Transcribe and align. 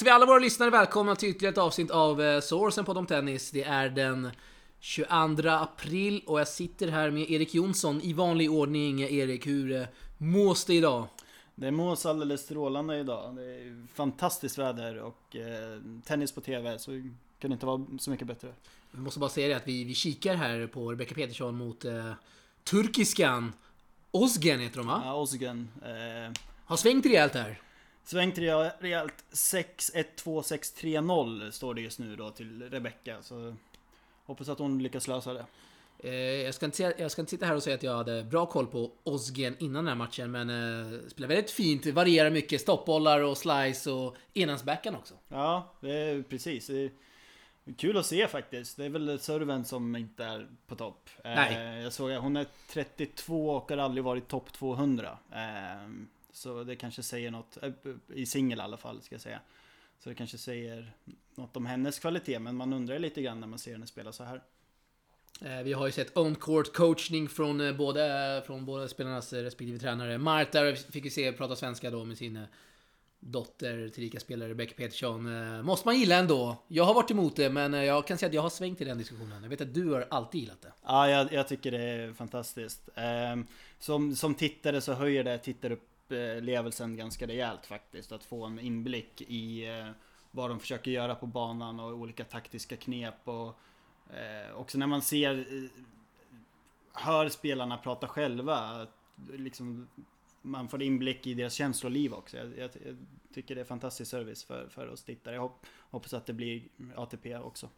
hälsar 0.00 0.12
vi 0.12 0.14
alla 0.14 0.26
våra 0.26 0.38
lyssnare 0.38 0.70
välkomna 0.70 1.16
till 1.16 1.28
ytterligare 1.28 1.52
ett 1.52 1.58
avsnitt 1.58 1.90
av 1.90 2.22
eh, 2.22 2.40
Sourcen 2.40 2.84
på 2.84 2.94
Dom 2.94 3.06
Tennis. 3.06 3.50
Det 3.50 3.62
är 3.62 3.88
den 3.88 4.30
22 4.78 5.48
april 5.48 6.22
och 6.26 6.40
jag 6.40 6.48
sitter 6.48 6.88
här 6.88 7.10
med 7.10 7.30
Erik 7.30 7.54
Jonsson 7.54 8.00
i 8.00 8.12
vanlig 8.12 8.50
ordning. 8.50 9.00
Erik, 9.00 9.46
hur 9.46 9.72
eh, 9.72 9.86
mås 10.18 10.64
det 10.64 10.74
idag? 10.74 11.06
Det 11.54 11.70
mås 11.70 12.06
alldeles 12.06 12.40
strålande 12.40 12.98
idag. 12.98 13.36
Det 13.36 13.42
är 13.42 13.86
fantastiskt 13.94 14.58
väder 14.58 14.98
och 14.98 15.36
eh, 15.36 15.80
tennis 16.04 16.32
på 16.32 16.40
TV, 16.40 16.78
så 16.78 16.90
det 16.90 17.10
kan 17.38 17.52
inte 17.52 17.66
vara 17.66 17.86
så 17.98 18.10
mycket 18.10 18.26
bättre. 18.26 18.52
Vi 18.90 19.00
måste 19.00 19.20
bara 19.20 19.30
säga 19.30 19.48
det 19.48 19.54
att 19.54 19.68
vi, 19.68 19.84
vi 19.84 19.94
kikar 19.94 20.34
här 20.34 20.66
på 20.66 20.92
Rebecca 20.92 21.14
Petersson 21.14 21.56
mot 21.56 21.84
eh, 21.84 22.12
turkiskan 22.64 23.52
Ozgen 24.10 24.60
heter 24.60 24.76
de 24.78 24.86
va? 24.86 25.02
Ja, 25.04 25.14
Ozgen. 25.14 25.68
Eh, 25.82 26.32
Har 26.64 26.76
svängt 26.76 27.06
rejält 27.06 27.34
här. 27.34 27.60
Svängt 28.10 28.38
re- 28.38 28.70
rejält 28.78 29.24
6-1-2-6-3-0 29.32 31.50
står 31.50 31.74
det 31.74 31.80
just 31.80 31.98
nu 31.98 32.16
då 32.16 32.30
till 32.30 32.70
Rebecca. 32.70 33.22
Så 33.22 33.54
hoppas 34.24 34.48
att 34.48 34.58
hon 34.58 34.82
lyckas 34.82 35.08
lösa 35.08 35.32
det. 35.34 35.44
Eh, 35.98 36.14
jag, 36.14 36.54
ska 36.54 36.66
inte, 36.66 36.94
jag 36.98 37.10
ska 37.10 37.22
inte 37.22 37.30
sitta 37.30 37.46
här 37.46 37.54
och 37.54 37.62
säga 37.62 37.76
att 37.76 37.82
jag 37.82 37.96
hade 37.96 38.22
bra 38.22 38.46
koll 38.46 38.66
på 38.66 38.90
Ozgen 39.04 39.56
innan 39.58 39.74
den 39.74 39.86
här 39.88 39.94
matchen, 39.94 40.30
men 40.30 40.50
eh, 40.50 40.98
spelar 41.08 41.28
väldigt 41.28 41.50
fint, 41.50 41.86
varierar 41.86 42.30
mycket, 42.30 42.60
stoppbollar 42.60 43.20
och 43.20 43.38
slice 43.38 43.90
och 43.90 44.16
enhandsbackhand 44.34 44.96
också. 44.96 45.14
Ja, 45.28 45.74
det 45.80 45.92
är 45.92 46.22
precis. 46.22 46.66
Det 46.66 46.78
är 46.84 46.90
kul 47.76 47.96
att 47.96 48.06
se 48.06 48.28
faktiskt. 48.28 48.76
Det 48.76 48.84
är 48.84 48.88
väl 48.88 49.20
serven 49.20 49.64
som 49.64 49.96
inte 49.96 50.24
är 50.24 50.48
på 50.66 50.76
topp. 50.76 51.10
Eh, 51.24 51.34
Nej. 51.34 51.82
Jag 51.82 51.92
såg 51.92 52.12
att 52.12 52.22
hon 52.22 52.36
är 52.36 52.46
32 52.68 53.50
och 53.50 53.70
har 53.70 53.78
aldrig 53.78 54.04
varit 54.04 54.28
topp 54.28 54.52
200. 54.52 55.18
Eh, 55.32 55.38
Så 56.32 56.64
det 56.64 56.76
kanske 56.76 57.02
säger 57.02 57.30
något, 57.30 57.58
eh, 57.62 57.72
i 58.14 58.26
singel 58.26 58.58
i 58.58 58.62
alla 58.62 58.76
fall 58.76 59.02
ska 59.02 59.14
jag 59.14 59.22
säga. 59.22 59.40
Så 59.98 60.08
det 60.08 60.14
kanske 60.14 60.38
säger 60.38 60.92
något 61.34 61.56
om 61.56 61.66
hennes 61.66 61.98
kvalitet, 61.98 62.38
men 62.38 62.56
man 62.56 62.72
undrar 62.72 62.98
lite 62.98 63.22
grann 63.22 63.40
när 63.40 63.46
man 63.46 63.58
ser 63.58 63.72
henne 63.72 63.86
spela 63.86 64.12
så 64.12 64.24
här. 64.24 64.42
Eh, 65.44 65.62
Vi 65.62 65.72
har 65.72 65.86
ju 65.86 65.92
sett 65.92 66.16
on 66.16 66.34
court 66.34 66.72
coachning 66.72 67.28
från 67.28 67.60
eh, 67.60 67.76
både, 67.76 68.42
från 68.46 68.64
båda 68.64 68.88
spelarnas 68.88 69.32
respektive 69.32 69.78
tränare. 69.78 70.18
Marta 70.18 70.74
fick 70.74 71.04
vi 71.04 71.10
se 71.10 71.32
prata 71.32 71.56
svenska 71.56 71.90
då 71.90 72.04
med 72.04 72.18
sin 72.18 72.46
dotter, 73.22 73.88
tillika 73.88 74.20
spelare 74.20 74.48
Rebecca 74.48 74.74
Petersson. 74.76 75.30
Måste 75.64 75.88
man 75.88 75.98
gilla 75.98 76.16
ändå. 76.16 76.56
Jag 76.68 76.84
har 76.84 76.94
varit 76.94 77.10
emot 77.10 77.36
det, 77.36 77.50
men 77.50 77.72
jag 77.72 78.06
kan 78.06 78.18
säga 78.18 78.28
att 78.28 78.34
jag 78.34 78.42
har 78.42 78.50
svängt 78.50 78.80
i 78.80 78.84
den 78.84 78.98
diskussionen. 78.98 79.42
Jag 79.42 79.50
vet 79.50 79.60
att 79.60 79.74
du 79.74 79.90
har 79.92 80.06
alltid 80.10 80.40
gillat 80.40 80.62
det. 80.62 80.72
Ja, 80.84 81.10
jag, 81.10 81.32
jag 81.32 81.48
tycker 81.48 81.70
det 81.70 81.78
är 81.78 82.12
fantastiskt. 82.12 82.88
Ehm, 82.94 83.46
som, 83.78 84.16
som 84.16 84.34
tittare 84.34 84.80
så 84.80 84.92
höjer 84.92 85.24
det 85.24 85.38
upplevelsen 86.12 86.96
ganska 86.96 87.26
rejält 87.26 87.66
faktiskt. 87.66 88.12
Att 88.12 88.24
få 88.24 88.44
en 88.44 88.58
inblick 88.58 89.22
i 89.22 89.68
eh, 89.68 89.90
vad 90.30 90.50
de 90.50 90.60
försöker 90.60 90.90
göra 90.90 91.14
på 91.14 91.26
banan 91.26 91.80
och 91.80 91.92
olika 91.92 92.24
taktiska 92.24 92.76
knep. 92.76 93.28
Och 93.28 93.58
eh, 94.16 94.56
också 94.56 94.78
när 94.78 94.86
man 94.86 95.02
ser, 95.02 95.38
eh, 95.38 95.70
hör 96.92 97.28
spelarna 97.28 97.76
prata 97.76 98.08
själva. 98.08 98.86
Liksom, 99.32 99.88
man 100.42 100.68
får 100.68 100.82
inblick 100.82 101.26
i 101.26 101.34
deras 101.34 101.54
känsloliv 101.54 102.14
också. 102.14 102.36
Jag, 102.36 102.46
jag, 102.46 102.70
jag 102.86 102.96
tycker 103.34 103.54
det 103.54 103.60
är 103.60 103.64
fantastisk 103.64 104.10
service 104.10 104.44
för, 104.44 104.68
för 104.68 104.88
oss 104.88 105.02
tittare. 105.02 105.34
Jag 105.34 105.42
hopp, 105.42 105.66
hoppas 105.90 106.14
att 106.14 106.26
det 106.26 106.32
blir 106.32 106.62
ATP 106.96 107.36
också. 107.36 107.68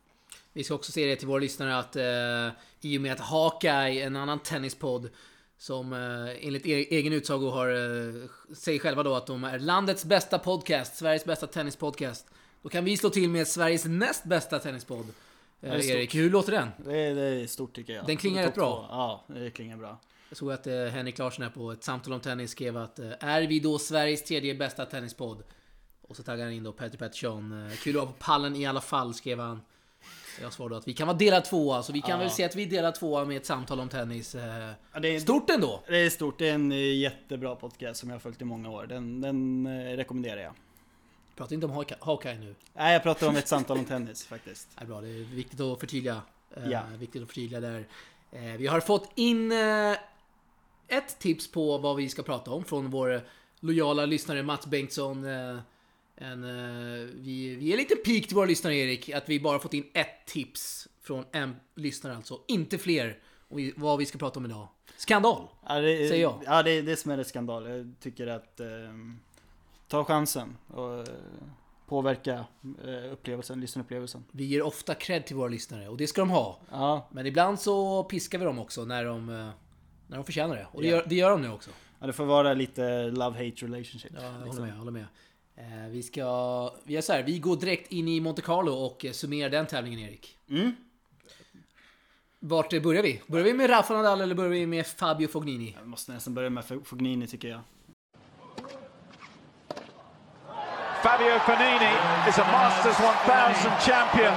Vi 0.53 0.65
ska 0.65 0.75
också 0.75 0.93
säga 0.93 1.07
det 1.07 1.17
till 1.17 1.29
våra 1.29 1.39
lyssnare 1.39 1.79
att 1.79 1.97
eh, 1.97 2.59
i 2.81 2.99
och 2.99 3.03
med 3.03 3.13
att 3.13 3.21
Hawkeye, 3.21 4.03
en 4.05 4.17
annan 4.17 4.39
tennispodd, 4.39 5.11
som 5.63 5.93
eh, 5.93 6.47
enligt 6.47 6.67
e- 6.67 6.87
egen 6.91 7.13
utsago 7.13 7.51
har, 7.51 7.69
eh, 7.69 8.15
säger 8.55 8.79
själva 8.79 9.03
då 9.03 9.15
att 9.15 9.27
de 9.27 9.45
är 9.45 9.59
landets 9.59 10.05
bästa 10.05 10.39
podcast, 10.39 10.97
Sveriges 10.97 11.25
bästa 11.25 11.47
tennispodcast. 11.47 12.27
Då 12.63 12.69
kan 12.69 12.85
vi 12.85 12.97
slå 12.97 13.11
till 13.11 13.29
med 13.29 13.49
Sveriges 13.49 13.85
näst 13.85 14.25
bästa 14.25 14.59
tennispodd. 14.59 15.07
Eh. 15.61 15.91
Erik, 15.91 16.15
hur 16.15 16.31
låter 16.31 16.53
den? 16.53 16.69
Det 16.85 16.99
är, 16.99 17.15
det 17.15 17.23
är 17.23 17.47
stort 17.47 17.75
tycker 17.75 17.93
jag. 17.93 18.07
Den 18.07 18.17
klingar 18.17 18.47
rätt 18.47 18.55
bra. 18.55 18.87
Ja, 18.91 19.25
det 19.35 19.51
klingar 19.51 19.77
bra. 19.77 20.01
Jag 20.29 20.39
såg 20.39 20.53
att 20.53 20.67
Henrik 20.67 21.19
Larsson 21.19 21.43
här 21.43 21.51
på 21.51 21.73
ett 21.73 21.85
samtal 21.85 22.13
om 22.13 22.21
tennis 22.21 22.51
skrev 22.51 22.77
att 22.77 22.99
är 23.21 23.43
vi 23.43 23.61
då 23.61 23.79
Sveriges 23.79 24.25
tredje 24.25 24.55
bästa 24.55 24.87
tennispodd? 24.87 25.43
Och 26.03 26.17
så 26.17 26.23
taggade 26.23 26.45
han 26.45 26.53
in 26.53 26.63
då 26.63 26.73
Petter 26.73 26.99
Pettersson. 26.99 27.71
Kul 27.83 27.97
att 27.97 28.03
vara 28.03 28.13
på 28.13 28.19
pallen 28.19 28.57
i 28.57 28.67
alla 28.67 28.81
fall, 28.81 29.15
skrev 29.15 29.39
han. 29.39 29.61
Jag 30.41 30.53
svarade 30.53 30.77
att 30.77 30.89
vi 30.89 30.93
kan 30.95 31.07
vara 31.07 31.17
delad 31.17 31.45
tvåa, 31.45 31.83
så 31.83 31.93
vi 31.93 32.01
kan 32.01 32.11
Ja. 32.11 32.17
väl 32.17 32.31
se 32.31 32.45
att 32.45 32.57
vi 32.57 32.63
är 32.63 32.67
delad 32.67 32.95
tvåa 32.95 33.25
med 33.25 33.37
ett 33.37 33.47
samtal 33.47 33.81
om 33.81 33.89
tennis. 33.89 34.35
Eh, 34.35 34.71
Ja, 34.93 35.01
det, 35.01 35.09
är, 35.17 35.21
stort 35.21 35.51
ändå! 35.51 35.81
det 35.89 35.97
är 35.99 36.11
stort. 36.11 36.39
Det 36.39 36.49
är 36.49 36.55
en 36.55 36.73
eh, 36.73 36.79
jättebra 36.99 37.55
podcast 37.57 38.01
som 38.01 38.09
jag 38.09 38.15
har 38.15 38.21
följt 38.21 38.41
i 38.43 38.45
många 38.45 38.71
år. 38.71 38.87
Den, 38.87 39.21
den 39.21 39.67
eh, 39.67 39.97
rekommenderar 39.97 40.41
jag. 40.41 40.53
Prata 41.37 41.55
inte 41.55 41.67
om 41.67 41.73
Hawkeye- 41.73 42.39
nu. 42.41 42.55
Nej, 42.75 42.93
jag 42.93 43.03
pratar 43.03 43.29
om 43.29 43.37
ett 43.37 43.49
samtal 43.49 43.79
om 43.79 43.85
tennis 43.85 44.27
faktiskt. 44.29 44.69
Det 44.79 44.83
är 44.85 44.87
bra, 44.87 45.01
det 45.01 45.09
är 45.09 45.35
viktigt 45.35 45.61
att 45.61 45.81
förtydliga. 45.81 46.21
Ja. 46.71 46.83
Viktigt 46.99 47.23
att 47.23 47.29
förtydliga 47.29 47.61
där. 47.61 47.87
Vi 48.57 48.67
har 48.67 48.81
fått 48.81 49.11
in 49.15 49.53
ett 50.89 51.19
tips 51.19 51.51
på 51.53 51.79
vad 51.79 51.97
vi 51.97 52.09
ska 52.09 52.23
prata 52.23 52.51
om 52.51 52.65
från 52.65 52.91
vår 52.91 53.21
lojala 53.61 54.07
lyssnare 54.07 54.43
Mats 54.43 54.67
Bengtsson. 54.67 55.25
En, 56.23 56.45
eh, 56.45 57.09
vi, 57.15 57.57
vi 57.57 57.73
är 57.73 57.77
lite 57.77 57.95
till 58.05 58.35
våra 58.37 58.47
lyssnare 58.47 58.75
Erik, 58.77 59.09
att 59.11 59.29
vi 59.29 59.41
bara 59.41 59.59
fått 59.59 59.75
in 59.75 59.85
ett 59.95 60.27
tips 60.27 60.89
från 61.03 61.25
en 61.33 61.57
lyssnare 61.77 62.17
alltså, 62.17 62.41
inte 62.49 62.79
fler. 62.79 63.19
Och 63.49 63.59
vi, 63.59 63.73
vad 63.77 63.99
vi 63.99 64.07
ska 64.07 64.19
prata 64.19 64.39
om 64.39 64.45
idag. 64.45 64.69
Skandal! 64.97 65.49
Ja, 65.69 65.81
det, 65.81 65.91
är- 66.05 66.09
Säger 66.09 66.23
jag. 66.23 66.43
Ja, 66.47 66.63
det 66.63 66.71
är 66.71 66.83
det 66.83 66.97
som 66.97 67.11
är 67.11 67.17
det 67.17 67.25
skandal. 67.25 67.69
Jag 67.71 67.95
tycker 68.01 68.27
att 68.27 68.61
eh, 68.61 68.67
ta 69.89 70.05
chansen 70.05 70.57
och 70.69 70.99
eh, 70.99 71.05
påverka 71.87 72.45
eh, 72.85 73.13
upplevelsen, 73.13 73.61
lyssnarupplevelsen. 73.61 74.25
Vi 74.31 74.45
ger 74.45 74.63
ofta 74.63 74.95
cred 74.95 75.27
till 75.27 75.37
våra 75.37 75.49
lyssnare 75.49 75.89
och 75.89 75.97
det 75.97 76.07
ska 76.07 76.21
de 76.21 76.31
ha. 76.31 76.61
Ja, 76.71 77.09
Men 77.13 77.27
ibland 77.27 77.61
så 77.61 78.05
piskar 78.05 78.39
vi 78.39 78.45
dem 78.45 78.59
också 78.59 78.85
när 78.85 79.05
de, 79.05 79.29
eh, 79.29 79.49
när 80.07 80.17
de 80.17 80.25
förtjänar 80.25 80.57
det. 80.57 80.67
Och 80.73 80.83
det, 80.83 80.89
Ja. 80.89 80.97
gör, 80.97 81.05
det 81.09 81.15
gör 81.15 81.31
de 81.31 81.43
nu 81.43 81.51
också. 81.51 81.71
ja, 82.01 82.07
det 82.07 82.13
får 82.13 82.25
vara 82.25 82.55
lite 82.55 82.83
love-hate 83.11 83.63
relationship. 83.65 84.13
Ja, 84.17 84.23
jag 84.23 84.31
håller 84.47 84.61
med. 84.61 84.71
Jag 84.71 84.77
håller 84.77 84.93
med. 84.93 85.07
Eh, 85.57 85.89
vi 85.91 86.03
ska... 86.03 86.75
Vi 86.85 86.95
gör 86.95 87.01
så 87.01 87.13
här, 87.13 87.23
vi 87.23 87.39
går 87.39 87.57
direkt 87.57 87.93
in 87.93 88.09
i 88.09 88.21
Monte 88.21 88.43
Carlo 88.43 88.73
och 88.73 89.05
eh, 89.05 89.13
summerar 89.13 89.51
den 89.51 89.67
tävlingen, 89.67 90.01
Erik. 90.01 90.39
Mm. 90.51 90.73
Vart 92.41 92.73
eh, 92.73 92.83
börjar 92.83 93.03
vi? 93.03 93.21
Börjar 93.27 93.45
vi 93.45 93.55
med 93.55 93.71
Rafa 93.71 93.95
Nadal 93.95 94.21
eller 94.21 94.35
börjar 94.35 94.51
vi 94.51 94.67
med 94.67 94.87
Fabio 94.87 95.29
Fognini? 95.29 95.77
Jag 95.79 95.89
måste 95.89 96.13
nästan 96.13 96.35
börja 96.35 96.51
med 96.51 96.65
Fognini 96.85 97.27
tycker 97.27 97.49
jag. 97.49 97.61
Fabio 101.03 101.39
Fanini 101.39 101.93
is 102.29 102.39
a 102.39 102.47
Masters 102.53 102.97
1000 103.01 103.73
champion. 103.81 104.35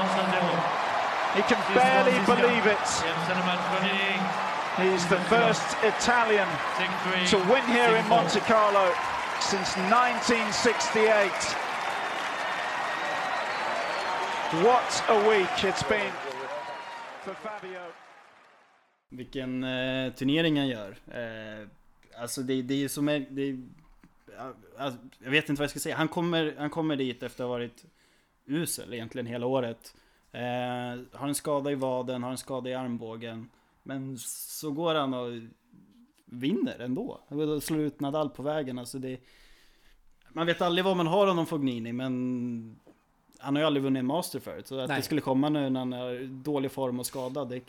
He 1.35 1.41
can 1.41 1.61
barely 1.75 2.17
believe 2.25 2.65
it. 2.65 2.87
He's 4.77 5.05
the 5.05 5.19
first 5.29 5.77
Italian 5.83 6.47
to 7.29 7.37
win 7.37 7.63
here 7.67 7.95
in 7.97 8.07
Monte 8.09 8.39
Carlo 8.39 8.91
since 9.51 9.77
1968. 9.77 11.31
What 14.63 15.03
a 15.09 15.29
week 15.29 15.63
it's 15.63 15.89
been 15.89 16.11
for 17.23 17.33
Fabio. 17.33 17.81
Vilken 19.09 19.63
eh, 19.63 20.13
turnering 20.13 20.57
han 20.57 20.67
gör. 20.67 20.97
Eh, 21.07 21.67
alltså 22.21 22.41
det, 22.41 22.61
det 22.61 22.73
är 22.73 22.77
ju 22.77 22.89
som 22.89 23.09
är, 23.09 23.19
det 23.29 23.57
alltså, 24.77 24.99
Jag 25.23 25.31
vet 25.31 25.49
inte 25.49 25.59
vad 25.59 25.63
jag 25.63 25.69
ska 25.69 25.79
säga. 25.79 25.95
Han 25.95 26.07
kommer, 26.07 26.55
han 26.57 26.69
kommer 26.69 26.95
dit 26.95 27.23
efter 27.23 27.43
att 27.43 27.47
ha 27.47 27.53
varit 27.53 27.85
usel 28.45 28.93
egentligen 28.93 29.25
hela 29.25 29.45
året. 29.45 29.95
Eh, 30.31 30.39
har 31.19 31.27
en 31.27 31.35
skada 31.35 31.71
i 31.71 31.75
vaden, 31.75 32.23
har 32.23 32.31
en 32.31 32.37
skada 32.37 32.69
i 32.69 32.73
armbågen. 32.73 33.49
Men 33.83 34.17
så 34.17 34.71
går 34.71 34.95
han 34.95 35.13
och 35.13 35.31
vinner 36.25 36.79
ändå. 36.79 37.19
Slår 37.61 37.79
ut 37.79 37.99
Nadal 37.99 38.29
på 38.29 38.43
vägen. 38.43 38.79
Alltså 38.79 38.99
det, 38.99 39.19
man 40.35 40.45
vet 40.47 40.61
aldrig 40.61 40.85
vad 40.85 40.97
man 40.97 41.07
har 41.07 41.27
honom 41.27 41.45
Fognini 41.45 41.93
men 41.93 42.75
han 43.39 43.55
har 43.55 43.61
ju 43.61 43.65
aldrig 43.67 43.83
vunnit 43.83 43.99
en 43.99 44.05
master 44.05 44.39
förut. 44.39 44.67
Så 44.67 44.79
att 44.79 44.87
Nej. 44.89 44.97
det 44.97 45.03
skulle 45.03 45.21
komma 45.21 45.49
nu 45.49 45.69
när 45.69 45.79
han 45.79 45.93
är 45.93 46.21
i 46.21 46.27
dålig 46.27 46.71
form 46.71 46.99
och 46.99 47.05
skadad. 47.05 47.49
Det 47.49 47.55
är 47.55 47.61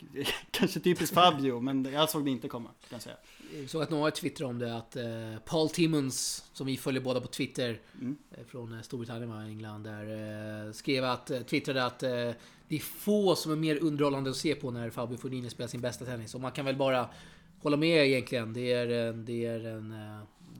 kanske 0.51 0.79
typiskt 0.79 1.13
Fabio 1.15 1.59
men 1.59 1.85
jag 1.93 2.09
såg 2.09 2.25
det 2.25 2.31
inte 2.31 2.47
komma. 2.47 2.69
Kan 2.69 2.95
jag 2.95 3.01
säga. 3.01 3.15
Jag 3.59 3.69
såg 3.69 3.81
att 3.81 3.89
några 3.89 4.11
twittrade 4.11 4.49
om 4.49 4.59
det 4.59 4.77
att 4.77 4.95
eh, 4.95 5.03
Paul 5.45 5.69
Timmons, 5.69 6.45
som 6.53 6.67
vi 6.67 6.77
följer 6.77 7.01
båda 7.01 7.21
på 7.21 7.27
Twitter, 7.27 7.79
Mm. 8.01 8.17
eh, 8.31 8.45
från 8.47 8.73
eh, 8.73 8.81
Storbritannien 8.81 9.29
va, 9.29 9.43
England, 9.43 9.83
där 9.83 10.65
eh, 10.67 10.71
skrev 10.71 11.03
att, 11.05 11.31
twittrade 11.47 11.85
att 11.85 12.03
eh, 12.03 12.09
det 12.67 12.75
är 12.75 12.79
få 12.79 13.35
som 13.35 13.51
är 13.51 13.55
mer 13.55 13.83
underhållande 13.83 14.29
att 14.29 14.35
se 14.35 14.55
på 14.55 14.71
när 14.71 14.89
Fabio 14.89 15.17
Fognini 15.17 15.49
spelar 15.49 15.67
sin 15.67 15.81
bästa 15.81 16.05
tennis. 16.05 16.35
Och 16.35 16.41
man 16.41 16.51
kan 16.51 16.65
väl 16.65 16.75
bara 16.75 17.09
hålla 17.61 17.77
med 17.77 18.07
egentligen. 18.07 18.53
Det 18.53 18.71
är, 18.73 18.87
en- 18.89 19.25
det 19.25 19.45
är, 19.45 19.65
en, 19.65 19.91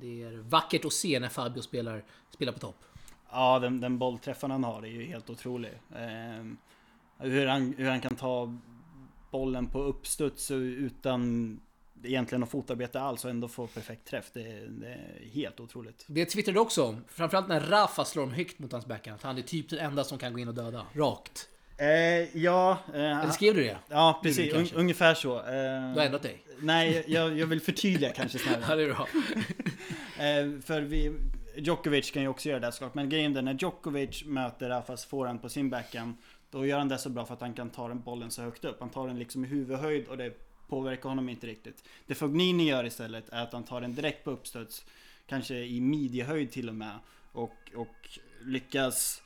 det 0.01 0.23
är 0.23 0.37
vackert 0.37 0.85
att 0.85 0.93
se 0.93 1.19
när 1.19 1.29
Fabio 1.29 1.61
spelar, 1.61 2.03
spelar 2.29 2.53
på 2.53 2.59
topp. 2.59 2.83
Ja, 3.31 3.59
den, 3.59 3.79
den 3.81 3.97
bollträffen 3.97 4.51
han 4.51 4.63
har 4.63 4.81
är 4.83 4.87
ju 4.87 5.05
helt 5.05 5.29
otrolig. 5.29 5.71
Ehm, 5.95 6.57
hur, 7.17 7.47
han, 7.47 7.73
hur 7.77 7.89
han 7.89 8.01
kan 8.01 8.15
ta 8.15 8.57
bollen 9.31 9.67
på 9.67 9.81
uppstuds 9.81 10.51
utan 10.51 11.59
egentligen 12.03 12.39
något 12.39 12.49
fotarbete 12.51 13.01
alls 13.01 13.25
och 13.25 13.31
ändå 13.31 13.47
få 13.47 13.67
perfekt 13.67 14.07
träff. 14.07 14.29
Det, 14.33 14.41
är- 14.41 14.67
det 14.67 14.87
är 14.87 15.29
helt 15.33 15.59
otroligt. 15.59 16.05
Det 16.07 16.25
twittrade 16.25 16.59
också 16.59 16.83
om. 16.85 17.03
Framförallt 17.07 17.47
när 17.47 17.59
Rafa 17.59 18.05
slår 18.05 18.23
dem 18.23 18.31
högt 18.33 18.59
mot 18.59 18.71
hans 18.71 18.85
backhand. 18.85 19.19
Han 19.23 19.37
är 19.37 19.41
typ 19.41 19.69
den 19.69 19.79
enda 19.79 20.03
som 20.03 20.17
kan 20.17 20.33
gå 20.33 20.39
in 20.39 20.47
och 20.47 20.53
döda. 20.53 20.85
Rakt. 20.93 21.49
Eh, 21.77 22.37
ja, 22.37 22.77
eh, 22.93 23.19
Eller 23.19 23.31
skrev 23.31 23.55
du 23.55 23.63
det? 23.63 23.77
ja 23.89 24.19
precis. 24.23 24.53
Un, 24.53 24.67
ungefär 24.75 25.13
så. 25.13 25.37
Eh, 25.37 25.43
Du 25.93 25.99
har 25.99 26.05
ändrat 26.05 26.21
dig? 26.21 26.43
nej, 26.59 27.03
jag, 27.07 27.37
jag 27.37 27.47
vill 27.47 27.61
förtydliga 27.61 28.09
kanske 28.11 28.37
Ja, 28.51 28.57
snarare. 28.57 28.75
det 28.75 28.83
är 28.83 28.93
bra. 28.93 29.07
Eh, 30.19 30.61
för 30.61 30.81
vi, 30.81 31.13
Djokovic 31.57 32.11
kan 32.11 32.21
ju 32.21 32.27
också 32.27 32.49
göra 32.49 32.59
det 32.59 32.71
såklart. 32.71 32.93
Men 32.95 33.09
grejen 33.09 33.37
är 33.37 33.41
när 33.41 33.53
Djokovic 33.53 34.23
möter 34.25 34.69
Rafas 34.69 35.05
forehand 35.05 35.41
på 35.41 35.49
sin 35.49 35.69
backhand. 35.69 36.13
Då 36.51 36.65
gör 36.65 36.77
han 36.77 36.87
det 36.87 36.97
så 36.97 37.09
bra 37.09 37.25
för 37.25 37.33
att 37.33 37.41
han 37.41 37.53
kan 37.53 37.69
ta 37.69 37.87
den 37.87 38.01
bollen 38.01 38.31
så 38.31 38.41
högt 38.41 38.65
upp. 38.65 38.77
Han 38.79 38.89
tar 38.89 39.07
den 39.07 39.19
liksom 39.19 39.45
i 39.45 39.47
huvudhöjd 39.47 40.07
och 40.07 40.17
det 40.17 40.33
påverkar 40.67 41.09
honom 41.09 41.29
inte 41.29 41.47
riktigt. 41.47 41.83
Det 42.07 42.15
Fognini 42.15 42.67
gör 42.69 42.83
istället 42.85 43.29
är 43.29 43.43
att 43.43 43.53
han 43.53 43.63
tar 43.63 43.81
den 43.81 43.95
direkt 43.95 44.23
på 44.23 44.31
uppstuds. 44.31 44.85
Kanske 45.27 45.55
i 45.55 45.81
midjehöjd 45.81 46.51
till 46.51 46.69
och 46.69 46.75
med. 46.75 46.99
Och, 47.31 47.71
och 47.75 48.09
lyckas 48.45 49.21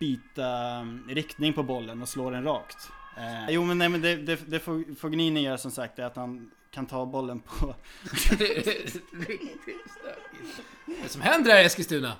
byta 0.00 0.82
riktning 1.08 1.52
på 1.52 1.62
bollen 1.62 2.02
och 2.02 2.08
slå 2.08 2.30
den 2.30 2.44
rakt. 2.44 2.88
Eh, 3.16 3.54
jo 3.54 3.64
men 3.64 3.78
nej 3.78 3.88
men 3.88 4.00
det, 4.00 4.16
det, 4.16 4.40
det 4.46 4.60
Fognini 4.98 5.42
gör 5.42 5.56
som 5.56 5.70
sagt 5.70 5.98
är 5.98 6.04
att 6.04 6.16
han 6.16 6.50
kan 6.70 6.86
ta 6.86 7.06
bollen 7.06 7.40
på 7.40 7.74
Riktigt 8.02 8.88
stökigt. 9.98 10.60
Vad 11.02 11.10
som 11.10 11.20
händer 11.20 11.50
här 11.50 11.62
i 11.62 11.64
Eskilstuna? 11.64 12.12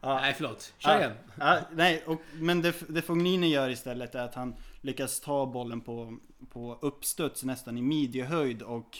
Ja. 0.00 0.20
Nej, 0.20 0.34
förlåt. 0.34 0.74
Kör 0.78 0.98
igen. 0.98 1.12
Ja, 1.38 1.58
nej, 1.72 2.02
och, 2.06 2.22
men 2.32 2.62
det, 2.62 2.74
det 2.88 3.02
Fognini 3.02 3.48
gör 3.48 3.70
istället 3.70 4.14
är 4.14 4.22
att 4.22 4.34
han 4.34 4.54
lyckas 4.80 5.20
ta 5.20 5.46
bollen 5.46 5.80
på, 5.80 6.18
på 6.50 6.78
uppstuds 6.80 7.44
nästan 7.44 7.78
i 7.78 7.82
midjehöjd 7.82 8.62
och 8.62 8.98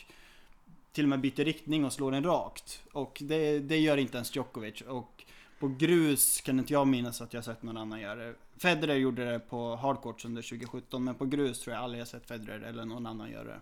till 0.92 1.04
och 1.04 1.08
med 1.08 1.20
byter 1.20 1.44
riktning 1.44 1.84
och 1.84 1.92
slår 1.92 2.12
den 2.12 2.24
rakt. 2.24 2.82
Och 2.92 3.18
det, 3.20 3.58
det 3.58 3.78
gör 3.78 3.96
inte 3.96 4.16
ens 4.16 4.36
Djokovic. 4.36 4.80
Och 4.80 5.24
på 5.58 5.68
grus 5.68 6.40
kan 6.40 6.58
inte 6.58 6.72
jag 6.72 6.86
minnas 6.86 7.20
att 7.20 7.34
jag 7.34 7.44
sett 7.44 7.62
någon 7.62 7.76
annan 7.76 8.00
göra 8.00 8.14
det. 8.14 8.34
Federer 8.58 8.94
gjorde 8.94 9.32
det 9.32 9.38
på 9.38 9.76
hardcourts 9.76 10.24
under 10.24 10.42
2017 10.42 11.04
men 11.04 11.14
på 11.14 11.26
grus 11.26 11.60
tror 11.60 11.74
jag 11.74 11.84
aldrig 11.84 12.00
jag 12.00 12.08
sett 12.08 12.26
Federer 12.26 12.60
eller 12.60 12.84
någon 12.84 13.06
annan 13.06 13.30
göra 13.30 13.44
det. 13.44 13.60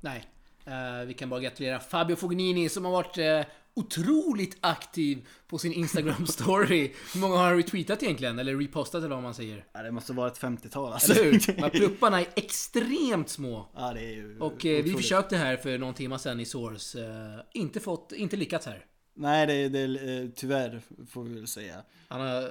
Nej. 0.00 0.24
Eh, 0.64 1.06
vi 1.06 1.14
kan 1.14 1.28
bara 1.28 1.40
gratulera 1.40 1.80
Fabio 1.80 2.16
Fognini 2.16 2.68
som 2.68 2.84
har 2.84 2.92
varit 2.92 3.18
eh, 3.18 3.42
otroligt 3.74 4.56
aktiv 4.60 5.26
på 5.48 5.58
sin 5.58 5.72
Instagram-story. 5.72 6.90
Hur 7.12 7.20
många 7.20 7.36
har 7.36 7.44
han 7.44 7.56
retweetat 7.56 8.02
egentligen? 8.02 8.38
Eller 8.38 8.56
repostat 8.56 8.98
eller 8.98 9.14
vad 9.14 9.22
man 9.22 9.34
säger? 9.34 9.64
Ja, 9.72 9.82
det 9.82 9.90
måste 9.90 10.12
vara 10.12 10.26
ett 10.28 10.40
50-tal 10.40 10.92
alltså. 10.92 11.12
Eller 11.12 11.24
hur? 11.24 11.70
Plupparna 11.70 12.20
är 12.20 12.26
extremt 12.36 13.28
små. 13.28 13.68
Ja, 13.76 13.92
det 13.92 14.00
är 14.00 14.10
ju 14.10 14.38
Och 14.40 14.66
eh, 14.66 14.84
vi 14.84 14.92
försökte 14.92 15.36
här 15.36 15.56
för 15.56 15.78
någon 15.78 15.94
timme 15.94 16.18
sedan 16.18 16.40
i 16.40 16.44
Source. 16.44 17.04
Eh, 17.04 17.40
inte 17.52 17.80
fått, 17.80 18.12
inte 18.12 18.36
lyckats 18.36 18.66
här. 18.66 18.84
Nej, 19.14 19.46
det, 19.46 19.68
det 19.68 20.18
eh, 20.18 20.28
tyvärr 20.34 20.80
får 21.10 21.22
vi 21.22 21.34
väl 21.34 21.46
säga. 21.46 21.82
Han 22.08 22.20
har 22.20 22.50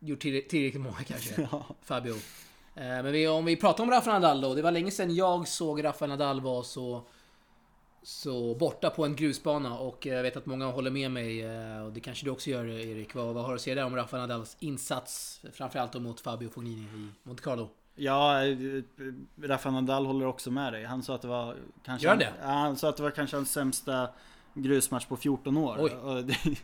gjort 0.00 0.22
tillräck- 0.24 0.48
tillräckligt 0.48 0.82
många 0.82 1.02
kanske. 1.06 1.42
Ja. 1.52 1.64
Fabio. 1.82 2.14
Eh, 2.74 2.82
Men 2.82 3.12
vi, 3.12 3.28
om 3.28 3.44
vi 3.44 3.56
pratar 3.56 3.84
om 3.84 3.90
Rafa 3.90 4.12
Nadal 4.12 4.40
då. 4.40 4.54
Det 4.54 4.62
var 4.62 4.70
länge 4.72 4.90
sedan 4.90 5.14
jag 5.14 5.48
såg 5.48 5.84
Rafa 5.84 6.06
Nadal 6.06 6.40
vara 6.40 6.62
så, 6.62 7.06
så 8.02 8.54
borta 8.54 8.90
på 8.90 9.04
en 9.04 9.16
grusbana. 9.16 9.78
Och 9.78 10.06
jag 10.06 10.22
vet 10.22 10.36
att 10.36 10.46
många 10.46 10.66
håller 10.66 10.90
med 10.90 11.10
mig. 11.10 11.42
eh, 11.44 11.82
Och 11.84 11.92
det 11.92 12.00
kanske 12.00 12.24
du 12.24 12.30
också 12.30 12.50
gör 12.50 12.66
Erik. 12.68 13.14
Vad, 13.14 13.34
vad 13.34 13.44
har 13.44 13.50
du 13.50 13.54
att 13.56 13.60
säga 13.62 13.74
där 13.76 13.84
om 13.84 13.96
Rafa 13.96 14.16
Nadals 14.18 14.56
insats? 14.60 15.40
Framförallt 15.52 15.94
mot 15.94 16.20
Fabio 16.20 16.48
Fognini 16.48 16.82
i 16.82 17.08
Monte 17.22 17.42
Carlo. 17.42 17.68
Ja, 17.98 18.44
eh, 18.44 18.56
Rafa 19.42 19.70
Nadal 19.70 20.06
håller 20.06 20.26
också 20.26 20.50
med 20.50 20.72
dig. 20.72 20.84
Han 20.84 21.02
sa 21.02 21.14
att 21.14 21.22
det 21.22 21.28
var 21.28 21.56
kanske... 21.84 22.04
Gör 22.04 22.10
han 22.10 22.18
det? 22.18 22.32
Ja, 22.40 22.46
han 22.48 22.76
sa 22.76 22.88
att 22.88 22.96
det 22.96 23.02
var 23.02 23.10
kanske 23.10 23.36
hans 23.36 23.52
sämsta 23.52 24.08
grusmatch 24.62 25.06
på 25.06 25.16
14 25.16 25.56
år. 25.56 26.22
Det, 26.22 26.58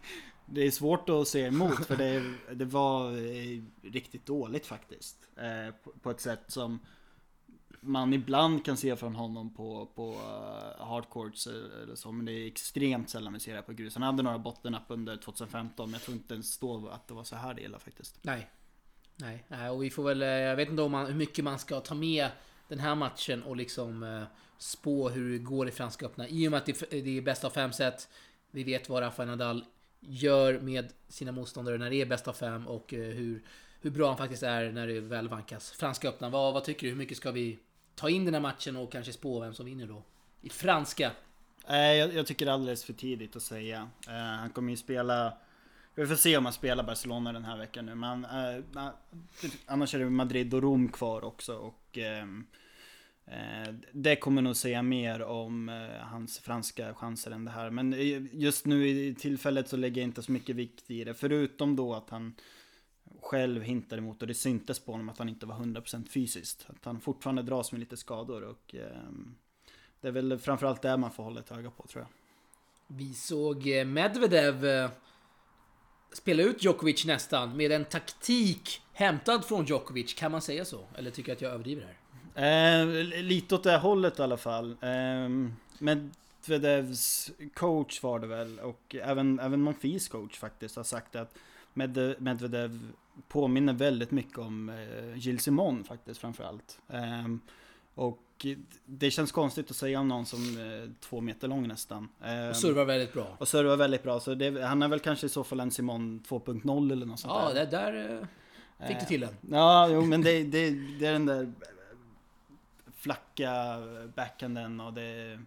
det 0.46 0.66
är 0.66 0.70
svårt 0.70 1.08
att 1.08 1.28
se 1.28 1.40
emot 1.40 1.86
för 1.86 1.96
det, 1.96 2.34
det 2.54 2.64
var 2.64 3.10
eh, 3.10 3.62
riktigt 3.82 4.26
dåligt 4.26 4.66
faktiskt. 4.66 5.16
Eh, 5.36 5.74
på, 5.84 5.90
på 6.02 6.10
ett 6.10 6.20
sätt 6.20 6.44
som 6.48 6.78
man 7.84 8.12
ibland 8.12 8.64
kan 8.64 8.76
se 8.76 8.96
från 8.96 9.14
honom 9.14 9.54
på, 9.54 9.88
på 9.94 10.10
uh, 10.10 10.86
hardcourts 10.86 11.46
eller 11.46 11.94
så, 11.94 12.12
men 12.12 12.24
det 12.26 12.32
är 12.32 12.46
extremt 12.46 13.10
sällan 13.10 13.32
vi 13.32 13.40
ser 13.40 13.54
det 13.54 13.62
på 13.62 13.72
grus. 13.72 13.94
Han 13.94 14.02
hade 14.02 14.22
några 14.22 14.38
bottennapp 14.38 14.82
under 14.88 15.16
2015, 15.16 15.86
men 15.86 15.92
jag 15.92 16.02
tror 16.02 16.16
inte 16.16 16.34
ens 16.34 16.58
då 16.58 16.88
att 16.88 17.08
det 17.08 17.14
var 17.14 17.24
så 17.24 17.36
här 17.36 17.60
illa 17.60 17.78
faktiskt. 17.78 18.18
Nej. 18.22 18.50
Nej, 19.48 19.70
och 19.70 19.82
vi 19.82 19.90
får 19.90 20.02
väl... 20.04 20.22
eh, 20.22 20.28
Jag 20.28 20.56
vet 20.56 20.68
inte 20.70 20.82
om 20.82 20.92
man, 20.92 21.06
hur 21.06 21.14
mycket 21.14 21.44
man 21.44 21.58
ska 21.58 21.80
ta 21.80 21.94
med 21.94 22.28
den 22.68 22.78
här 22.78 22.94
matchen 22.94 23.42
och 23.42 23.56
liksom 23.56 24.02
eh, 24.02 24.22
spå 24.62 25.09
hur 25.09 25.32
det 25.32 25.38
går 25.38 25.69
i 25.69 25.70
Franska 25.70 26.06
öppna. 26.06 26.29
I 26.29 26.49
och 26.49 26.50
med 26.50 26.59
att 26.59 26.67
det, 26.67 26.91
det 26.91 27.19
är 27.19 27.23
bäst 27.23 27.44
av 27.44 27.50
fem 27.50 27.73
set. 27.73 28.09
Vi 28.50 28.64
vet 28.64 28.88
vad 28.88 29.03
Rafael 29.03 29.29
Nadal 29.29 29.64
gör 30.00 30.61
med 30.61 30.93
sina 31.09 31.32
motståndare 31.32 31.79
när 31.79 31.91
det 31.91 31.97
är 31.97 32.06
bäst 32.06 32.29
av 32.29 32.32
fem 32.32 32.67
och 32.67 32.94
eh, 32.94 33.00
hur, 33.00 33.43
hur 33.81 33.91
bra 33.91 34.09
han 34.09 34.17
faktiskt 34.17 34.43
är 34.43 34.73
när 34.73 34.87
det 34.87 35.00
väl 35.00 35.29
vankas. 35.29 35.70
Franska 35.70 36.09
öppna, 36.09 36.29
vad, 36.29 36.55
vad 36.55 36.64
tycker 36.64 36.87
du? 36.87 36.91
Hur 36.91 36.99
mycket 36.99 37.17
ska 37.17 37.31
vi 37.31 37.59
ta 37.94 38.11
in 38.11 38.25
den 38.25 38.35
här 38.35 38.41
matchen 38.41 38.76
och 38.76 38.93
kanske 38.93 39.12
spå 39.12 39.41
vem 39.41 39.55
som 39.55 39.67
vinner 39.67 39.87
då? 39.87 40.03
I 40.41 40.49
franska. 40.49 41.11
Nej, 41.69 41.99
jag, 41.99 42.14
jag 42.14 42.26
tycker 42.26 42.47
det 42.47 42.50
är 42.50 42.55
alldeles 42.55 42.85
för 42.85 42.93
tidigt 42.93 43.37
att 43.37 43.43
säga. 43.43 43.88
Eh, 44.09 44.14
han 44.14 44.50
kommer 44.50 44.70
ju 44.70 44.76
spela... 44.76 45.38
Vi 45.94 46.06
får 46.06 46.17
se 46.17 46.37
om 46.37 46.44
han 46.44 46.53
spelar 46.53 46.85
Barcelona 46.85 47.32
den 47.32 47.44
här 47.44 47.56
veckan 47.56 47.87
nu. 47.87 47.94
Men 47.94 48.25
eh, 48.25 48.88
annars 49.67 49.94
är 49.94 49.99
det 49.99 50.11
Madrid 50.11 50.55
och 50.55 50.62
Rom 50.62 50.88
kvar 50.88 51.25
också. 51.25 51.56
Och 51.56 51.99
eh, 51.99 52.26
Eh, 53.26 53.74
det 53.92 54.16
kommer 54.16 54.42
nog 54.42 54.56
säga 54.56 54.82
mer 54.82 55.22
om 55.22 55.69
eh, 55.69 55.74
hans 56.00 56.38
franska 56.38 56.94
chanser 56.94 57.30
än 57.30 57.44
det 57.44 57.50
här. 57.50 57.70
Men 57.70 57.92
just 58.32 58.66
nu 58.66 58.88
i 58.88 59.14
tillfället 59.14 59.69
så 59.69 59.76
lägger 59.76 60.00
jag 60.00 60.08
inte 60.08 60.22
så 60.22 60.32
mycket 60.32 60.56
vikt 60.56 60.90
i 60.90 61.04
det. 61.04 61.14
Förutom 61.14 61.76
då 61.76 61.94
att 61.94 62.10
han 62.10 62.34
själv 63.20 63.62
hintade 63.62 64.02
emot 64.02 64.22
och 64.22 64.28
det 64.28 64.34
syntes 64.34 64.78
på 64.78 64.92
honom 64.92 65.08
att 65.08 65.19
han 65.19 65.28
inte 65.28 65.46
var 65.46 65.56
100% 65.56 66.08
fysiskt. 66.08 66.66
Att 66.69 66.84
han 66.84 67.00
fortfarande 67.00 67.42
dras 67.42 67.72
med 67.72 67.78
lite 67.78 67.96
skador 67.96 68.42
och 68.42 68.74
ehm, 68.74 69.34
det 70.00 70.08
är 70.08 70.12
väl 70.12 70.38
framförallt 70.38 70.82
det 70.82 70.96
man 70.96 71.10
får 71.10 71.22
hålla 71.22 71.40
ett 71.40 71.52
öga 71.52 71.70
på 71.70 71.86
tror 71.86 72.02
jag. 72.02 72.08
Vi 72.96 73.14
såg 73.14 73.68
eh, 73.68 73.84
Medvedev 73.84 74.90
spela 76.12 76.42
ut 76.42 76.64
Djokovic 76.64 77.04
nästan 77.04 77.56
med 77.56 77.72
en 77.72 77.84
taktik 77.84 78.82
hämtad 78.92 79.44
från 79.44 79.64
Djokovic. 79.64 80.14
Kan 80.14 80.32
man 80.32 80.42
säga 80.42 80.64
så? 80.64 80.87
Eller 80.97 81.11
tycker 81.11 81.30
jag 81.30 81.37
att 81.37 81.42
jag 81.42 81.52
överdriver 81.52 81.82
här? 81.82 82.01
Eh, 82.34 82.86
lite 83.22 83.54
åt 83.54 83.62
det 83.62 83.76
hållet 83.78 84.18
i 84.18 84.22
alla 84.22 84.36
fall. 84.36 84.76
Eh, 84.80 85.28
Medvedevs 85.78 87.30
coach 87.54 88.02
var 88.02 88.18
det 88.18 88.26
väl 88.26 88.58
och 88.58 88.96
även, 89.02 89.40
även 89.40 89.60
Monfils 89.62 90.08
coach 90.08 90.38
faktiskt 90.38 90.76
har 90.76 90.84
sagt 90.84 91.16
att 91.16 91.34
Med, 91.74 92.14
Medvedev 92.18 92.78
påminner 93.28 93.72
väldigt 93.72 94.10
mycket 94.10 94.38
om 94.38 94.68
eh, 94.68 95.16
Gilles 95.18 95.42
Simon 95.42 95.84
faktiskt 95.84 96.20
framförallt. 96.20 96.78
Eh, 96.88 97.34
och 97.94 98.18
det 98.86 99.10
känns 99.10 99.32
konstigt 99.32 99.70
att 99.70 99.76
säga 99.76 100.00
om 100.00 100.08
någon 100.08 100.26
som 100.26 100.40
är 100.58 100.90
två 101.00 101.20
meter 101.20 101.48
lång 101.48 101.68
nästan. 101.68 102.08
Eh, 102.24 102.48
Och 102.48 102.56
servar 102.56 102.84
väldigt 102.84 103.12
bra. 103.12 103.26
och 103.38 103.48
servar 103.48 103.76
väldigt 103.76 104.02
bra. 104.02 104.20
Så 104.20 104.34
det, 104.34 104.62
han 104.66 104.82
är 104.82 104.88
väl 104.88 105.00
kanske 105.00 105.26
i 105.26 105.28
så 105.28 105.44
fall 105.44 105.60
en 105.60 105.70
Simon 105.70 106.22
2.0 106.28 106.92
eller 106.92 107.06
något 107.06 107.20
sånt 107.20 107.34
Ja, 107.36 107.48
där. 107.52 107.64
det 107.64 107.70
där 107.70 108.20
eh, 108.78 108.86
fick 108.88 109.00
du 109.00 109.06
till 109.06 109.20
den. 109.20 109.36
Ja, 109.50 109.88
jo 109.88 110.04
men 110.04 110.22
det, 110.22 110.42
det, 110.44 110.70
det 111.00 111.06
är 111.06 111.12
den 111.12 111.26
där 111.26 111.52
flacka 113.02 113.78
backhanden 114.14 114.80
och 114.80 114.92
det 114.92 115.02
är 115.02 115.40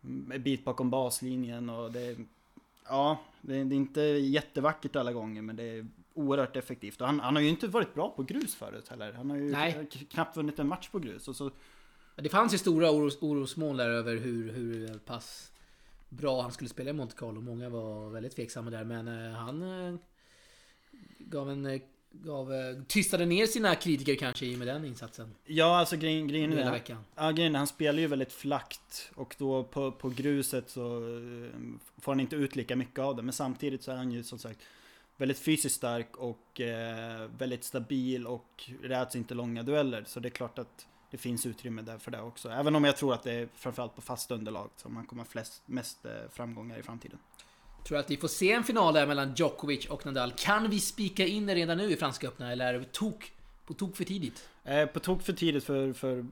en 0.00 0.42
bit 0.42 0.64
bakom 0.64 0.90
baslinjen 0.90 1.70
och 1.70 1.92
det 1.92 2.16
Ja, 2.88 3.18
det, 3.40 3.64
det 3.64 3.74
är 3.74 3.76
inte 3.76 4.00
jättevackert 4.00 4.96
alla 4.96 5.12
gånger 5.12 5.42
men 5.42 5.56
det 5.56 5.62
är 5.62 5.86
oerhört 6.14 6.56
effektivt. 6.56 7.00
Och 7.00 7.06
han, 7.06 7.20
han 7.20 7.34
har 7.34 7.42
ju 7.42 7.48
inte 7.48 7.66
varit 7.66 7.94
bra 7.94 8.10
på 8.10 8.22
grus 8.22 8.54
förut 8.54 8.88
heller. 8.88 9.12
Han 9.12 9.30
har 9.30 9.36
ju 9.36 9.50
Nej. 9.50 9.88
knappt 10.10 10.36
vunnit 10.36 10.58
en 10.58 10.68
match 10.68 10.88
på 10.88 10.98
grus. 10.98 11.28
Och 11.28 11.36
så, 11.36 11.50
Det 12.16 12.28
fanns 12.28 12.54
ju 12.54 12.58
stora 12.58 12.90
oros, 12.90 13.18
orosmoln 13.22 13.76
där 13.76 13.90
över 13.90 14.16
hur, 14.16 14.52
hur 14.52 14.98
pass 14.98 15.52
bra 16.08 16.42
han 16.42 16.52
skulle 16.52 16.70
spela 16.70 16.90
i 16.90 16.92
Monte 16.92 17.16
Carlo. 17.16 17.40
Många 17.40 17.68
var 17.68 18.10
väldigt 18.10 18.36
tveksamma 18.36 18.70
där, 18.70 18.84
men 18.84 19.08
eh, 19.08 19.32
han 19.32 19.62
eh, 19.62 19.94
gav 21.18 21.50
en... 21.50 21.80
Gav, 22.22 22.54
eh, 22.54 22.82
tystade 22.86 23.26
ner 23.26 23.46
sina 23.46 23.74
kritiker 23.74 24.14
kanske 24.14 24.46
i 24.46 24.54
och 24.54 24.58
med 24.58 24.68
den 24.68 24.84
insatsen. 24.84 25.34
ja, 25.44 25.78
alltså 25.78 25.96
grejen, 25.96 26.28
grejen 26.28 26.52
är 26.52 26.64
det. 26.64 26.70
veckan. 26.70 27.04
Ja, 27.14 27.30
grejen 27.30 27.54
han 27.54 27.66
spelar 27.66 27.98
ju 27.98 28.06
väldigt 28.06 28.32
flackt 28.32 29.10
och 29.14 29.34
då 29.38 29.64
på, 29.64 29.92
på 29.92 30.08
gruset 30.08 30.70
så 30.70 30.96
eh, 30.96 31.60
får 32.00 32.12
han 32.12 32.20
inte 32.20 32.36
ut 32.36 32.56
lika 32.56 32.76
mycket 32.76 32.98
av 32.98 33.16
det. 33.16 33.22
Men 33.22 33.32
samtidigt 33.32 33.82
så 33.82 33.92
är 33.92 33.96
han 33.96 34.12
ju 34.12 34.22
som 34.22 34.38
sagt 34.38 34.60
väldigt 35.16 35.38
fysiskt 35.38 35.76
stark 35.76 36.16
och 36.16 36.60
eh, 36.60 37.30
väldigt 37.38 37.64
stabil 37.64 38.26
och 38.26 38.70
räds 38.82 39.16
inte 39.16 39.34
långa 39.34 39.62
dueller. 39.62 40.04
Så 40.06 40.20
det 40.20 40.28
är 40.28 40.30
klart 40.30 40.58
att 40.58 40.86
det 41.10 41.18
finns 41.18 41.46
utrymme 41.46 41.82
där 41.82 41.98
för 41.98 42.10
det 42.10 42.20
också. 42.20 42.48
Även 42.48 42.76
om 42.76 42.84
jag 42.84 42.96
tror 42.96 43.14
att 43.14 43.22
det 43.22 43.32
är 43.32 43.48
framförallt 43.54 43.94
på 43.94 44.00
fast 44.00 44.30
underlag 44.30 44.70
som 44.76 44.96
han 44.96 45.06
kommer 45.06 45.22
ha 45.22 45.30
flest, 45.30 45.62
mest 45.66 46.04
eh, 46.04 46.12
framgångar 46.30 46.78
i 46.78 46.82
framtiden. 46.82 47.18
Tror 47.84 47.96
du 47.96 48.00
att 48.00 48.10
vi 48.10 48.16
får 48.16 48.28
se 48.28 48.52
en 48.52 48.64
final 48.64 48.94
där 48.94 49.06
mellan 49.06 49.34
Djokovic 49.34 49.86
och 49.86 50.06
Nadal. 50.06 50.32
Kan 50.36 50.70
vi 50.70 50.80
spika 50.80 51.26
in 51.26 51.46
det 51.46 51.54
redan 51.54 51.78
nu 51.78 51.92
i 51.92 51.96
Franska 51.96 52.28
öppna 52.28 52.52
eller 52.52 52.74
är 52.74 52.78
det 52.78 52.92
tok, 52.92 53.32
på 53.66 53.74
tok 53.74 53.96
för 53.96 54.04
tidigt? 54.04 54.48
Eh, 54.64 54.86
på 54.86 55.00
tok 55.00 55.22
för 55.22 55.32
tidigt 55.32 55.64
för, 55.64 55.92
för 55.92 56.26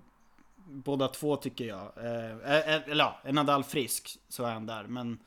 båda 0.66 1.08
två 1.08 1.36
tycker 1.36 1.64
jag. 1.64 1.92
Eh, 1.96 2.54
eh, 2.54 2.74
eh, 2.74 2.82
eller 2.88 3.04
ja, 3.04 3.20
är 3.24 3.32
Nadal 3.32 3.64
frisk 3.64 4.18
så 4.28 4.44
är 4.44 4.52
han 4.52 4.66
där. 4.66 4.84
Men 4.84 5.18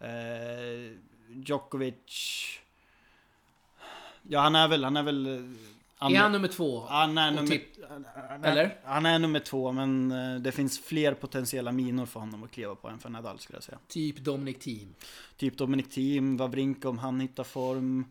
eh, 0.00 0.96
Djokovic... 1.28 2.58
Ja 4.22 4.40
han 4.40 4.54
är 4.54 4.68
väl, 4.68 4.84
han 4.84 4.96
är 4.96 5.02
väl... 5.02 5.26
Eh, 5.26 5.56
är 6.10 6.16
han 6.16 6.32
nummer 6.32 6.48
två? 6.48 6.80
Han 6.80 7.18
är, 7.18 7.30
nummer, 7.30 7.46
typ- 7.46 7.78
han, 7.88 8.44
eller? 8.44 8.64
är, 8.64 8.78
han 8.84 9.06
är 9.06 9.18
nummer 9.18 9.40
två 9.40 9.72
men 9.72 10.12
eh, 10.12 10.40
det 10.40 10.52
finns 10.52 10.78
fler 10.80 11.14
potentiella 11.14 11.72
minor 11.72 12.06
för 12.06 12.20
honom 12.20 12.44
att 12.44 12.50
kliva 12.50 12.74
på 12.74 12.88
än 12.88 12.98
för 12.98 13.08
Nadal 13.08 13.38
skulle 13.38 13.56
jag 13.56 13.64
säga. 13.64 13.78
Typ 13.88 14.18
Dominic 14.18 14.58
Thiem. 14.58 14.94
Typ 15.36 15.58
Dominic 15.58 15.88
Thiem, 15.88 16.36
Wawrinka 16.36 16.88
om 16.88 16.98
han 16.98 17.20
hittar 17.20 17.44
form. 17.44 18.04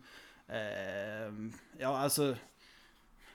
Eh, 0.48 1.52
ja 1.78 1.98
alltså. 1.98 2.36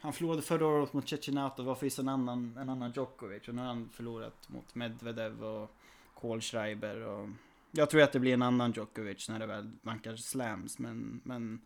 Han 0.01 0.13
förlorade 0.13 0.41
förra 0.41 0.67
året 0.67 0.93
mot 0.93 1.09
Cecinato, 1.09 1.63
varför 1.63 1.79
finns 1.79 1.99
en 1.99 2.09
annan, 2.09 2.57
en 2.57 2.69
annan 2.69 2.91
Djokovic? 2.95 3.47
Och 3.47 3.55
nu 3.55 3.61
har 3.61 3.67
han 3.67 3.89
förlorat 3.93 4.49
mot 4.49 4.75
Medvedev 4.75 5.43
och 5.43 5.75
Kohlschreiber 6.13 7.01
och... 7.01 7.29
Jag 7.71 7.89
tror 7.89 8.01
att 8.01 8.11
det 8.11 8.19
blir 8.19 8.33
en 8.33 8.41
annan 8.41 8.71
Djokovic 8.71 9.29
när 9.29 9.39
det 9.39 9.45
väl 9.45 9.71
vankar 9.81 10.15
slams 10.15 10.79
men... 10.79 11.21
men 11.23 11.61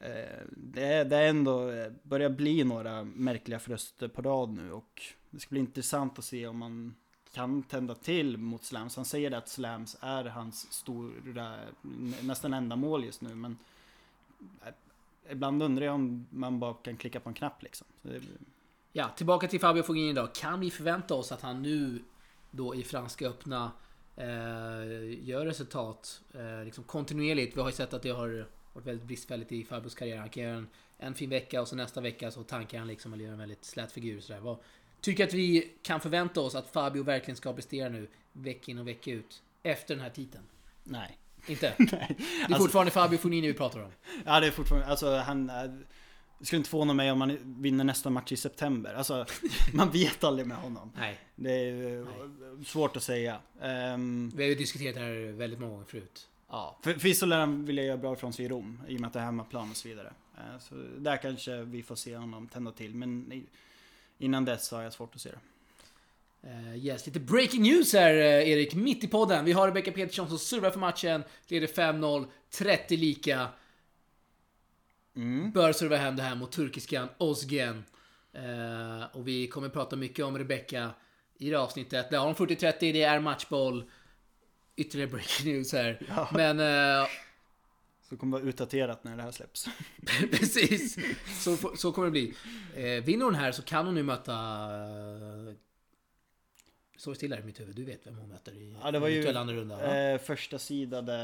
Eh, 0.00 0.42
det, 0.50 0.84
är, 0.84 1.04
det 1.04 1.16
är 1.16 1.28
ändå, 1.28 1.70
eh, 1.70 1.92
börjar 2.02 2.30
bli 2.30 2.64
några 2.64 3.04
märkliga 3.04 3.58
förluster 3.58 4.08
på 4.08 4.22
rad 4.22 4.50
nu 4.50 4.72
och 4.72 5.02
det 5.30 5.40
ska 5.40 5.50
bli 5.50 5.60
intressant 5.60 6.18
att 6.18 6.24
se 6.24 6.46
om 6.46 6.58
man 6.58 6.94
kan 7.34 7.62
tända 7.62 7.94
till 7.94 8.36
mot 8.36 8.64
slams. 8.64 8.96
Han 8.96 9.04
säger 9.04 9.32
att 9.32 9.48
slams 9.48 9.96
är 10.00 10.24
hans 10.24 10.72
stora, 10.72 11.58
nästan 12.22 12.54
enda 12.54 12.76
mål 12.76 13.04
just 13.04 13.20
nu 13.20 13.34
men 13.34 13.58
eh, 14.66 14.72
Ibland 15.30 15.62
undrar 15.62 15.86
jag 15.86 15.94
om 15.94 16.26
man 16.30 16.60
bara 16.60 16.74
kan 16.74 16.96
klicka 16.96 17.20
på 17.20 17.28
en 17.28 17.34
knapp 17.34 17.62
liksom. 17.62 17.86
Så 18.02 18.08
det, 18.08 18.20
Ja, 18.92 19.08
tillbaka 19.08 19.48
till 19.48 19.60
Fabio 19.60 19.82
Fognini 19.82 20.12
då. 20.12 20.26
Kan 20.26 20.60
vi 20.60 20.70
förvänta 20.70 21.14
oss 21.14 21.32
att 21.32 21.40
han 21.42 21.62
nu 21.62 22.02
då 22.50 22.74
i 22.74 22.82
Franska 22.82 23.28
öppna 23.28 23.72
eh, 24.16 25.28
gör 25.28 25.46
resultat 25.46 26.20
eh, 26.34 26.64
liksom 26.64 26.84
kontinuerligt? 26.84 27.56
Vi 27.56 27.60
har 27.60 27.68
ju 27.68 27.74
sett 27.74 27.94
att 27.94 28.02
det 28.02 28.10
har 28.10 28.46
varit 28.72 28.86
väldigt 28.86 29.06
bristfälligt 29.06 29.52
i 29.52 29.64
Fabios 29.64 29.94
karriär. 29.94 30.16
Han 30.16 30.28
kan 30.28 30.42
göra 30.42 30.56
en, 30.56 30.68
en 30.98 31.14
fin 31.14 31.30
vecka 31.30 31.60
och 31.60 31.68
så 31.68 31.76
nästa 31.76 32.00
vecka 32.00 32.30
så 32.30 32.42
tankar 32.42 32.78
han 32.78 32.88
liksom 32.88 33.12
eller 33.12 33.24
gör 33.24 33.32
en 33.32 33.38
väldigt 33.38 33.64
slät 33.64 33.92
figur. 33.92 34.20
Sådär. 34.20 34.40
Vad, 34.40 34.56
tycker 35.00 35.24
att 35.26 35.34
vi 35.34 35.72
kan 35.82 36.00
förvänta 36.00 36.40
oss 36.40 36.54
att 36.54 36.70
Fabio 36.70 37.02
verkligen 37.02 37.36
ska 37.36 37.52
prestera 37.52 37.88
nu 37.88 38.08
vecka 38.32 38.70
in 38.72 38.78
och 38.78 38.88
vecka 38.88 39.10
ut 39.10 39.42
efter 39.62 39.94
den 39.94 40.02
här 40.04 40.10
titeln? 40.10 40.44
nej. 40.84 41.16
Inte? 41.46 41.74
nej. 41.78 41.88
Det 41.88 42.24
är 42.24 42.44
Alltså- 42.44 42.58
fortfarande 42.58 42.90
Fabio 42.92 43.18
Fognini 43.18 43.46
vi 43.46 43.54
pratar 43.54 43.80
om. 43.82 43.92
Ja 44.24 44.40
det 44.40 44.46
är 44.46 44.50
fortfarande, 44.50 44.86
alltså 44.86 45.16
han... 45.16 45.50
eh, 45.50 45.62
Det 46.38 46.46
skulle 46.46 46.58
inte 46.58 46.70
förvåna 46.70 46.92
mig 46.92 47.10
om 47.12 47.20
han 47.20 47.38
vinner 47.62 47.84
nästa 47.84 48.10
match 48.10 48.32
i 48.32 48.36
september. 48.36 48.94
Alltså, 48.94 49.26
man 49.74 49.90
vet 49.90 50.24
aldrig 50.24 50.46
med 50.46 50.56
honom. 50.56 50.92
Nej, 50.96 51.18
Det 51.36 51.50
är 51.52 52.00
eh, 52.00 52.06
svårt 52.66 52.96
att 52.96 53.02
säga. 53.02 53.40
Ehm, 53.60 54.32
vi 54.36 54.42
har 54.42 54.48
ju 54.48 54.54
diskuterat 54.54 54.94
det 54.94 55.00
här 55.00 55.32
väldigt 55.32 55.60
många 55.60 55.72
gånger 55.72 55.84
förut. 55.86 56.28
Ja. 56.50 56.78
För, 56.82 56.92
förvisso 56.92 57.26
lär 57.26 57.38
han 57.38 57.64
vilja 57.64 57.84
göra 57.84 57.96
bra 57.96 58.12
ifrån 58.12 58.32
sig 58.32 58.44
i 58.44 58.48
Rom, 58.48 58.82
i 58.88 58.96
och 58.96 59.00
med 59.00 59.08
att 59.08 59.12
det 59.12 59.18
är 59.18 59.24
hemmaplan 59.24 59.70
och 59.70 59.76
så 59.76 59.88
vidare. 59.88 60.12
Eh, 60.36 60.58
så 60.58 60.74
där 60.98 61.16
kanske 61.16 61.62
vi 61.62 61.82
får 61.82 61.94
se 61.94 62.16
honom 62.16 62.48
tända 62.48 62.72
till, 62.72 62.94
men 62.94 63.44
innan 64.18 64.44
dess 64.44 64.66
så 64.66 64.76
har 64.76 64.82
jag 64.82 64.92
svårt 64.92 65.14
att 65.14 65.20
se 65.20 65.30
det. 65.30 65.38
Uh, 66.44 66.76
yes, 66.76 67.06
lite 67.06 67.20
breaking 67.20 67.62
news 67.62 67.92
här 67.92 68.14
eh, 68.14 68.48
Erik, 68.48 68.74
mitt 68.74 69.04
i 69.04 69.08
podden. 69.08 69.44
Vi 69.44 69.52
har 69.52 69.66
Rebecca 69.66 69.92
Petersson 69.92 70.28
som 70.28 70.38
servar 70.38 70.70
för 70.70 70.78
matchen, 70.78 71.22
leder 71.48 71.66
5-0, 71.66 72.26
30 72.50 72.96
lika. 72.96 73.48
Mm. 75.16 75.50
Bör 75.50 75.72
serva 75.72 75.96
hem 75.96 76.16
det 76.16 76.22
här 76.22 76.36
mot 76.36 76.52
turkiskan 76.52 77.08
Ozgen. 77.18 77.84
Eh, 78.32 79.16
och 79.16 79.28
vi 79.28 79.46
kommer 79.46 79.68
prata 79.68 79.96
mycket 79.96 80.24
om 80.24 80.38
Rebecca 80.38 80.90
i 81.38 81.50
det 81.50 81.56
här 81.56 81.64
avsnittet. 81.64 82.10
Där 82.10 82.18
har 82.18 82.26
hon 82.26 82.34
40-30, 82.34 82.78
det 82.80 83.02
är 83.02 83.20
matchboll. 83.20 83.90
Ytterligare 84.80 85.10
breaking 85.10 85.52
news 85.52 85.72
här. 85.72 86.00
Ja. 86.08 86.28
Men 86.32 86.60
eh, 86.60 87.08
Så 88.08 88.16
kommer 88.16 88.38
vara 88.38 88.48
utdaterat 88.48 89.04
när 89.04 89.16
det 89.16 89.22
här 89.22 89.30
släpps. 89.30 89.68
precis, 90.30 90.96
så, 91.44 91.56
så 91.76 91.92
kommer 91.92 92.06
det 92.06 92.12
bli. 92.12 92.34
Eh, 92.76 93.04
vinner 93.04 93.24
hon 93.24 93.34
här 93.34 93.52
så 93.52 93.62
kan 93.62 93.86
hon 93.86 93.94
nu 93.94 94.02
möta... 94.02 94.32
Uh, 94.32 95.54
står 96.96 97.14
still 97.14 97.32
här 97.32 97.40
i 97.40 97.44
mitt 97.44 97.60
huvud, 97.60 97.76
du 97.76 97.84
vet 97.84 98.06
vem 98.06 98.18
hon 98.18 98.28
möter 98.28 98.52
i 98.52 98.76
Ja, 98.82 98.90
det 98.90 98.98
var 98.98 99.08
ju, 99.08 99.28
andra 99.28 99.54
runda. 99.54 100.12
Eh, 100.12 100.18
första 100.18 100.58
sidade... 100.58 101.14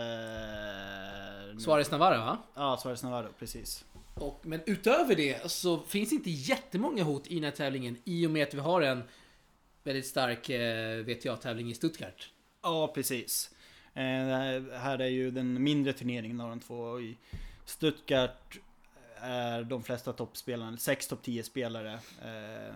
Suarez 1.59 1.91
Navarra 1.91 2.19
va? 2.19 2.39
Ja, 2.55 2.79
Suarez 2.83 3.03
Navarro, 3.03 3.29
precis. 3.39 3.85
Och, 4.15 4.41
men 4.43 4.61
utöver 4.67 5.15
det 5.15 5.51
så 5.51 5.79
finns 5.79 6.13
inte 6.13 6.31
jättemånga 6.31 7.03
hot 7.03 7.27
i 7.27 7.35
den 7.35 7.45
här 7.45 7.51
tävlingen 7.51 7.97
i 8.05 8.27
och 8.27 8.31
med 8.31 8.49
att 8.49 8.55
vi 8.55 8.61
har 8.61 8.83
en 8.83 9.03
väldigt 9.85 10.07
stark 10.07 10.51
eh, 10.51 11.05
VTA-tävling 11.05 11.71
i 11.71 11.75
Stuttgart. 11.75 12.31
Ja, 12.63 12.89
precis. 12.95 13.51
Eh, 13.95 14.03
det 14.27 14.79
här- 14.79 14.99
är 14.99 15.07
ju 15.09 15.31
den 15.31 15.63
mindre 15.63 15.93
turneringen 15.93 16.41
av 16.41 16.49
de 16.51 16.61
två. 16.61 17.01
I 17.01 17.17
Stuttgart 17.65 18.59
är 19.21 19.63
de 19.65 19.83
flesta 19.83 20.13
toppspelarna, 20.13 20.77
sex 20.77 21.07
topp 21.09 21.23
10 21.23 21.43
spelare. 21.43 21.93
Eh, 22.25 22.75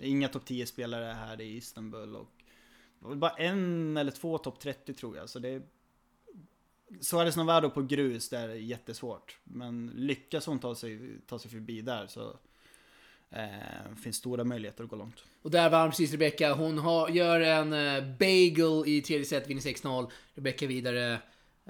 inga 0.00 0.28
topp 0.28 0.44
10 0.44 0.66
spelare 0.66 1.04
här 1.04 1.40
i 1.40 1.56
Istanbul 1.56 2.16
och 2.16 2.28
det 2.98 3.04
var 3.04 3.08
väl 3.10 3.18
bara 3.18 3.30
en 3.36 3.96
eller 3.96 4.10
två 4.12 4.38
topp 4.38 4.60
30 4.60 4.94
tror 4.94 5.16
jag. 5.16 5.28
Så 5.28 5.38
det 5.38 5.48
är 5.48 5.62
Suarez 7.00 7.36
Navarro 7.36 7.70
på 7.70 7.82
grus, 7.82 8.28
det 8.28 8.38
är 8.38 8.48
jättesvårt. 8.48 9.38
Men 9.44 9.86
lyckas 9.94 10.46
hon 10.46 10.58
ta 10.58 10.74
sig, 10.74 11.20
ta 11.26 11.38
sig 11.38 11.50
förbi 11.50 11.80
där 11.82 12.06
så 12.06 12.38
eh, 13.30 13.94
finns 14.02 14.16
stora 14.16 14.44
möjligheter 14.44 14.84
att 14.84 14.90
gå 14.90 14.96
långt. 14.96 15.24
Och 15.42 15.50
där 15.50 15.70
vann 15.70 15.90
precis 15.90 16.12
Rebecka. 16.12 16.52
Hon 16.52 16.78
har, 16.78 17.08
gör 17.08 17.40
en 17.40 17.72
eh, 17.72 18.04
bagel 18.18 18.82
i 18.86 19.02
tredje 19.02 19.26
set, 19.26 19.46
vinner 19.46 19.60
6-0. 19.60 20.10
Rebecka 20.34 20.66
vidare. 20.66 21.12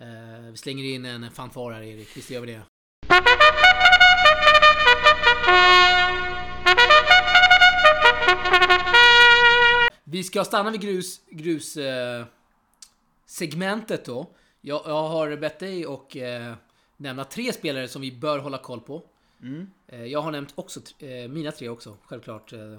Eh, 0.00 0.50
vi 0.50 0.57
slänger 0.57 0.85
in 0.85 1.05
en 1.05 1.31
fanfar 1.31 1.73
här 1.73 1.83
Erik, 1.83 2.17
visst 2.17 2.31
gör 2.31 2.41
vi 2.41 2.53
det? 2.53 2.62
Vi 10.05 10.25
ska 10.25 10.45
stanna 10.45 10.71
vid 10.71 10.81
grus, 10.81 11.21
grus 11.31 11.77
eh, 11.77 12.27
segmentet 13.27 14.05
då. 14.05 14.27
Jag, 14.61 14.83
jag 14.87 15.09
har 15.09 15.37
bett 15.37 15.59
dig 15.59 15.87
och 15.87 16.17
eh, 16.17 16.55
nämna 16.97 17.25
tre 17.25 17.53
spelare 17.53 17.88
som 17.88 18.03
vi 18.03 18.12
bör 18.12 18.38
hålla 18.38 18.59
koll 18.59 18.81
på. 18.81 19.03
Mm. 19.42 19.71
Eh, 19.87 20.04
Jag 20.04 20.23
har 20.23 20.33
nämnt 20.33 20.52
också 20.54 20.80
eh, 20.99 21.28
mina 21.28 21.52
tre 21.52 21.68
också, 21.68 21.97
självklart. 22.04 22.52
eh, 22.52 22.78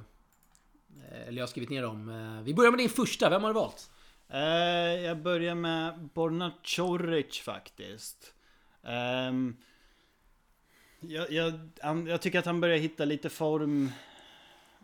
Eller 1.11 1.37
jag 1.37 1.41
har 1.43 1.47
skrivit 1.47 1.69
ner 1.69 1.81
dem. 1.81 2.41
Vi 2.45 2.53
börjar 2.53 2.71
med 2.71 2.79
din 2.79 2.89
första, 2.89 3.29
vem 3.29 3.41
har 3.43 3.49
du 3.49 3.53
valt? 3.53 3.91
Jag 5.03 5.17
börjar 5.21 5.55
med 5.55 5.99
Borna 6.13 6.51
Coric 6.75 7.39
faktiskt. 7.39 8.33
Ehm, 8.83 9.57
jag, 10.99 11.31
jag, 11.31 11.69
han, 11.81 12.07
jag 12.07 12.21
tycker 12.21 12.39
att 12.39 12.45
han 12.45 12.61
börjar 12.61 12.77
hitta 12.77 13.05
lite 13.05 13.29
form 13.29 13.91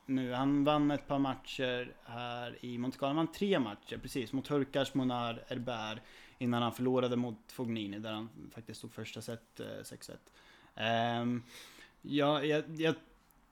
nu. 0.06 0.34
Han 0.34 0.64
vann 0.64 0.92
ett 0.92 1.08
par 1.08 1.20
matcher 1.20 1.94
här 2.06 2.58
i 2.66 2.78
Monte 2.78 2.98
Carlo. 2.98 3.10
Han 3.10 3.16
vann 3.16 3.32
tre 3.32 3.60
matcher 3.60 3.98
precis. 3.98 4.34
Mot 4.34 4.48
Hurkacz, 4.48 4.94
Monar, 4.94 5.44
Herbert. 5.48 6.00
Innan 6.38 6.62
han 6.62 6.72
förlorade 6.74 7.16
mot 7.16 7.52
Fognini 7.52 8.00
där 8.00 8.12
han 8.12 8.30
faktiskt 8.54 8.82
tog 8.82 8.94
första 8.94 9.22
set 9.22 9.60
eh, 9.60 9.66
6-1. 9.66 10.12
Ehm, 10.76 11.44
jag, 12.02 12.46
jag, 12.46 12.64
jag 12.78 12.96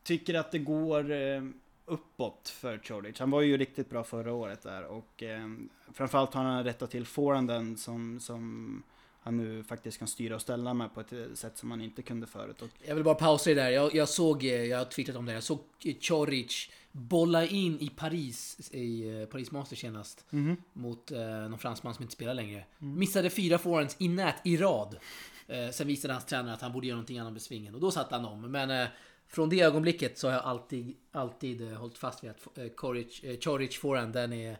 tycker 0.03 0.33
att 0.33 0.51
det 0.51 0.59
går 0.59 1.11
eh, 1.11 1.43
uppåt 1.85 2.49
för 2.49 2.77
Chorich. 2.77 3.19
Han 3.19 3.31
var 3.31 3.41
ju 3.41 3.57
riktigt 3.57 3.89
bra 3.89 4.03
förra 4.03 4.33
året 4.33 4.61
där 4.63 4.83
och 4.83 5.23
eh, 5.23 5.47
framförallt 5.93 6.33
har 6.33 6.43
han 6.43 6.63
rättat 6.63 6.91
till 6.91 7.05
forehanden 7.05 7.77
som, 7.77 8.19
som 8.19 8.83
han 9.21 9.37
nu 9.37 9.63
faktiskt 9.63 9.99
kan 9.99 10.07
styra 10.07 10.35
och 10.35 10.41
ställa 10.41 10.73
med 10.73 10.93
på 10.93 11.01
ett 11.01 11.13
eh, 11.13 11.19
sätt 11.33 11.57
som 11.57 11.71
han 11.71 11.81
inte 11.81 12.01
kunde 12.01 12.27
förut. 12.27 12.61
Och, 12.61 12.69
Jag 12.85 12.95
vill 12.95 13.03
bara 13.03 13.15
pausa 13.15 13.49
det 13.49 13.55
där. 13.55 13.69
Jag, 13.69 13.95
jag 13.95 14.09
såg, 14.09 14.43
eh, 14.43 14.63
jag 14.63 14.77
har 14.77 14.85
twittrat 14.85 15.17
om 15.17 15.25
det. 15.25 15.33
Jag 15.33 15.43
såg 15.43 15.59
eh, 15.85 15.95
Choric 16.01 16.69
bolla 16.91 17.45
in 17.45 17.79
i 17.79 17.89
Paris, 17.89 18.69
i 18.73 19.19
eh, 19.21 19.25
Paris 19.25 19.51
Masters 19.51 19.79
senast. 19.79 20.25
Mot 20.73 21.11
eh, 21.11 21.19
någon 21.27 21.59
fransman 21.59 21.93
som 21.93 22.03
inte 22.03 22.13
spelar 22.13 22.33
längre. 22.33 22.65
Missade 22.77 23.29
fyra 23.29 23.57
forehands 23.57 23.95
i 23.99 24.07
nät 24.07 24.35
i 24.43 24.57
rad. 24.57 24.97
Eh, 25.47 25.69
sen 25.69 25.87
visade 25.87 26.13
hans 26.13 26.25
tränare 26.25 26.53
att 26.53 26.61
han 26.61 26.71
borde 26.71 26.87
göra 26.87 26.95
någonting 26.95 27.19
annat 27.19 27.33
med 27.33 27.41
svingen 27.41 27.75
och 27.75 27.81
då 27.81 27.91
satte 27.91 28.15
han 28.15 28.25
om. 28.25 28.51
Men 28.51 28.69
eh, 28.71 28.87
från 29.27 29.49
det 29.49 29.61
ögonblicket 29.61 30.17
så 30.17 30.27
har 30.27 30.33
jag 30.33 30.43
alltid, 30.43 30.95
alltid 31.11 31.71
eh, 31.71 31.77
hållit 31.77 31.97
fast 31.97 32.23
vid 32.23 32.31
att 32.31 32.57
eh, 32.57 32.65
Choric, 32.75 33.23
eh, 33.23 33.37
Choric 33.39 33.77
forehand, 33.79 34.13
den 34.13 34.33
är, 34.33 34.57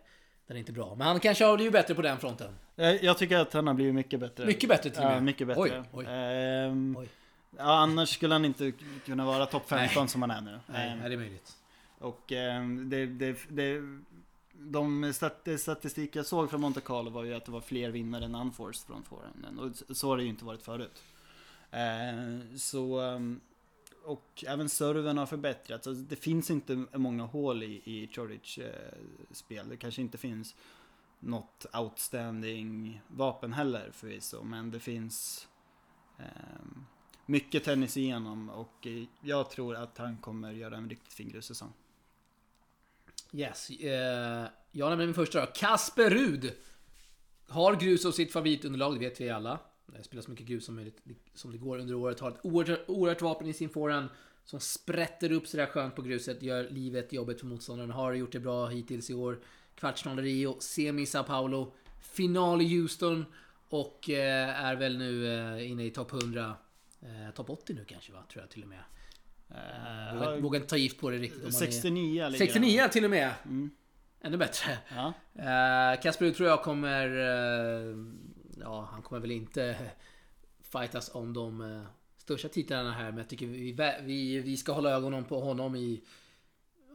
den 0.47 0.55
är 0.57 0.59
inte 0.59 0.71
bra. 0.71 0.95
Men 0.95 1.07
han 1.07 1.19
kanske 1.19 1.45
har 1.45 1.55
blivit 1.55 1.73
bättre 1.73 1.95
på 1.95 2.01
den 2.01 2.17
fronten. 2.17 2.55
jag, 2.75 3.03
jag 3.03 3.17
tycker 3.17 3.37
att 3.37 3.53
han 3.53 3.67
har 3.67 3.73
blivit 3.73 3.95
mycket 3.95 4.19
bättre. 4.19 4.45
Mycket 4.45 4.69
bättre 4.69 4.89
till 4.89 4.99
och 4.99 5.05
Ja, 5.05 5.09
med. 5.09 5.23
mycket 5.23 5.47
bättre. 5.47 5.61
Oj, 5.61 5.83
oj. 5.91 6.05
Ehm, 6.09 6.95
Oj. 6.99 7.07
Ja, 7.57 7.63
annars 7.79 8.09
skulle 8.09 8.33
han 8.35 8.45
inte 8.45 8.71
kunna 9.05 9.25
vara 9.25 9.45
topp 9.45 9.69
15 9.69 10.01
Nej. 10.03 10.07
som 10.09 10.21
han 10.21 10.31
är 10.31 10.41
nu. 10.41 10.59
Nej, 10.67 10.89
Ehm, 10.89 11.01
är 11.01 11.09
det 11.09 11.15
är 11.15 11.17
möjligt. 11.17 11.57
Och 11.99 12.31
ehm, 12.31 12.89
det, 12.89 13.05
det, 13.05 13.37
det, 13.49 13.81
de 14.71 15.13
statistik 15.57 16.15
jag 16.15 16.25
såg 16.25 16.49
från 16.49 16.61
Monte 16.61 16.81
Carlo 16.81 17.09
var 17.09 17.23
ju 17.23 17.33
att 17.33 17.45
det 17.45 17.51
var 17.51 17.61
fler 17.61 17.89
vinnare 17.89 18.25
än 18.25 18.35
unforced 18.35 18.87
från 18.87 19.03
forehanden. 19.03 19.59
Och 19.59 19.97
så 19.97 20.07
har 20.07 20.17
det 20.17 20.23
ju 20.23 20.29
inte 20.29 20.45
varit 20.45 20.61
förut. 20.61 21.03
Eh, 21.71 22.57
så... 22.57 22.99
Ehm, 22.99 23.41
och 24.05 24.43
även 24.47 24.69
serven 24.69 25.17
har 25.17 25.25
förbättrats. 25.25 25.87
Alltså, 25.87 26.03
det 26.03 26.15
finns 26.15 26.51
inte 26.51 26.85
många 26.93 27.23
hål 27.23 27.63
i, 27.63 27.81
i 27.85 28.09
Chorich 28.11 28.59
eh, 28.59 28.97
spel. 29.31 29.69
Det 29.69 29.77
kanske 29.77 30.01
inte 30.01 30.17
finns 30.17 30.55
något 31.19 31.65
outstanding 31.73 33.01
vapen 33.07 33.53
heller 33.53 33.91
förvisso. 33.93 34.43
Men 34.43 34.71
det 34.71 34.79
finns 34.79 35.47
eh, 36.19 36.25
mycket 37.25 37.63
tennis 37.63 37.97
igenom 37.97 38.49
och 38.49 38.87
eh, 38.87 39.03
jag 39.21 39.49
tror 39.49 39.75
att 39.75 39.97
han 39.97 40.17
kommer 40.17 40.51
göra 40.51 40.77
en 40.77 40.89
riktigt 40.89 41.13
fin 41.13 41.29
grussäsong. 41.29 41.73
Yes. 43.33 43.69
Eh, 43.69 44.47
jag 44.71 44.89
nämner 44.89 45.05
min 45.05 45.15
första 45.15 45.39
då. 45.39 45.45
Kasper 45.55 46.09
Rud. 46.09 46.53
Har 47.47 47.75
grus 47.75 48.01
som 48.01 48.11
sitt 48.11 48.31
favoritunderlag, 48.31 48.93
det 48.93 48.99
vet 48.99 49.21
vi 49.21 49.29
alla. 49.29 49.59
Spelar 50.01 50.23
så 50.23 50.31
mycket 50.31 50.45
grus 50.45 50.65
som 50.65 50.75
möjligt 50.75 51.01
som 51.33 51.51
det 51.51 51.57
går 51.57 51.79
under 51.79 51.95
året. 51.95 52.19
Har 52.19 52.31
ett 52.31 52.39
oerhört, 52.45 52.83
oerhört 52.87 53.21
vapen 53.21 53.47
i 53.47 53.53
sin 53.53 53.69
forehand 53.69 54.09
som 54.45 54.59
sprätter 54.59 55.31
upp 55.31 55.47
sådär 55.47 55.65
skönt 55.65 55.95
på 55.95 56.01
gruset. 56.01 56.41
Gör 56.41 56.69
livet 56.69 57.13
jobbigt 57.13 57.39
för 57.39 57.47
motståndaren. 57.47 57.91
Har 57.91 58.13
gjort 58.13 58.31
det 58.31 58.39
bra 58.39 58.67
hittills 58.67 59.09
i 59.09 59.13
år. 59.13 59.39
Kvartsfinal 59.75 60.19
i 60.19 60.21
Rio, 60.21 60.59
semi 60.59 61.05
Sao 61.05 61.23
Paulo, 61.23 61.73
final 62.01 62.61
i 62.61 62.77
Houston 62.77 63.25
och 63.69 64.09
eh, 64.09 64.65
är 64.65 64.75
väl 64.75 64.97
nu 64.97 65.27
eh, 65.27 65.71
inne 65.71 65.85
i 65.85 65.91
topp 65.91 66.13
100. 66.13 66.55
Eh, 67.01 67.33
topp 67.35 67.49
80 67.49 67.73
nu 67.73 67.85
kanske 67.85 68.11
va? 68.11 68.23
Tror 68.31 68.43
jag 68.43 68.49
till 68.49 68.63
och 68.63 68.69
med. 68.69 68.83
Uh, 69.53 70.19
vågar, 70.19 70.41
vågar 70.41 70.59
inte 70.59 70.69
ta 70.69 70.77
gift 70.77 70.99
på 70.99 71.09
det 71.09 71.17
riktigt. 71.17 71.45
Om 71.45 71.51
69 71.51 72.23
man 72.23 72.33
är, 72.33 72.37
69 72.37 72.87
till 72.91 73.03
och 73.03 73.09
med! 73.09 73.31
Mm. 73.45 73.71
Ännu 74.21 74.37
bättre. 74.37 74.77
Ja. 74.95 75.13
Kasper 76.03 76.31
tror 76.31 76.49
jag 76.49 76.63
kommer... 76.63 77.07
ja, 78.59 78.89
han 78.91 79.01
kommer 79.01 79.21
väl 79.21 79.31
inte 79.31 79.77
fightas 80.61 81.15
om 81.15 81.33
de 81.33 81.83
största 82.17 82.49
titlarna 82.49 82.91
här. 82.91 83.05
Men 83.05 83.17
jag 83.17 83.29
tycker 83.29 83.45
vi, 83.47 83.77
vi, 84.01 84.39
vi 84.39 84.57
ska 84.57 84.71
hålla 84.71 84.91
ögonen 84.91 85.23
på 85.23 85.39
honom 85.39 85.75
i... 85.75 86.03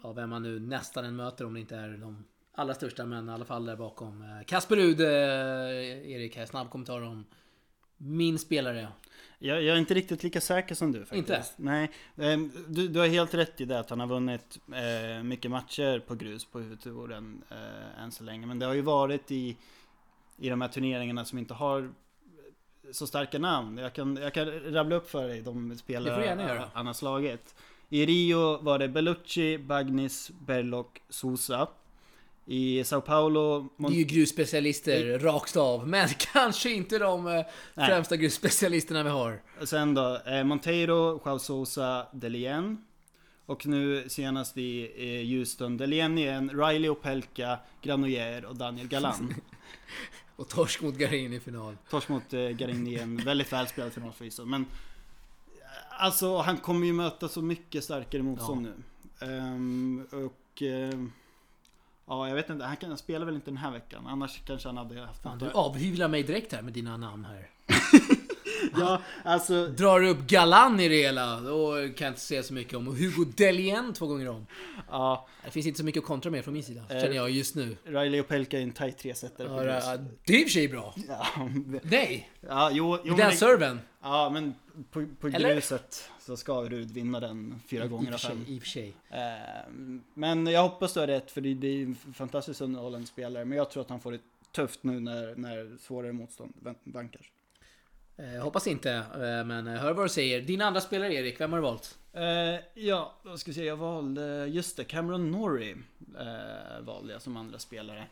Ja, 0.02 0.12
vem 0.12 0.30
man 0.30 0.42
nu 0.42 0.60
nästan 0.60 1.04
än 1.04 1.16
möter 1.16 1.44
om 1.44 1.54
det 1.54 1.60
inte 1.60 1.76
är 1.76 1.88
de 1.88 2.24
allra 2.52 2.74
största. 2.74 3.06
Men 3.06 3.28
i 3.28 3.32
alla 3.32 3.44
fall 3.44 3.64
där 3.64 3.76
bakom. 3.76 4.42
Kasper 4.46 4.76
Rud, 4.76 5.00
Erik 5.00 6.36
här. 6.36 6.46
Snabb 6.46 6.70
kommentar 6.70 7.00
om 7.00 7.24
min 7.98 8.38
spelare. 8.38 8.88
Jag, 9.38 9.62
jag, 9.62 9.76
är 9.76 9.78
inte 9.78 9.94
riktigt 9.94 10.22
lika 10.22 10.40
säker 10.40 10.74
som 10.74 10.92
du 10.92 10.98
faktiskt. 10.98 11.18
Inte? 11.18 11.44
Nej. 11.56 11.90
Ehm, 12.16 12.52
du, 12.68 12.88
du 12.88 12.98
har 12.98 13.06
helt 13.06 13.34
rätt 13.34 13.60
i 13.60 13.64
det 13.64 13.78
att 13.78 13.90
han 13.90 14.00
har 14.00 14.06
vunnit 14.06 14.58
eh, 14.74 15.22
mycket 15.22 15.50
matcher 15.50 15.98
på 15.98 16.14
grus 16.14 16.44
på 16.44 16.58
huvudtouren 16.58 17.42
eh, 17.50 18.02
än 18.02 18.12
så 18.12 18.24
länge. 18.24 18.46
Men 18.46 18.58
det 18.58 18.66
har 18.66 18.74
ju 18.74 18.80
varit 18.80 19.30
i, 19.30 19.56
i 20.36 20.48
de 20.48 20.60
här 20.60 20.68
turneringarna 20.68 21.24
som 21.24 21.38
inte 21.38 21.54
har 21.54 21.90
så 22.92 23.06
starka 23.06 23.38
namn. 23.38 23.78
Jag 23.78 23.92
kan, 23.92 24.16
jag 24.16 24.34
kan 24.34 24.46
rabbla 24.60 24.96
upp 24.96 25.10
för 25.10 25.28
dig 25.28 25.42
de 25.42 25.76
spelare 25.78 26.64
han 26.72 26.86
har 26.86 26.94
slagit. 26.94 27.54
I 27.88 28.06
Rio 28.06 28.62
var 28.62 28.78
det 28.78 28.88
Bellucci, 28.88 29.58
Bagnis, 29.58 30.30
Berlock, 30.30 31.02
Sosa. 31.08 31.68
I 32.50 32.84
Sao 32.84 33.00
Paulo... 33.00 33.68
Mont- 33.76 33.90
det 33.90 33.96
är 33.96 33.98
ju 33.98 34.04
grusspecialister 34.04 35.04
det... 35.04 35.18
rakt 35.18 35.56
av. 35.56 35.88
Men 35.88 36.08
kanske 36.08 36.70
inte 36.70 36.98
de 36.98 37.26
eh, 37.26 37.44
främsta 37.74 38.16
grusspecialisterna 38.16 39.02
vi 39.02 39.10
har. 39.10 39.42
Sen 39.64 39.94
då, 39.94 40.20
eh, 40.26 40.44
Monteiro, 40.44 41.20
Joao 41.24 41.38
Sousa, 41.38 42.06
Delien. 42.12 42.84
Och 43.46 43.66
nu 43.66 44.08
senast 44.08 44.56
i 44.56 44.90
eh, 44.96 45.38
Houston, 45.38 45.76
Delien 45.76 46.18
igen, 46.18 46.50
Riley 46.50 46.88
Opelka, 46.88 47.58
Granoyer 47.82 48.44
och 48.44 48.56
Daniel 48.56 48.88
Galan. 48.88 49.34
och 50.36 50.48
torsk 50.48 50.82
mot 50.82 50.94
Garin 50.94 51.32
i 51.32 51.40
final. 51.40 51.76
Torsk 51.90 52.08
mot 52.08 52.32
eh, 52.32 52.48
Garin 52.48 52.86
i 52.86 52.94
en 52.94 53.16
väldigt 53.16 53.52
välspelad 53.52 53.92
final 53.92 54.12
förvisso. 54.12 54.44
Men 54.44 54.66
alltså 55.90 56.38
han 56.38 56.56
kommer 56.56 56.86
ju 56.86 56.92
möta 56.92 57.28
så 57.28 57.42
mycket 57.42 57.84
starkare 57.84 58.22
motstånd 58.22 58.66
ja. 58.66 59.26
nu. 59.26 59.36
Um, 59.36 60.06
och... 60.12 60.62
Um, 60.62 61.12
Ja, 62.08 62.28
jag 62.28 62.34
vet 62.34 62.50
inte. 62.50 62.64
Han, 62.64 62.76
kan, 62.76 62.88
han 62.88 62.98
spelar 62.98 63.26
väl 63.26 63.34
inte 63.34 63.50
den 63.50 63.56
här 63.56 63.70
veckan. 63.70 64.06
Annars 64.06 64.40
kanske 64.44 64.68
han 64.68 64.76
hade 64.76 65.00
haft 65.00 65.22
Fan, 65.22 65.38
Du 65.38 65.50
avhyvlar 65.50 66.08
mig 66.08 66.22
direkt 66.22 66.52
här 66.52 66.62
med 66.62 66.72
dina 66.72 66.96
namn 66.96 67.24
här. 67.24 67.50
ja, 68.76 69.02
alltså... 69.24 69.66
Drar 69.66 70.04
upp 70.04 70.26
Galan 70.26 70.80
i 70.80 70.88
det 70.88 71.02
hela, 71.02 71.40
då 71.40 71.72
kan 71.74 72.04
jag 72.04 72.10
inte 72.10 72.20
säga 72.20 72.42
så 72.42 72.54
mycket 72.54 72.74
om. 72.74 72.88
Och 72.88 72.94
Hugo 72.94 73.24
Delien 73.36 73.92
två 73.92 74.06
gånger 74.06 74.28
om. 74.28 74.46
Ja. 74.90 75.28
Det 75.44 75.50
finns 75.50 75.66
inte 75.66 75.78
så 75.78 75.84
mycket 75.84 76.00
att 76.00 76.06
kontra 76.06 76.30
med 76.30 76.44
från 76.44 76.54
min 76.54 76.62
sida, 76.62 76.80
eh, 76.90 77.00
känner 77.00 77.16
jag 77.16 77.30
just 77.30 77.54
nu. 77.54 77.76
Riley 77.84 78.20
och 78.20 78.28
Pelka 78.28 78.58
är 78.58 78.62
en 78.62 78.72
tight 78.72 78.98
tresetare. 78.98 79.66
Ja, 79.84 79.96
det 80.24 80.32
är 80.32 80.40
i 80.40 80.44
och 80.44 80.46
för 80.46 80.52
sig 80.52 80.68
bra. 80.68 80.94
Ja, 81.08 81.26
Nej! 81.82 82.30
Ja, 82.40 82.70
jo, 82.72 82.98
jo, 83.04 83.14
den 83.14 83.32
serven. 83.32 83.80
Ja, 84.02 84.30
men 84.30 84.54
på, 84.90 85.06
på 85.20 85.28
gruset 85.28 86.10
så 86.20 86.36
ska 86.36 86.60
Rud 86.60 86.90
vinna 86.90 87.20
den 87.20 87.60
fyra 87.70 87.84
I, 87.84 87.88
gånger. 87.88 88.12
I 88.46 88.58
och 88.58 88.62
för 88.62 88.68
sig. 88.68 88.94
Eh, 89.10 89.18
men 90.14 90.46
jag 90.46 90.62
hoppas 90.62 90.94
du 90.94 91.00
har 91.00 91.06
rätt, 91.06 91.30
för 91.30 91.40
det, 91.40 91.54
det 91.54 91.68
är 91.68 91.82
en 91.82 91.96
fantastiskt 92.14 92.60
underhållande 92.60 93.06
spelare. 93.06 93.44
Men 93.44 93.58
jag 93.58 93.70
tror 93.70 93.82
att 93.82 93.90
han 93.90 94.00
får 94.00 94.12
det 94.12 94.20
tufft 94.52 94.82
nu 94.82 95.00
när, 95.00 95.34
när 95.36 95.76
svårare 95.80 96.12
motstånd 96.12 96.54
vankar. 96.84 97.20
Eh, 98.18 98.42
hoppas 98.42 98.66
inte, 98.66 98.92
eh, 98.92 99.44
men 99.46 99.66
eh, 99.66 99.74
hör 99.74 99.94
vad 99.94 100.04
du 100.04 100.08
säger. 100.08 100.40
Din 100.42 100.60
andra 100.60 100.80
spelare 100.80 101.14
Erik, 101.14 101.40
vem 101.40 101.52
har 101.52 101.58
du 101.58 101.62
valt? 101.62 101.98
Eh, 102.12 102.82
ja, 102.84 103.14
vad 103.22 103.40
ska 103.40 103.48
jag 103.48 103.54
säga, 103.54 103.66
jag 103.66 103.76
valde, 103.76 104.46
just 104.46 104.76
det, 104.76 104.84
Cameron 104.84 105.30
Norrie 105.30 105.76
eh, 106.18 106.84
valde 106.84 107.12
jag 107.12 107.22
som 107.22 107.36
andra 107.36 107.58
spelare. 107.58 108.06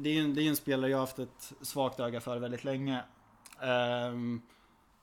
det 0.00 0.10
är 0.10 0.14
ju 0.14 0.20
en, 0.20 0.38
en 0.38 0.56
spelare 0.56 0.90
jag 0.90 0.98
har 0.98 1.02
haft 1.02 1.18
ett 1.18 1.52
svagt 1.60 2.00
öga 2.00 2.20
för 2.20 2.36
väldigt 2.36 2.64
länge. 2.64 3.02
Ehm, 3.60 4.42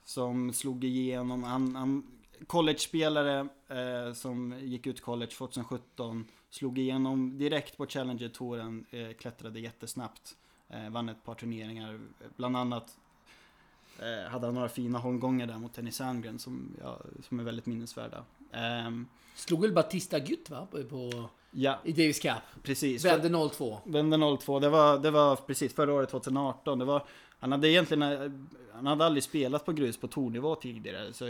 som 0.05 0.53
slog 0.53 0.83
igenom, 0.83 1.43
han, 1.43 1.75
han 1.75 2.03
college-spelare 2.47 3.47
eh, 3.67 4.13
som 4.13 4.59
gick 4.59 4.87
ut 4.87 5.01
college 5.01 5.31
2017. 5.31 6.25
Slog 6.49 6.79
igenom 6.79 7.37
direkt 7.37 7.77
på 7.77 7.85
Challenger-touren, 7.87 8.85
eh, 8.89 9.13
klättrade 9.13 9.59
jättesnabbt. 9.59 10.35
Vann 10.89 11.09
ett 11.09 11.23
par 11.23 11.35
turneringar, 11.35 11.99
bland 12.35 12.57
annat 12.57 12.97
eh, 13.99 14.31
hade 14.31 14.45
han 14.45 14.55
några 14.55 14.69
fina 14.69 14.99
holmgångar 14.99 15.47
där 15.47 15.57
mot 15.57 15.73
Tenny 15.73 15.91
Sandgren 15.91 16.39
som, 16.39 16.75
ja, 16.83 17.01
som 17.27 17.39
är 17.39 17.43
väldigt 17.43 17.65
minnesvärda. 17.65 18.23
Ehm, 18.51 19.07
slog 19.35 19.61
väl 19.61 19.71
Batista 19.71 20.19
Gutt 20.19 20.49
va? 20.49 20.67
På, 20.89 21.29
ja, 21.51 21.79
I 21.83 21.91
Davis 21.91 22.19
Cup? 22.19 22.63
Precis. 22.63 23.05
Vände 23.05 23.49
02. 23.49 23.77
Vände 23.85 24.37
02. 24.37 24.59
Det 24.59 24.69
var, 24.69 24.99
det 24.99 25.11
var 25.11 25.35
precis 25.35 25.73
förra 25.73 25.93
året 25.93 26.09
2018. 26.09 26.79
Det 26.79 26.85
var, 26.85 27.05
han 27.39 27.51
hade 27.51 27.69
egentligen 27.69 28.03
han 28.73 28.87
hade 28.87 29.05
aldrig 29.05 29.23
spelat 29.23 29.65
på 29.65 29.71
grus 29.71 29.97
på 29.97 30.07
tournivå 30.07 30.55
tidigare. 30.55 31.13
Så 31.13 31.25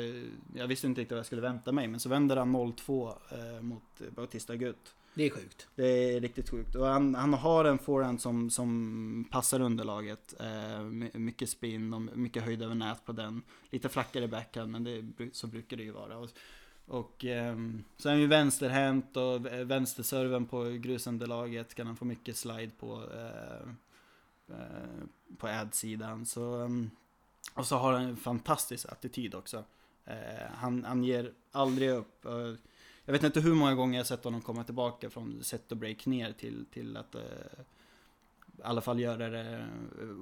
jag 0.56 0.68
visste 0.68 0.88
inte 0.88 1.02
riktigt 1.02 1.12
vad 1.12 1.20
jag 1.20 1.26
skulle 1.26 1.42
vänta 1.42 1.72
mig. 1.72 1.88
Men 1.88 2.00
så 2.00 2.10
vänder 2.10 2.36
han 2.38 2.56
0-2 2.56 3.14
eh, 3.32 3.62
mot 3.62 3.84
Bautista 4.16 4.56
Gutt. 4.56 4.94
Det 5.16 5.24
är 5.24 5.30
sjukt. 5.30 5.68
Det 5.76 5.86
är 5.88 6.22
riktigt 6.22 6.50
sjukt. 6.50 6.76
Och 6.76 6.86
han, 6.86 7.16
han 7.16 7.34
har 7.34 7.66
en 7.66 7.78
forehand 7.78 8.22
som, 8.22 8.50
som 8.50 9.26
passar 9.32 9.60
underlaget. 9.60 10.34
Eh, 10.40 10.84
mycket 11.14 11.50
spin 11.50 11.94
och 11.94 12.02
mycket 12.02 12.44
höjd 12.44 12.62
över 12.62 12.76
nät 12.76 13.06
på 13.06 13.12
den. 13.12 13.42
Lite 13.70 13.90
flackare 13.90 14.28
backhand, 14.28 14.72
men 14.72 14.84
det, 14.84 15.04
så 15.34 15.48
brukar 15.48 15.78
det 15.78 15.84
ju 15.84 15.92
vara. 15.92 16.18
Och, 16.18 16.30
och 16.88 17.26
eh, 17.26 17.56
så 17.98 18.10
är 18.10 18.14
han 18.14 18.22
ju 18.22 18.28
vänsterhänt 18.28 19.18
och 19.18 19.46
vänsterserven 19.46 20.46
på 20.46 20.64
grusunderlaget 20.64 21.76
kan 21.76 21.88
han 21.88 21.96
få 21.96 22.06
mycket 22.06 22.38
slide 22.38 22.72
på. 22.80 23.04
Eh, 23.14 23.70
eh 24.58 25.04
på 25.38 25.48
ad-sidan. 25.48 26.26
Så 26.26 26.62
ehm, 26.62 26.90
och 27.54 27.68
så 27.68 27.76
har 27.76 27.94
han 27.94 28.04
en 28.04 28.18
fantastisk 28.18 28.86
attityd 28.92 29.36
också. 29.36 29.64
Eh, 30.06 30.48
han, 30.54 30.84
han 30.84 31.04
ger 31.04 31.32
aldrig 31.52 31.90
upp. 31.90 32.26
Och, 32.26 32.58
jag 33.06 33.14
vet 33.14 33.24
inte 33.24 33.40
hur 33.40 33.54
många 33.54 33.76
gånger 33.76 33.98
jag 33.98 34.08
sett 34.08 34.24
honom 34.24 34.42
komma 34.42 34.64
tillbaka 34.64 35.10
från 35.10 35.44
set 35.44 35.72
och 35.72 35.78
break 35.78 36.06
ner 36.06 36.32
till, 36.32 36.66
till 36.74 36.98
att 36.98 37.16
uh, 37.16 37.22
i 38.58 38.62
alla 38.64 38.82
fall 38.82 39.00
göra 39.00 39.30
det 39.30 39.68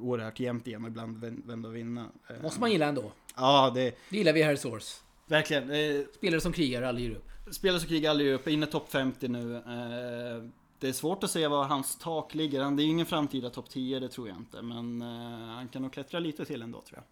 oerhört 0.02 0.40
jämnt 0.40 0.68
igen 0.68 0.84
och 0.84 0.90
ibland 0.90 1.18
vända 1.46 1.70
och 1.70 1.76
vinna. 1.76 2.02
Uh, 2.32 2.42
Måste 2.42 2.60
man 2.60 2.72
gilla 2.72 2.86
ändå. 2.86 3.12
Ja, 3.36 3.72
det... 3.76 3.96
Det 4.10 4.18
gillar 4.18 4.34
vi 4.34 4.44
här 4.44 4.54
i 4.54 4.58
Source. 4.58 5.02
Verkligen. 5.32 5.72
Eh, 5.72 6.06
spelare 6.16 6.42
som 6.42 6.54
krigar 6.54 6.82
aldrig 6.82 7.10
ger 7.10 7.16
upp. 7.16 7.30
Spelare 7.52 7.80
som 7.80 7.90
krigar 7.90 8.12
aldrig 8.12 8.28
ger 8.28 8.36
upp. 8.36 8.48
Inne 8.48 8.66
topp 8.66 8.92
50 8.92 9.28
nu. 9.28 9.56
Eh, 9.56 10.44
det 10.80 10.88
är 10.88 10.94
svårt 10.94 11.24
att 11.24 11.32
säga 11.32 11.50
var 11.50 11.64
hans 11.64 11.98
tak 11.98 12.36
ligger. 12.36 12.72
Det 12.72 12.84
är 12.84 12.88
ingen 12.88 13.06
framtida 13.06 13.50
topp 13.50 13.70
10, 13.70 14.00
det 14.00 14.10
tror 14.10 14.28
jag 14.28 14.38
inte. 14.38 14.62
Men 14.62 15.02
eh, 15.02 15.48
han 15.56 15.68
kan 15.68 15.82
nog 15.82 15.94
klättra 15.94 16.20
lite 16.20 16.46
till 16.46 16.62
ändå 16.62 16.82
tror 16.82 17.00
jag. 17.00 17.06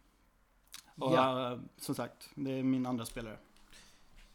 Och 1.07 1.15
ja. 1.15 1.59
som 1.77 1.95
sagt, 1.95 2.29
det 2.35 2.51
är 2.51 2.63
min 2.63 2.85
andra 2.85 3.05
spelare. 3.05 3.37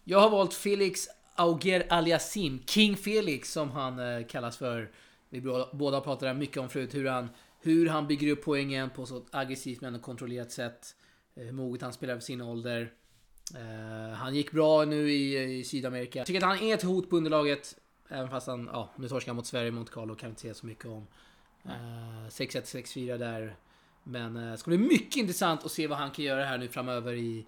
Jag 0.04 0.20
har 0.20 0.30
valt 0.30 0.54
Felix 0.54 1.08
Auger 1.34 1.86
Aliasim, 1.88 2.62
King 2.66 2.96
Felix 2.96 3.52
som 3.52 3.70
han 3.70 3.98
eh, 3.98 4.26
kallas 4.26 4.56
för. 4.56 4.90
Vi 5.28 5.40
båda 5.72 6.00
pratade 6.00 6.34
mycket 6.34 6.56
om 6.56 6.68
förut 6.68 6.94
hur 6.94 7.06
han, 7.06 7.28
hur 7.60 7.88
han 7.88 8.06
bygger 8.06 8.32
upp 8.32 8.44
poängen 8.44 8.90
på 8.90 9.06
så 9.06 9.22
aggressivt 9.30 9.80
men 9.80 10.00
kontrollerat 10.00 10.52
sätt. 10.52 10.96
Eh, 11.36 11.44
hur 11.44 11.52
moget 11.52 11.82
han 11.82 11.92
spelar 11.92 12.14
för 12.14 12.22
sin 12.22 12.40
ålder. 12.40 12.92
Eh, 13.54 14.14
han 14.16 14.34
gick 14.34 14.52
bra 14.52 14.84
nu 14.84 15.12
i, 15.12 15.58
i 15.58 15.64
Sydamerika. 15.64 16.18
Jag 16.18 16.26
tycker 16.26 16.40
att 16.40 16.58
han 16.58 16.68
är 16.68 16.74
ett 16.74 16.82
hot 16.82 17.10
på 17.10 17.16
underlaget. 17.16 17.78
Även 18.08 18.30
fast 18.30 18.46
han, 18.46 18.70
ja, 18.72 18.90
nu 18.96 19.08
torskar 19.08 19.30
han 19.30 19.36
mot 19.36 19.46
Sverige 19.46 19.70
mot 19.70 19.90
Carlo 19.90 20.14
kan 20.14 20.28
vi 20.28 20.30
inte 20.30 20.40
säga 20.40 20.54
så 20.54 20.66
mycket 20.66 20.86
om. 20.86 21.06
6-1, 21.64 22.28
6-4 22.30 23.18
där. 23.18 23.56
Men 24.02 24.34
det 24.34 24.58
ska 24.58 24.70
bli 24.70 24.78
mycket 24.78 25.16
intressant 25.16 25.64
att 25.64 25.72
se 25.72 25.86
vad 25.86 25.98
han 25.98 26.10
kan 26.10 26.24
göra 26.24 26.44
här 26.44 26.58
nu 26.58 26.68
framöver 26.68 27.14
i, 27.14 27.46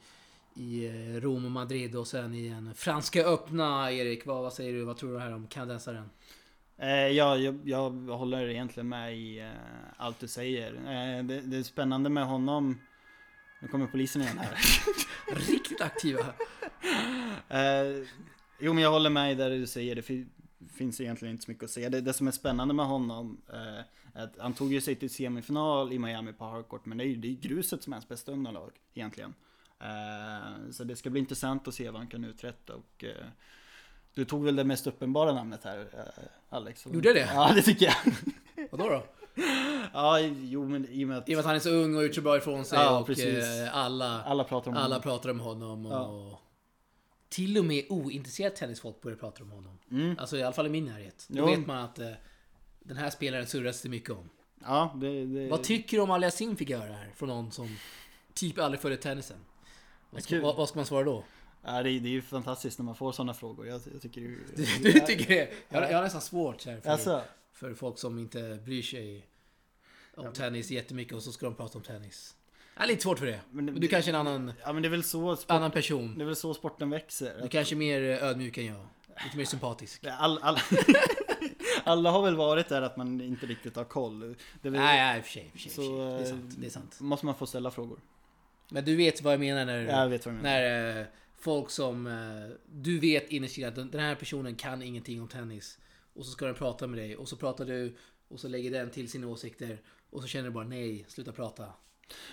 i 0.57 0.87
eh, 0.87 1.21
Rom 1.21 1.45
och 1.45 1.51
Madrid 1.51 1.97
och 1.97 2.07
sen 2.07 2.35
i 2.35 2.49
en 2.49 2.75
Franska 2.75 3.25
öppna. 3.25 3.93
Erik, 3.93 4.27
vad, 4.27 4.43
vad 4.43 4.53
säger 4.53 4.73
du? 4.73 4.85
Vad 4.85 4.97
tror 4.97 5.13
du 5.13 5.19
här 5.19 5.35
om 5.35 5.47
kanadensaren? 5.47 6.11
Eh, 6.79 6.89
ja, 6.89 7.37
jag, 7.37 7.61
jag 7.65 7.91
håller 7.91 8.49
egentligen 8.49 8.89
med 8.89 9.17
i 9.19 9.39
eh, 9.41 9.51
allt 9.97 10.21
du 10.21 10.29
säger. 10.29 10.75
Eh, 10.75 11.25
det, 11.25 11.41
det 11.41 11.57
är 11.57 11.63
spännande 11.63 12.11
med 12.11 12.27
honom. 12.27 12.79
Nu 13.61 13.69
kommer 13.69 13.87
polisen 13.87 14.23
igen 14.23 14.39
här. 14.39 14.57
Riktigt 15.51 15.81
aktiva. 15.81 16.21
Eh, 17.49 18.07
jo 18.61 18.73
men 18.73 18.83
jag 18.83 18.91
håller 18.91 19.11
med 19.11 19.33
i 19.33 19.35
det 19.35 19.49
du 19.59 19.67
säger, 19.67 19.95
det 19.95 20.03
fi- 20.03 20.27
finns 20.75 21.01
egentligen 21.01 21.33
inte 21.33 21.45
så 21.45 21.51
mycket 21.51 21.65
att 21.65 21.71
säga. 21.71 21.91
Det, 21.91 22.01
det 22.01 22.13
som 22.13 22.27
är 22.27 22.31
spännande 22.31 22.75
med 22.75 22.87
honom, 22.87 23.41
eh, 23.53 24.21
är 24.21 24.25
att 24.25 24.39
han 24.39 24.55
tog 24.55 24.73
ju 24.73 24.81
sig 24.81 24.95
till 24.95 25.11
semifinal 25.11 25.93
i 25.93 25.99
Miami 25.99 26.33
på 26.33 26.45
hardcourt, 26.45 26.87
men 26.87 26.99
det 26.99 27.05
är 27.05 27.07
ju 27.07 27.17
det 27.17 27.29
är 27.29 27.31
ju 27.31 27.37
gruset 27.37 27.83
som 27.83 27.93
är 27.93 27.95
hans 27.97 28.09
bästa 28.09 28.33
underlag 28.33 28.71
egentligen. 28.95 29.35
Eh, 29.81 30.71
så 30.73 30.85
det 30.85 30.97
ska 30.97 31.11
bli 31.11 31.21
intressant 31.21 31.69
att 31.69 31.75
se 31.75 31.91
vad 31.91 32.01
han 32.01 32.09
kan 32.09 32.25
uträtta 32.25 32.75
och 32.75 33.05
eh, 33.05 33.27
du 34.15 34.25
tog 34.25 34.45
väl 34.45 34.57
det 34.57 34.65
mest 34.65 34.87
uppenbara 34.87 35.33
namnet 35.33 35.65
här, 35.65 35.79
eh, 35.79 36.23
Alex? 36.49 36.87
Gjorde 36.87 37.09
jag 37.09 37.17
det? 37.17 37.31
Ja, 37.35 37.53
det 37.55 37.63
tycker 37.63 37.87
jag. 37.87 38.15
Vadå 38.71 38.89
då? 38.89 39.05
Ja, 39.93 40.21
jo 40.21 40.69
men 40.69 40.89
i 40.89 41.05
och 41.05 41.09
med 41.09 41.19
att 41.19 41.29
I 41.29 41.33
och 41.33 41.37
med 41.37 41.39
att 41.41 41.47
han 41.47 41.55
är 41.55 41.61
så 41.61 41.71
ung 41.71 41.97
och 41.97 42.03
gjort 42.03 42.15
så 42.15 42.21
bra 42.21 42.37
ifrån 42.37 42.65
sig 42.65 42.79
Ja, 42.79 42.99
och 42.99 43.07
precis. 43.07 43.45
alla, 43.73 44.23
alla 44.23 44.45
pratar 44.45 44.71
om 44.71 44.77
alla 44.77 44.85
honom. 44.85 45.03
pratar 45.03 45.31
om 45.31 45.41
honom. 45.41 45.87
Och 45.87 45.93
Ja. 45.93 46.41
Till 47.29 47.59
och 47.59 47.65
med 47.65 47.85
ointresserat 47.89 48.57
tennisfolk 48.57 49.01
börjar 49.01 49.17
prata 49.19 49.43
om 49.43 49.51
honom. 49.51 49.79
Mm. 49.91 50.19
Alltså 50.19 50.37
i 50.37 50.43
alla 50.43 50.53
fall 50.53 50.67
i 50.67 50.71
min 50.71 50.85
närhet. 50.85 51.27
Då 51.29 51.39
Jo. 51.39 51.47
vet 51.47 51.67
man 51.67 51.77
att 51.79 51.99
eh, 51.99 52.11
den 52.81 52.97
här 52.97 53.11
spelaren 53.11 53.47
surras 53.47 53.83
det 53.83 53.89
mycket 53.89 54.11
om. 54.11 54.29
Ja, 54.61 54.93
det, 55.01 55.25
det... 55.27 55.49
Vad 55.49 55.63
tycker 55.63 55.97
du 55.97 56.03
om 56.03 56.11
Aliasim 56.11 56.57
fick 56.57 56.71
göra 56.71 56.93
här? 56.93 57.13
Från 57.17 57.29
någon 57.29 57.53
som 57.53 57.77
typ 58.35 58.59
aldrig 58.59 58.81
följt 58.81 59.01
tennisen. 59.01 59.37
Vad 60.17 60.23
ska, 60.25 60.41
vad, 60.41 60.57
vad 60.57 60.69
ska 60.69 60.79
man 60.79 60.87
svara 60.87 61.05
då? 61.05 61.25
Ja, 61.63 61.83
det, 61.83 61.91
är- 61.91 62.01
det 62.01 62.09
är 62.09 62.11
ju 62.11 62.23
fantastiskt 62.23 62.79
när 62.79 62.85
man 62.85 62.95
får 62.95 63.13
sådana 63.13 63.35
frågor. 63.35 63.67
Jag, 63.67 63.81
jag 63.93 64.03
tycker 64.03 64.21
ju... 64.21 64.39
Du, 64.57 64.65
du 64.93 65.01
tycker 65.01 65.29
det? 65.29 65.51
Jag, 65.69 65.81
har- 65.81 65.89
jag 65.89 65.97
har 65.97 66.03
nästan 66.03 66.21
svårt 66.21 66.67
här 66.67 66.81
för, 66.81 66.91
Alltså, 66.91 67.23
för 67.53 67.75
folk 67.75 67.99
som 67.99 68.19
inte 68.19 68.59
bryr 68.65 68.83
sig 68.83 69.27
om 70.17 70.33
tennis 70.33 70.71
jättemycket 70.71 71.15
och 71.15 71.23
så 71.23 71.33
ska 71.33 71.47
de 71.47 71.55
prata 71.55 71.79
om 71.79 71.85
tennis. 71.85 72.35
Jag 72.75 72.85
är 72.85 72.89
lite 72.89 73.03
svårt 73.03 73.19
för 73.19 73.27
det. 73.27 73.41
Men 73.51 73.67
det- 73.67 73.73
du 73.73 73.89
kanske 73.89 74.11
är 74.11 74.15
en 74.15 74.21
annan, 74.27 74.53
ja 74.63 74.73
men 74.73 74.83
det 74.83 74.89
är 74.89 74.91
väl 74.91 75.05
så, 75.05 75.37
sport, 75.37 75.51
annan 75.51 75.71
person. 75.71 76.15
det 76.19 76.25
är 76.25 76.27
väl 76.27 76.37
så 76.37 76.55
sporten 76.55 76.91
växer. 76.91 77.41
Du 77.43 77.49
kanske 77.49 77.75
är 77.75 77.77
mer 77.77 78.03
eh, 78.03 78.23
ödmjuk 78.29 78.59
än 78.59 78.67
jag. 78.67 78.87
Lite 79.25 79.37
mer 79.37 79.45
sympatisk. 79.45 80.05
All, 80.19 80.39
all, 80.43 80.59
alla 81.85 82.11
har 82.11 82.23
väl 82.23 82.37
varit 82.37 82.69
där 82.69 82.83
att 82.83 82.97
man 82.97 83.21
inte 83.21 83.47
riktigt 83.47 83.77
har 83.77 83.85
koll. 83.85 84.21
Det 84.63 84.71
väl, 84.71 84.81
Nej, 84.81 84.97
nej, 84.99 85.19
i 85.19 85.21
och 85.21 85.25
för 85.25 85.33
sig. 85.33 85.53
Det 85.55 85.83
är 85.83 86.21
eh, 86.21 86.25
sant. 86.31 86.55
Det 86.59 86.67
är 86.67 86.71
sant. 86.71 87.01
måste 87.01 87.27
man 87.27 87.35
få 87.35 87.47
ställa 87.47 87.71
frågor. 87.71 87.99
Men 88.69 88.85
du 88.85 88.97
vet 88.97 89.23
vad 89.23 89.33
jag 89.33 89.41
menar 89.41 89.65
när, 89.65 89.83
Jag 89.83 90.09
vet 90.09 90.27
vad 90.27 90.35
du 90.35 90.39
menar. 90.43 90.61
när 90.61 91.01
eh, 91.01 91.07
folk 91.39 91.71
som... 91.71 92.07
eh, 92.07 92.57
Du 92.73 92.99
vet 92.99 93.29
innerst 93.31 93.59
inne 93.59 93.69
att 93.69 93.75
den 93.75 93.91
den 93.91 94.01
här 94.01 94.15
personen 94.15 94.55
kan 94.55 94.83
ingenting 94.83 95.23
om 95.23 95.29
tennis. 95.29 95.79
Och 96.15 96.25
så 96.25 96.31
ska 96.31 96.47
den 96.47 96.55
prata 96.55 96.87
med 96.87 96.99
dig 96.99 97.17
och 97.17 97.29
så 97.29 97.37
pratar 97.37 97.65
du 97.65 97.97
och 98.29 98.41
så 98.41 98.49
lägger 98.49 98.71
den 98.71 98.91
till 98.91 99.11
sina 99.11 99.27
åsikter. 99.27 99.81
Och 100.11 100.23
så 100.23 100.29
känner 100.29 100.45
du 100.45 100.51
bara 100.51 100.65
nej, 100.65 101.05
sluta 101.09 101.33
prata. 101.33 101.65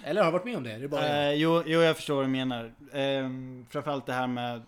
Eller 0.03 0.21
har 0.21 0.31
du 0.31 0.37
varit 0.37 0.45
med 0.45 0.57
om 0.57 0.63
det? 0.63 0.77
Det 0.77 0.83
är 0.83 0.87
bara 0.87 1.07
jag. 1.07 1.27
Eh, 1.33 1.33
jo, 1.33 1.63
jo, 1.65 1.79
jag 1.81 1.95
förstår 1.95 2.15
vad 2.15 2.23
du 2.25 2.29
menar. 2.29 2.65
Eh, 2.91 3.29
framförallt 3.69 4.05
det 4.05 4.13
här 4.13 4.27
med 4.27 4.61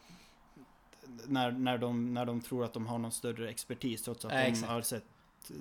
när, 1.28 1.52
när, 1.52 1.78
de, 1.78 2.14
när 2.14 2.26
de 2.26 2.42
tror 2.42 2.64
att 2.66 2.74
de 2.74 2.88
har 2.88 2.98
någon 2.98 3.12
större 3.12 3.50
expertis 3.50 4.04
trots 4.04 4.26
att 4.26 4.32
de 4.32 4.64
har 4.64 4.82
sett, 4.82 5.04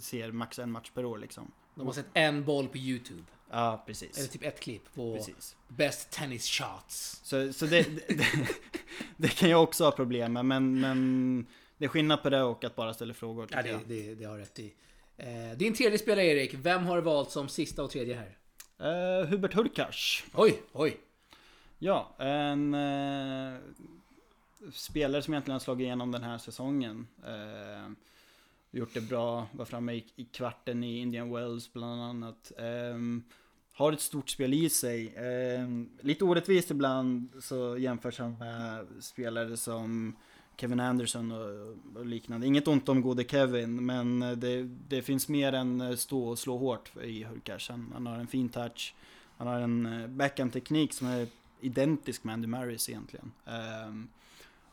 ser 0.00 0.32
max 0.32 0.58
en 0.58 0.70
match 0.70 0.90
per 0.94 1.04
år 1.04 1.18
liksom. 1.18 1.52
De 1.74 1.86
har 1.86 1.94
sett 1.94 2.06
en 2.14 2.44
boll 2.44 2.68
på 2.68 2.78
YouTube. 2.78 3.22
Ja, 3.54 3.82
precis. 3.86 4.18
Eller 4.18 4.28
typ 4.28 4.42
ett 4.42 4.60
klipp 4.60 4.94
på 4.94 5.16
precis. 5.16 5.56
Best 5.68 6.10
Tennis 6.10 6.46
Shots. 6.46 7.20
Så, 7.24 7.52
så 7.52 7.66
det, 7.66 8.08
det, 8.08 8.48
det 9.16 9.28
kan 9.38 9.50
jag 9.50 9.62
också 9.62 9.84
ha 9.84 9.90
problem 9.90 10.32
med, 10.32 10.44
men, 10.44 10.80
men 10.80 11.46
det 11.78 11.84
är 11.84 11.88
skillnad 11.88 12.22
på 12.22 12.30
det 12.30 12.42
och 12.42 12.64
att 12.64 12.76
bara 12.76 12.94
ställa 12.94 13.14
frågor. 13.14 13.48
Ja, 13.50 13.62
det, 13.62 13.78
det, 13.86 14.14
det 14.14 14.24
har 14.24 14.38
rätt 14.38 14.58
i. 14.58 14.74
Eh, 15.16 15.56
din 15.56 15.74
tredje 15.74 15.98
spelare 15.98 16.26
Erik, 16.26 16.54
vem 16.54 16.86
har 16.86 16.96
du 16.96 17.02
valt 17.02 17.30
som 17.30 17.48
sista 17.48 17.84
och 17.84 17.90
tredje 17.90 18.14
här? 18.14 18.38
Eh, 18.78 19.26
Hubert 19.26 19.54
Hurkacz. 19.54 20.24
Oj, 20.34 20.62
oj. 20.72 20.96
Ja, 21.78 22.14
en 22.18 22.74
eh, 22.74 23.58
spelare 24.72 25.22
som 25.22 25.34
egentligen 25.34 25.54
har 25.54 25.60
slagit 25.60 25.84
igenom 25.84 26.12
den 26.12 26.22
här 26.22 26.38
säsongen. 26.38 27.06
Eh, 27.26 27.90
gjort 28.70 28.94
det 28.94 29.00
bra, 29.00 29.46
var 29.52 29.64
framme 29.64 29.92
i, 29.92 30.04
i 30.16 30.24
kvarten 30.24 30.84
i 30.84 30.98
Indian 30.98 31.32
Wells 31.32 31.72
bland 31.72 32.02
annat. 32.02 32.52
Eh, 32.58 32.98
har 33.74 33.92
ett 33.92 34.00
stort 34.00 34.30
spel 34.30 34.54
i 34.54 34.70
sig. 34.70 35.06
Eh, 35.06 35.68
lite 36.00 36.24
orättvist 36.24 36.70
ibland 36.70 37.28
så 37.40 37.78
jämförs 37.78 38.18
han 38.18 38.38
med 38.38 38.86
spelare 39.00 39.56
som 39.56 40.16
Kevin 40.56 40.80
Anderson 40.80 41.32
och, 41.32 41.76
och 41.96 42.06
liknande. 42.06 42.46
Inget 42.46 42.68
ont 42.68 42.88
om 42.88 43.02
gode 43.02 43.24
Kevin, 43.24 43.86
men 43.86 44.20
det, 44.20 44.62
det 44.88 45.02
finns 45.02 45.28
mer 45.28 45.52
än 45.52 45.96
stå 45.96 46.28
och 46.28 46.38
slå 46.38 46.56
hårt 46.58 46.92
i 47.02 47.24
Hurkacz. 47.24 47.68
Han, 47.68 47.90
han 47.92 48.06
har 48.06 48.18
en 48.18 48.26
fin 48.26 48.48
touch. 48.48 48.94
Han 49.36 49.46
har 49.46 49.60
en 49.60 49.86
eh, 49.86 50.08
backhandteknik 50.08 50.92
som 50.92 51.06
är 51.06 51.26
identisk 51.60 52.24
med 52.24 52.32
Andy 52.32 52.46
Marys 52.46 52.88
egentligen. 52.88 53.32
Eh, 53.46 53.94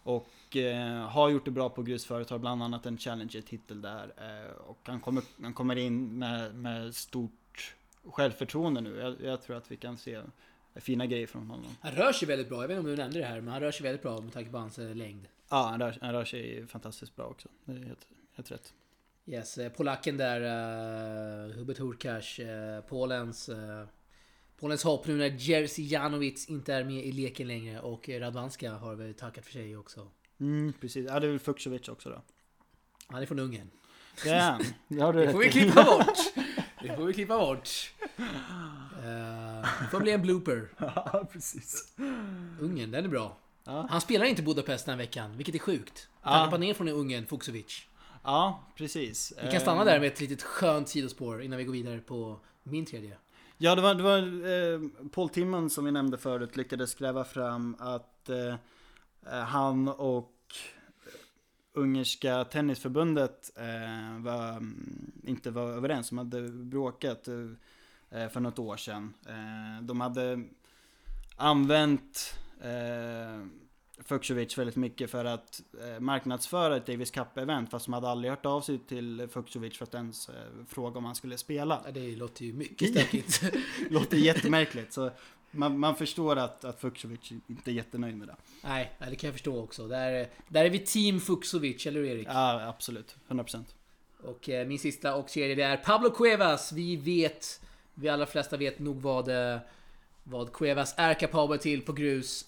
och 0.04 0.58
eh, 0.58 1.10
har 1.10 1.30
gjort 1.30 1.46
det 1.46 1.52
bra 1.52 1.70
på 1.70 1.84
grus 1.84 2.06
förut, 2.06 2.30
har 2.30 2.40
bland 2.40 2.64
annat 2.64 2.86
en 2.86 2.98
Challenger-titel 2.98 3.82
där. 3.82 4.14
Eh, 4.18 4.52
och 4.52 4.80
han 4.84 5.00
kommer, 5.00 5.24
han 5.42 5.54
kommer 5.54 5.76
in 5.76 6.20
med, 6.20 6.56
med 6.56 6.96
stort 6.96 7.41
självförtroende 8.06 8.82
nu. 8.82 8.98
Jag, 8.98 9.16
jag 9.32 9.42
tror 9.42 9.58
att 9.58 9.72
vi 9.72 9.78
kan 9.78 9.98
se 9.98 10.22
fina 10.76 11.06
grejer 11.06 11.28
från 11.28 11.48
honom. 11.48 11.76
Han 11.82 11.92
rör 11.92 12.12
sig 12.12 12.28
väldigt 12.28 12.50
bra. 12.50 12.62
Jag 12.62 12.68
vet 12.68 12.78
inte 12.78 12.90
om 12.90 12.96
du 12.96 13.02
nämnde 13.02 13.20
det 13.20 13.26
här, 13.26 13.42
men 13.42 13.54
han 13.54 13.62
rör 13.62 13.72
sig 13.72 13.84
väldigt 13.84 14.02
bra 14.02 14.22
med 14.22 14.34
tanke 14.34 14.52
på 14.52 14.58
hans 14.58 14.80
eh, 14.80 14.96
längd. 14.96 15.28
Ja, 15.50 15.68
han 15.72 15.80
rör, 15.80 15.98
han 16.02 16.14
rör 16.14 16.26
sig 16.26 16.68
fantastiskt 16.68 17.16
bra 17.16 17.26
också. 17.26 17.50
Det 17.66 17.72
är 17.72 17.86
helt, 17.86 18.08
helt 18.36 18.52
rätt. 18.52 18.74
Yes, 19.26 19.58
eh, 19.58 19.72
polacken 19.72 20.18
där, 20.18 20.42
uh, 20.42 21.56
Hubert 21.56 21.78
Hurkacz, 21.78 22.40
uh, 22.40 22.82
Polens, 22.88 23.50
uh, 23.50 23.84
Polens 24.60 24.84
hopp 24.84 25.08
nu 25.08 25.18
när 25.18 25.30
Jerzy 25.30 25.84
Janowicz 25.84 26.50
inte 26.50 26.74
är 26.74 26.84
med 26.84 27.06
i 27.06 27.12
leken 27.12 27.48
längre 27.48 27.80
och 27.80 28.10
Radwanska 28.10 28.72
har 28.72 28.96
väl 28.96 29.14
tackat 29.14 29.46
för 29.46 29.52
sig 29.52 29.78
också. 29.78 30.08
Mm, 30.40 30.74
precis. 30.82 31.08
Ja, 31.08 31.20
det 31.20 31.28
är 31.28 31.32
väl 31.32 31.40
Fuksovic 31.40 31.90
också 31.90 32.10
då. 32.10 32.22
Han 33.08 33.22
är 33.22 33.26
från 33.26 33.40
Ungern. 33.40 33.70
Det 34.24 34.30
är 34.30 34.52
han. 34.52 34.64
Det 34.88 35.02
har 35.02 35.14
du 35.14 35.26
Det 35.26 35.32
får 35.32 35.40
vi 35.40 35.50
klippa 35.50 35.84
bort! 35.84 36.46
Det 36.84 36.96
får 36.96 37.06
vi 37.06 37.14
klippa 37.14 37.38
bort. 37.38 37.94
Uh, 38.20 39.62
det 39.82 39.88
får 39.92 40.00
bli 40.00 40.12
en 40.12 40.22
blooper. 40.22 40.70
Ja, 40.80 41.28
precis. 41.32 41.94
Ungern, 42.60 42.92
den 42.92 43.06
är 43.06 43.10
bra. 43.10 43.38
Ja. 43.64 43.88
Han 43.90 44.02
spelar 44.02 44.26
inte 44.26 44.42
Budapest 44.42 44.86
den 44.86 44.94
här 44.94 44.98
veckan, 44.98 45.38
vilket 45.38 45.56
är 45.56 45.60
sjukt. 45.60 46.08
Han 46.22 46.46
tappade 46.46 46.66
ner 46.66 46.74
från 46.74 46.88
Ungern, 46.88 47.26
Fuksovic. 47.26 47.86
Ja, 48.24 48.64
precis. 48.76 49.34
Vi 49.44 49.52
kan 49.52 49.62
stanna 49.62 49.84
där 49.84 50.00
med 50.00 50.08
ett 50.08 50.20
litet 50.20 50.42
skönt 50.42 50.90
sidospår 50.90 51.42
innan 51.42 51.58
vi 51.58 51.64
går 51.64 51.74
vidare 51.74 52.00
på 52.00 52.40
min 52.64 52.86
tredje. 52.86 53.18
Ja, 53.58 53.76
det 53.76 53.82
var, 53.82 53.96
det 53.96 54.04
var 54.04 54.18
eh, 54.18 55.10
Paul 55.12 55.30
Timmon 55.30 55.70
som 55.70 55.86
vi 55.86 55.92
nämnde 55.92 56.18
förut 56.18 56.58
lyckades 56.58 56.96
gräva 56.96 57.24
fram 57.24 57.76
att 57.80 58.30
eh, 58.30 58.56
han 59.46 59.88
och 59.88 60.34
ungerska 61.74 62.44
tennisförbundet 62.44 63.52
eh, 63.58 64.24
var, 64.24 64.50
mm, 64.50 65.12
inte 65.24 65.52
var 65.52 65.72
överens. 65.72 66.10
De 66.10 66.18
hade 66.18 66.42
bråkat 66.50 67.28
eh, 67.28 68.30
för 68.30 68.40
något 68.40 68.60
år 68.60 68.78
sedan. 68.78 69.14
Eh, 69.28 69.84
de 69.84 70.02
hade 70.02 70.44
använt 71.36 72.36
eh, 72.62 73.46
Fuksovic 74.04 74.58
väldigt 74.58 74.76
mycket 74.76 75.12
för 75.12 75.26
att 75.26 75.62
eh, 75.84 76.00
marknadsföra 76.00 76.78
ett 76.78 76.86
Davis 76.86 77.12
Cup-event 77.12 77.70
fast 77.70 77.86
de 77.86 77.94
hade 77.94 78.10
aldrig 78.10 78.32
hört 78.32 78.46
av 78.46 78.62
sig 78.62 78.80
till 78.80 79.28
Fuksovic 79.32 79.78
för 79.78 79.86
att 79.86 79.94
ens 79.94 80.30
eh, 80.30 80.36
fråga 80.68 80.98
om 80.98 81.06
han 81.06 81.16
skulle 81.16 81.38
spela. 81.38 81.82
Ja, 81.86 81.92
det 81.92 82.16
låter 82.16 82.46
ju 82.46 82.54
mycket 82.54 82.90
stökigt. 82.92 83.44
Låter 83.90 84.18
jättemärkligt. 84.18 84.94
Så 84.94 85.12
man, 85.52 85.80
man 85.80 85.96
förstår 85.96 86.36
att, 86.36 86.66
att 86.66 86.82
Fuksovic 86.82 87.32
inte 87.48 87.72
är 87.72 87.74
jättenöjd 87.74 88.18
med 88.18 88.28
det. 88.28 88.36
Nej, 88.64 88.92
det 89.00 89.16
kan 89.16 89.28
jag 89.28 89.34
förstå 89.34 89.64
också. 89.64 89.88
Där, 89.88 90.30
där 90.48 90.66
är 90.66 90.70
vi 90.70 90.80
team 90.80 91.20
Fuksovic, 91.20 91.86
eller 91.86 92.00
hur 92.00 92.08
Erik? 92.08 92.28
Ja, 92.28 92.68
absolut. 92.68 93.16
100%. 93.28 93.64
Och 94.24 94.50
eh, 94.50 94.68
min 94.68 94.80
sista 94.80 95.16
och 95.16 95.28
tredje 95.28 95.56
det 95.56 95.64
är 95.64 95.78
Pablo 95.78 96.10
Cuevas. 96.10 96.72
Vi 96.72 96.96
vet, 96.96 97.62
vi 97.94 98.10
allra 98.10 98.26
flesta 98.26 98.58
vet 98.58 98.80
nog 98.80 99.02
vad, 99.02 99.54
eh, 99.54 99.60
vad 100.24 100.54
Cuevas 100.54 100.94
är 100.98 101.14
kapabel 101.14 101.60
till 101.60 101.82
på 101.82 101.94
grus. 101.94 102.46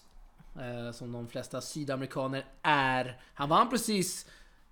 Eh, 0.60 0.92
som 0.92 1.12
de 1.12 1.28
flesta 1.28 1.60
sydamerikaner 1.60 2.44
är. 2.62 3.20
Han 3.34 3.48
vann 3.48 3.70
precis 3.70 4.26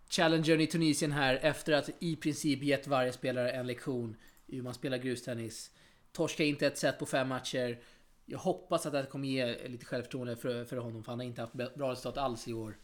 Challengern 0.09 0.61
i 0.61 0.66
Tunisien 0.66 1.12
här 1.12 1.38
efter 1.42 1.73
att 1.73 1.90
i 1.99 2.16
princip 2.16 2.62
gett 2.62 2.87
varje 2.87 3.12
spelare 3.12 3.51
en 3.51 3.66
lektion 3.66 4.16
i 4.47 4.57
hur 4.57 4.62
man 4.62 4.75
spelar 4.75 4.99
grustennis. 4.99 5.71
Torska 6.12 6.45
inte 6.45 6.66
ett 6.66 6.79
set 6.79 6.99
på 6.99 7.07
fem 7.07 7.29
matcher. 7.29 7.79
Jag 8.24 8.38
hoppas 8.38 8.87
att 8.87 8.92
det 8.92 8.98
här 8.98 9.06
kommer 9.06 9.28
ge 9.28 9.68
lite 9.68 9.85
självförtroende 9.85 10.37
för, 10.37 10.64
för 10.64 10.76
honom, 10.76 11.04
för 11.04 11.12
han 11.12 11.18
har 11.18 11.26
inte 11.26 11.40
haft 11.40 11.52
bra 11.52 11.92
resultat 11.92 12.18
alls 12.18 12.48
i 12.48 12.52
år. 12.52 12.76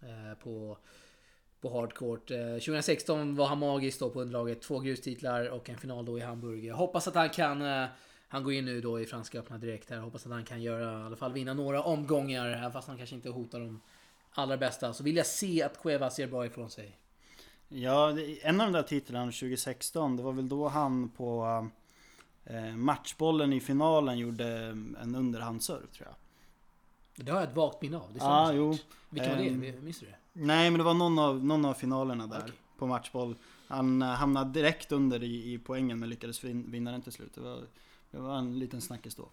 Eh, 0.00 0.38
på, 0.38 0.78
på 1.60 1.80
hardcourt. 1.80 2.30
Eh, 2.30 2.38
2016 2.38 3.36
var 3.36 3.46
han 3.46 3.58
magisk 3.58 4.00
då 4.00 4.10
på 4.10 4.20
underlaget. 4.20 4.62
Två 4.62 4.78
grustitlar 4.78 5.48
och 5.48 5.70
en 5.70 5.78
final 5.78 6.04
då 6.04 6.18
i 6.18 6.20
Hamburg. 6.20 6.64
Jag 6.64 6.76
hoppas 6.76 7.08
att 7.08 7.14
han 7.14 7.30
kan, 7.30 7.62
eh, 7.62 7.86
Han 8.30 8.44
går 8.44 8.52
in 8.52 8.64
nu 8.64 8.80
då 8.80 9.00
i 9.00 9.06
Franska 9.06 9.38
öppna 9.38 9.58
direkt 9.58 9.90
här. 9.90 9.98
Hoppas 9.98 10.26
att 10.26 10.32
han 10.32 10.44
kan 10.44 10.62
göra, 10.62 11.00
i 11.00 11.04
alla 11.04 11.16
fall 11.16 11.32
vinna 11.32 11.54
några 11.54 11.82
omgångar. 11.82 12.48
Även 12.48 12.72
fast 12.72 12.88
han 12.88 12.96
kanske 12.96 13.16
inte 13.16 13.30
hotar 13.30 13.60
de 13.60 13.80
allra 14.30 14.56
bästa. 14.56 14.92
Så 14.92 15.04
vill 15.04 15.16
jag 15.16 15.26
se 15.26 15.62
att 15.62 15.82
Cuevas 15.82 16.18
gör 16.18 16.26
bra 16.26 16.46
ifrån 16.46 16.70
sig. 16.70 16.98
Ja, 17.68 18.18
en 18.42 18.60
av 18.60 18.66
de 18.66 18.72
där 18.72 18.82
titlarna 18.82 19.24
2016, 19.24 20.16
det 20.16 20.22
var 20.22 20.32
väl 20.32 20.48
då 20.48 20.68
han 20.68 21.08
på 21.08 21.44
matchbollen 22.76 23.52
i 23.52 23.60
finalen 23.60 24.18
gjorde 24.18 24.46
en 25.02 25.14
underhandsserv 25.18 25.86
tror 25.86 26.08
jag. 26.08 26.14
Det 27.24 27.32
har 27.32 27.40
jag 27.40 27.48
ett 27.50 27.56
vagt 27.56 27.82
minne 27.82 27.96
av. 27.96 28.12
Det 28.12 28.20
stämmer 28.20 28.52
jo. 28.52 28.78
Vilken 29.10 29.36
var 29.38 29.44
Ehm, 29.44 29.60
det? 29.60 29.80
Minns 29.82 30.00
du 30.00 30.06
det? 30.06 30.14
Nej, 30.32 30.70
men 30.70 30.78
det 30.78 30.84
var 30.84 30.94
någon 30.94 31.18
av, 31.18 31.44
någon 31.44 31.64
av 31.64 31.74
finalerna 31.74 32.26
där 32.26 32.38
Okej. 32.42 32.52
på 32.78 32.86
matchboll. 32.86 33.34
Han 33.68 34.02
eh, 34.02 34.08
hamnade 34.08 34.50
direkt 34.52 34.92
under 34.92 35.22
i, 35.22 35.52
i 35.52 35.58
poängen 35.58 35.98
men 35.98 36.08
lyckades 36.10 36.44
vin, 36.44 36.70
vinna 36.70 36.90
den 36.92 37.02
till 37.02 37.12
slut. 37.12 37.34
Det 37.34 37.40
var, 37.40 37.62
det 38.10 38.18
var 38.18 38.38
en 38.38 38.58
liten 38.58 38.80
snackis 38.80 39.14
då. 39.14 39.28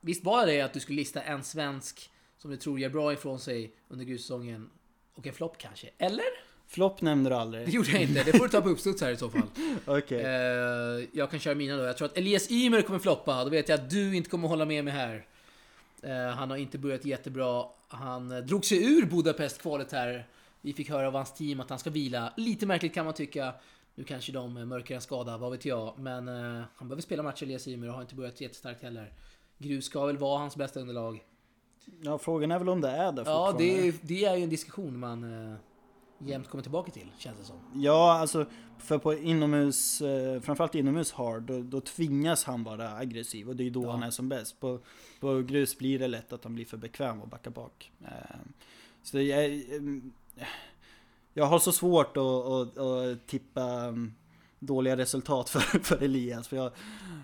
Visst 0.00 0.24
var 0.24 0.46
det 0.46 0.60
att 0.60 0.72
du 0.72 0.80
skulle 0.80 0.96
lista 0.96 1.22
en 1.22 1.44
svensk 1.44 2.10
som 2.38 2.50
du 2.50 2.56
tror 2.56 2.78
gör 2.80 2.90
bra 2.90 3.12
ifrån 3.12 3.38
sig 3.38 3.74
under 3.88 4.04
grussäsongen 4.04 4.70
och 5.14 5.26
en 5.26 5.32
flopp 5.34 5.58
kanske? 5.58 5.90
Eller? 5.98 6.24
Flopp 6.68 7.00
nämnde 7.00 7.30
du 7.30 7.34
Det 7.34 7.40
aldrig. 7.40 7.68
gjorde 7.68 7.90
jag 7.90 8.02
inte. 8.02 8.22
Det 8.24 8.32
får 8.32 8.44
du 8.44 8.48
ta 8.48 8.60
på 8.60 8.68
uppstuds 8.68 9.02
här 9.02 9.10
i 9.10 9.16
så 9.16 9.30
fall. 9.30 9.42
Okej. 9.86 10.20
Eh, 10.20 11.08
jag 11.12 11.30
kan 11.30 11.40
köra 11.40 11.54
mina 11.54 11.76
då. 11.76 11.82
Jag 11.82 11.96
tror 11.96 12.06
att 12.08 12.18
Elias 12.18 12.50
Ymer 12.50 12.82
kommer 12.82 12.98
floppa. 12.98 13.44
Då 13.44 13.50
vet 13.50 13.68
jag 13.68 13.80
att 13.80 13.90
du 13.90 14.16
inte 14.16 14.30
kommer 14.30 14.48
hålla 14.48 14.64
med 14.64 14.84
mig 14.84 14.92
här. 14.94 15.26
Eh, 16.02 16.34
han 16.36 16.50
har 16.50 16.56
inte 16.56 16.78
börjat 16.78 17.04
jättebra. 17.04 17.64
Han 17.88 18.32
eh, 18.32 18.38
drog 18.38 18.64
sig 18.64 18.84
ur 18.98 19.06
Budapest-kvalet 19.06 19.92
här. 19.92 20.26
Vi 20.60 20.72
fick 20.72 20.90
höra 20.90 21.06
av 21.06 21.12
hans 21.14 21.34
team 21.34 21.60
att 21.60 21.70
han 21.70 21.78
ska 21.78 21.90
vila. 21.90 22.32
Lite 22.36 22.66
märkligt 22.66 22.94
kan 22.94 23.04
man 23.04 23.14
tycka. 23.14 23.54
Nu 23.94 24.04
kanske 24.04 24.32
de 24.32 24.54
mörkar 24.68 24.94
en 24.94 25.00
skada, 25.00 25.36
vad 25.38 25.50
vet 25.52 25.64
jag. 25.64 25.98
Men 25.98 26.28
eh, 26.28 26.62
han 26.76 26.88
behöver 26.88 27.02
spela 27.02 27.22
matcher 27.22 27.42
Elias 27.44 27.68
Ymer 27.68 27.88
och 27.88 27.94
har 27.94 28.02
inte 28.02 28.14
börjat 28.14 28.40
jättestarkt 28.40 28.82
heller. 28.82 29.12
Grus 29.58 29.84
ska 29.84 30.06
väl 30.06 30.18
vara 30.18 30.38
hans 30.38 30.56
bästa 30.56 30.80
underlag. 30.80 31.24
Ja, 32.02 32.18
frågan 32.18 32.50
är 32.50 32.58
väl 32.58 32.68
om 32.68 32.80
det 32.80 32.88
är 32.90 33.12
det 33.12 33.22
Ja, 33.26 33.54
det, 33.58 33.88
är- 33.88 33.94
det 34.02 34.24
är 34.24 34.36
ju 34.36 34.42
en 34.42 34.50
diskussion 34.50 34.98
man 34.98 35.50
eh, 35.52 35.56
jämt 36.18 36.48
kommer 36.48 36.62
tillbaka 36.62 36.90
till, 36.92 37.12
känns 37.18 37.38
det 37.38 37.44
som. 37.44 37.56
Ja, 37.74 38.12
alltså 38.18 38.46
för 38.78 38.98
på 38.98 39.14
inomhus, 39.14 40.00
eh, 40.00 40.40
framförallt 40.40 40.74
inomhus 40.74 41.12
hard, 41.12 41.42
då, 41.42 41.62
då 41.62 41.80
tvingas 41.80 42.44
han 42.44 42.64
vara 42.64 42.96
aggressiv 42.96 43.48
och 43.48 43.56
det 43.56 43.66
är 43.66 43.70
då 43.70 43.82
Ja. 43.82 43.90
han 43.90 44.02
är 44.02 44.10
som 44.10 44.28
bäst. 44.28 44.60
På, 44.60 44.78
på 45.20 45.42
grus 45.42 45.78
blir 45.78 45.98
det 45.98 46.08
lätt 46.08 46.32
att 46.32 46.44
han 46.44 46.54
blir 46.54 46.64
för 46.64 46.76
bekväm 46.76 47.22
och 47.22 47.28
backar 47.28 47.50
bak. 47.50 47.92
Eh, 48.04 48.36
så 49.02 49.20
jag, 49.20 49.44
mm, 49.44 50.12
jag 51.34 51.44
har 51.44 51.58
så 51.58 51.72
svårt 51.72 52.16
att, 52.16 52.22
att, 52.22 52.78
att 52.78 53.26
tippa 53.26 53.62
mm, 53.62 54.14
dåliga 54.58 54.96
resultat 54.96 55.50
för, 55.50 55.60
för 55.82 56.02
Elias. 56.02 56.48
För 56.48 56.56
jag 56.56 56.72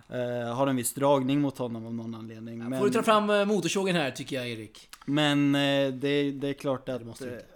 eh, 0.08 0.54
har 0.54 0.66
en 0.66 0.76
viss 0.76 0.94
dragning 0.94 1.40
mot 1.40 1.58
honom 1.58 1.86
av 1.86 1.94
någon 1.94 2.14
anledning. 2.14 2.78
Får 2.78 2.84
du 2.84 2.92
ta 2.92 3.02
fram 3.02 3.30
eh, 3.30 3.44
motorsågen 3.44 3.96
här 3.96 4.10
tycker 4.10 4.36
jag 4.36 4.48
Erik. 4.48 4.88
Men 5.04 5.54
eh, 5.54 5.92
det, 5.92 6.32
det 6.32 6.48
är 6.48 6.52
klart 6.52 6.88
att, 6.88 7.02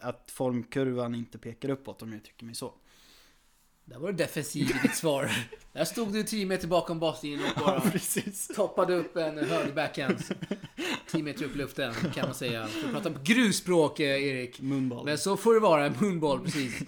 att 0.01 0.31
formkurvan 0.31 1.15
inte 1.15 1.39
pekar 1.39 1.71
uppåt 1.71 2.03
om 2.03 2.13
jag 2.13 2.25
tycker 2.25 2.45
mig 2.45 2.55
så. 2.55 2.75
Där 3.85 3.99
var 3.99 4.13
du 4.13 4.17
defensiv 4.17 4.71
i 4.71 4.79
ditt 4.83 4.97
svar. 4.97 5.31
Där 5.77 5.85
stod 5.85 6.13
du 6.13 6.23
10 6.23 6.47
meter 6.47 6.69
bakom 6.69 6.99
baslinjen 6.99 7.41
och 7.57 7.61
bara 7.61 7.81
precis. 7.81 8.49
toppade 8.49 8.95
upp 8.95 9.17
en 9.17 9.39
hög 9.39 9.75
backhand. 9.75 10.19
10 11.11 11.23
meter 11.23 11.45
upp 11.45 11.55
i 11.55 11.59
luften 11.59 11.95
kan 12.15 12.27
man 12.27 12.35
säga. 12.35 12.67
För 12.67 12.89
att 12.89 12.95
prata 12.95 13.11
på 13.11 13.21
grusspråk 13.23 14.01
eh, 14.01 14.25
Erik. 14.25 14.61
Munboll. 14.61 15.05
Men 15.05 15.19
så 15.19 15.37
får 15.37 15.55
det 15.55 15.61
vara, 15.61 15.93
munboll 16.01 16.41
precis. 16.45 16.83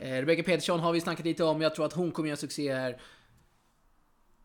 Eh, 0.00 0.12
Rebecca 0.12 0.42
Petersson 0.42 0.80
har 0.80 0.92
vi 0.92 1.00
snackat 1.00 1.26
lite 1.26 1.44
om. 1.44 1.60
Jag 1.60 1.74
tror 1.74 1.86
att 1.86 1.92
hon 1.92 2.12
kommer 2.12 2.28
göra 2.28 2.36
succé 2.36 2.74
här. 2.74 3.00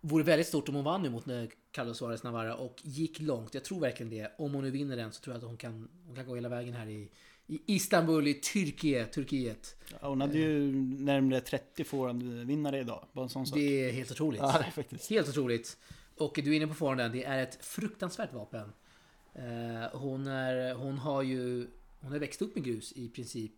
Vore 0.01 0.23
väldigt 0.23 0.47
stort 0.47 0.69
om 0.69 0.75
hon 0.75 0.83
vann 0.83 1.01
nu 1.01 1.09
mot 1.09 1.27
eh, 1.27 1.43
Carlos 1.71 1.97
Suarez 1.97 2.23
Navarra 2.23 2.55
och 2.55 2.75
gick 2.83 3.19
långt. 3.19 3.53
Jag 3.53 3.63
tror 3.63 3.79
verkligen 3.79 4.09
det. 4.09 4.31
Om 4.38 4.53
hon 4.53 4.63
nu 4.63 4.71
vinner 4.71 4.97
den 4.97 5.12
så 5.12 5.21
tror 5.21 5.33
jag 5.33 5.38
att 5.38 5.47
hon 5.47 5.57
kan, 5.57 5.89
hon 6.05 6.15
kan 6.15 6.25
gå 6.25 6.35
hela 6.35 6.49
vägen 6.49 6.73
här 6.73 6.88
i, 6.88 7.12
i 7.49 7.62
Istanbul 7.65 8.27
i 8.27 8.33
Turkiet. 8.33 9.13
Turkiet. 9.13 9.75
Ja, 10.01 10.07
hon 10.07 10.21
hade 10.21 10.38
ju 10.38 10.71
närmare 10.99 11.41
30 11.41 12.43
vinnare 12.45 12.79
idag. 12.79 13.05
Bara 13.12 13.23
en 13.23 13.29
sån 13.29 13.47
sak. 13.47 13.57
Det 13.57 13.89
är 13.89 13.91
helt 13.91 14.12
otroligt. 14.12 14.41
Ja, 14.41 14.59
är 14.59 14.71
faktiskt. 14.71 15.09
Helt 15.09 15.29
otroligt. 15.29 15.77
Och 16.17 16.39
du 16.43 16.51
är 16.51 16.55
inne 16.55 16.67
på 16.67 16.73
forehanden. 16.73 17.12
Det 17.12 17.23
är 17.23 17.43
ett 17.43 17.65
fruktansvärt 17.65 18.33
vapen. 18.33 18.73
Eh, 19.33 19.99
hon, 19.99 20.27
är, 20.27 20.73
hon 20.73 20.97
har 20.97 21.21
ju 21.21 21.67
hon 21.99 22.12
har 22.12 22.19
växt 22.19 22.41
upp 22.41 22.55
med 22.55 22.63
grus 22.63 22.93
i 22.95 23.09
princip. 23.09 23.53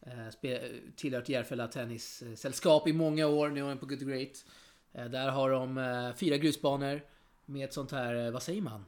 Eh, 0.00 0.56
tillhört 0.96 1.28
Järfälla 1.28 1.68
Tennissällskap 1.68 2.88
i 2.88 2.92
många 2.92 3.26
år. 3.26 3.48
Nu 3.48 3.60
är 3.60 3.64
hon 3.64 3.78
på 3.78 3.86
Good 3.86 4.08
Great. 4.08 4.44
Eh, 4.92 5.04
där 5.04 5.30
har 5.30 5.50
de 5.50 6.12
fyra 6.16 6.36
grusbanor 6.36 7.00
med 7.44 7.64
ett 7.64 7.74
sånt 7.74 7.90
här, 7.90 8.30
vad 8.30 8.42
säger 8.42 8.62
man? 8.62 8.84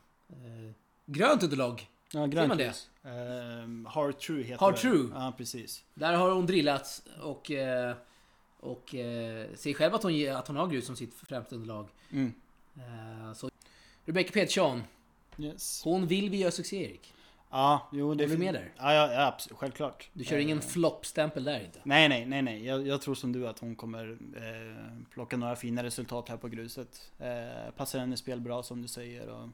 Grönt 1.06 1.42
underlag. 1.42 1.88
Ja, 2.12 2.30
Säger 2.30 2.46
man 2.48 2.58
det? 2.58 2.74
Ehm, 3.04 3.86
hard 3.86 4.18
true 4.18 4.42
heter 4.42 4.60
Hard 4.60 4.74
det. 4.74 4.80
true. 4.80 5.08
Ja, 5.14 5.34
precis. 5.36 5.84
Där 5.94 6.14
har 6.14 6.30
hon 6.30 6.46
drillats 6.46 7.02
och, 7.22 7.50
eh, 7.50 7.94
och 8.60 8.94
eh, 8.94 9.46
säger 9.54 9.74
själv 9.76 9.94
att 9.94 10.02
hon, 10.02 10.30
att 10.36 10.48
hon 10.48 10.56
har 10.56 10.66
grus 10.66 10.86
som 10.86 10.96
sitt 10.96 11.14
främsta 11.14 11.54
underlag. 11.56 11.88
Mm. 12.10 12.32
Eh, 12.76 13.32
så 13.32 13.50
Rebecca 14.04 14.32
Petersson, 14.32 14.82
Yes. 15.38 15.82
hon 15.84 16.06
vill 16.06 16.30
vi 16.30 16.36
göra 16.36 16.50
succé 16.50 16.84
Erik. 16.84 17.14
Ja, 17.50 17.88
jo 17.92 18.14
det 18.14 18.24
Är 18.24 18.28
du 18.28 18.38
med 18.38 18.54
där? 18.54 18.72
Ja, 18.76 18.94
ja, 18.94 19.12
ja 19.12 19.26
absolut, 19.26 19.58
självklart. 19.58 20.08
Du 20.12 20.24
kör 20.24 20.36
Eh, 20.36 20.42
ingen 20.42 20.60
floppstämpel 20.60 21.44
där 21.44 21.60
inte? 21.64 21.80
Nej, 21.84 22.08
nej, 22.08 22.26
nej, 22.26 22.42
nej. 22.42 22.64
Jag, 22.66 22.86
jag 22.86 23.02
tror 23.02 23.14
som 23.14 23.32
du 23.32 23.48
att 23.48 23.58
hon 23.58 23.76
kommer 23.76 24.18
eh, 24.36 25.02
plocka 25.10 25.36
några 25.36 25.56
fina 25.56 25.82
resultat 25.82 26.28
här 26.28 26.36
på 26.36 26.48
gruset. 26.48 27.10
Eh, 27.18 27.70
passar 27.76 27.98
henne 27.98 28.16
spel 28.16 28.40
bra 28.40 28.62
som 28.62 28.82
du 28.82 28.88
säger. 28.88 29.28
Och, 29.28 29.48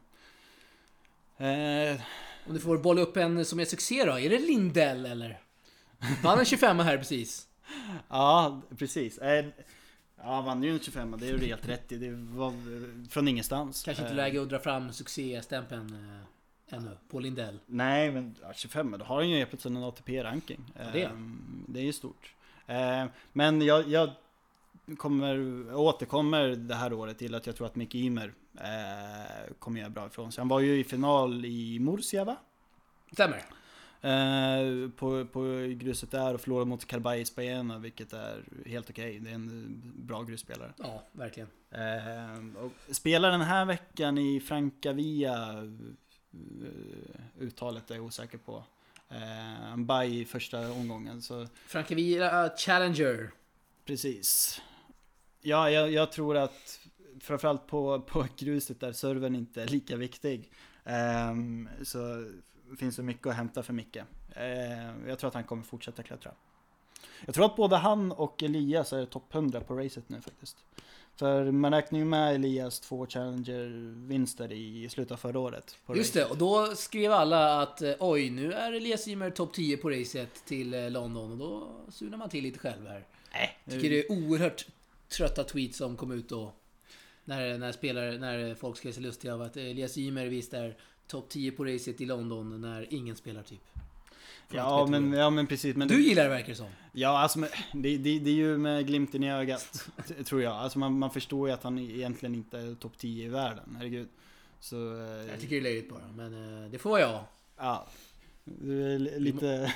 eh, 1.38 2.00
Om 2.46 2.54
du 2.54 2.60
får 2.60 2.78
bolla 2.78 3.02
upp 3.02 3.16
en 3.16 3.44
som 3.44 3.60
är 3.60 3.64
succé 3.64 4.04
då, 4.04 4.18
är 4.18 4.30
det 4.30 4.38
Lindell 4.38 5.06
eller? 5.06 5.40
Vann 6.22 6.38
en 6.38 6.44
25 6.44 6.78
här 6.78 6.98
precis. 6.98 7.48
ja, 8.08 8.62
precis. 8.78 9.18
Eh, 9.18 9.46
ja, 10.16 10.40
vann 10.40 10.62
ju 10.62 10.70
en 10.70 10.80
25 10.80 11.16
det 11.18 11.28
är 11.28 11.38
du 11.38 11.46
helt 11.46 11.68
rätt 11.68 11.92
i. 11.92 11.96
Det 11.96 12.10
var 12.10 12.48
eh, 12.48 13.08
från 13.10 13.28
ingenstans. 13.28 13.82
Kanske 13.82 14.02
inte 14.02 14.12
Eh, 14.12 14.16
läge 14.16 14.42
att 14.42 14.48
dra 14.48 14.58
fram 14.58 14.92
succéstämpeln 14.92 15.94
eh, 16.70 16.76
ännu 16.76 16.98
på 17.10 17.20
Lindell. 17.20 17.58
Nej, 17.66 18.10
men 18.12 18.36
ja, 18.42 18.52
25 18.54 18.96
då 18.98 19.04
har 19.04 19.16
han 19.16 19.30
ju 19.30 19.38
helt 19.38 19.50
plötsligt 19.50 19.76
en 19.76 19.84
ATP-ranking. 19.84 20.60
Ja, 20.78 20.82
det 20.92 21.02
Ehm, 21.04 21.64
det 21.68 21.80
är 21.80 21.84
ju 21.84 21.92
stort. 21.92 22.34
Men 23.32 23.62
jag, 23.62 23.88
jag 23.88 24.10
kommer, 24.96 25.66
återkommer 25.74 26.48
det 26.48 26.74
här 26.74 26.92
året 26.92 27.18
till 27.18 27.34
att 27.34 27.46
jag 27.46 27.56
tror 27.56 27.66
att 27.66 27.76
Micke 27.76 27.94
Ymer 27.94 28.34
eh, 28.54 29.54
kommer 29.58 29.80
göra 29.80 29.90
bra 29.90 30.06
ifrån 30.06 30.32
sig. 30.32 30.40
Han 30.40 30.48
var 30.48 30.60
ju 30.60 30.78
i 30.80 30.84
final 30.84 31.44
i 31.44 31.78
Murcia 31.78 32.24
va? 32.24 32.36
Stämmer. 33.12 33.44
Eh, 34.00 34.90
på, 34.96 35.26
på 35.26 35.42
gruset 35.76 36.10
där 36.10 36.34
och 36.34 36.40
förlorade 36.40 36.66
mot 36.66 36.84
Carbajis 36.84 37.34
Baena 37.34 37.78
vilket 37.78 38.12
är 38.12 38.44
helt 38.66 38.90
okej. 38.90 39.18
Det 39.20 39.30
är 39.30 39.34
en 39.34 39.82
bra 39.96 40.22
grusspelare. 40.22 40.72
Ja, 40.78 41.02
verkligen. 41.12 41.48
Eh, 41.70 42.62
och 42.64 42.94
spelar 42.94 43.30
den 43.30 43.40
här 43.40 43.64
veckan 43.64 44.18
i 44.18 44.40
Francavia 44.40 45.52
eh, 46.32 47.42
Uttalet 47.42 47.90
är 47.90 47.94
jag 47.94 48.04
osäker 48.04 48.38
på. 48.38 48.64
Eh, 49.08 49.72
en 49.72 49.86
baj 49.86 50.20
i 50.20 50.24
första 50.24 50.72
omgången 50.72 51.22
så 51.22 51.46
Frankavilla 51.66 52.50
Challenger. 52.56 53.30
precis. 53.84 54.60
Ja, 55.46 55.70
jag, 55.70 55.92
jag 55.92 56.12
tror 56.12 56.36
att 56.36 56.80
framförallt 57.20 57.66
på, 57.66 58.00
på 58.00 58.26
gruset 58.38 58.80
där 58.80 58.92
servern 58.92 59.34
inte 59.34 59.62
är 59.62 59.66
lika 59.66 59.96
viktig. 59.96 60.50
Eh, 60.84 61.34
så 61.82 62.30
finns 62.78 62.96
det 62.96 63.02
mycket 63.02 63.26
att 63.26 63.34
hämta 63.36 63.62
för 63.62 63.72
Micke. 63.72 63.96
Eh, 63.96 65.08
jag 65.08 65.18
tror 65.18 65.28
att 65.28 65.34
han 65.34 65.44
kommer 65.44 65.62
fortsätta 65.62 66.02
klättra. 66.02 66.30
Jag 67.26 67.34
tror 67.34 67.44
att 67.46 67.56
både 67.56 67.76
han 67.76 68.12
och 68.12 68.42
Elias 68.42 68.92
är 68.92 69.06
topp 69.06 69.34
100 69.34 69.60
på 69.60 69.74
racet 69.76 70.08
nu 70.08 70.20
faktiskt. 70.20 70.56
För 71.16 71.50
man 71.50 71.72
räknar 71.72 71.98
ju 71.98 72.04
med 72.04 72.34
Elias 72.34 72.80
två 72.80 73.06
Challenger-vinster 73.06 74.52
i 74.52 74.88
slutet 74.88 75.12
av 75.12 75.16
förra 75.16 75.38
året. 75.38 75.76
på 75.86 75.96
Just 75.96 76.14
det, 76.14 76.20
racet. 76.20 76.32
och 76.32 76.38
då 76.38 76.74
skrev 76.76 77.12
alla 77.12 77.62
att 77.62 77.82
eh, 77.82 77.92
oj, 78.00 78.30
nu 78.30 78.52
är 78.52 78.72
Elias 78.72 79.08
Ymer 79.08 79.30
topp 79.30 79.52
10 79.54 79.76
på 79.76 79.90
racet 79.90 80.44
till 80.46 80.74
eh, 80.74 80.90
London. 80.90 81.32
Och 81.32 81.38
då 81.38 81.68
surnar 81.90 82.18
man 82.18 82.28
till 82.28 82.42
lite 82.42 82.58
själv 82.58 82.86
här. 82.86 83.04
Nej, 83.32 83.58
Tycker 83.70 83.90
det 83.90 83.98
är 84.06 84.12
oerhört 84.12 84.66
trötta 85.16 85.44
tweets 85.44 85.78
som 85.78 85.96
kom 85.96 86.12
ut 86.12 86.28
då. 86.28 86.52
När, 87.24 87.58
när, 87.58 87.72
spelare, 87.72 88.18
när 88.18 88.54
folk 88.54 88.76
skrev 88.76 88.92
sig 88.92 89.02
lustiga 89.02 89.34
av 89.34 89.42
att 89.42 89.56
Elias 89.56 89.98
Ymer 89.98 90.26
visst 90.26 90.54
är 90.54 90.76
topp 91.06 91.28
10 91.28 91.52
på 91.52 91.64
racet 91.64 92.00
i 92.00 92.06
London 92.06 92.60
när 92.60 92.94
ingen 92.94 93.16
spelar 93.16 93.42
typ. 93.42 93.60
Ja 94.50 94.86
men, 94.90 95.12
ja 95.12 95.30
men 95.30 95.46
precis. 95.46 95.76
Men 95.76 95.88
Du 95.88 96.02
gillar 96.02 96.22
det 96.22 96.28
verkar 96.28 96.48
det 96.48 96.54
som. 96.54 96.68
Ja 96.92 97.18
alltså 97.18 97.38
det, 97.72 97.96
det, 97.98 98.18
det 98.18 98.30
är 98.30 98.34
ju 98.34 98.58
med 98.58 98.86
glimten 98.86 99.22
i 99.24 99.32
ögat. 99.32 99.88
tror 100.24 100.42
jag. 100.42 100.52
Alltså 100.52 100.78
man, 100.78 100.98
man 100.98 101.10
förstår 101.10 101.48
ju 101.48 101.54
att 101.54 101.62
han 101.62 101.78
egentligen 101.78 102.34
inte 102.34 102.58
är 102.58 102.74
topp 102.74 102.98
10 102.98 103.26
i 103.26 103.28
världen. 103.28 103.76
Herregud. 103.78 104.08
Så... 104.60 104.76
eh, 104.76 105.26
Jag 105.30 105.40
tycker 105.40 105.54
det 105.54 105.60
är 105.60 105.62
löjligt 105.62 105.90
bara, 105.90 106.12
men 106.16 106.62
eh, 106.64 106.70
det 106.70 106.78
får 106.78 106.90
vara 106.90 107.00
jag. 107.00 107.24
Ja. 107.56 107.86
Du 108.44 108.94
är 108.94 108.98
li- 108.98 109.20
lite... 109.20 109.72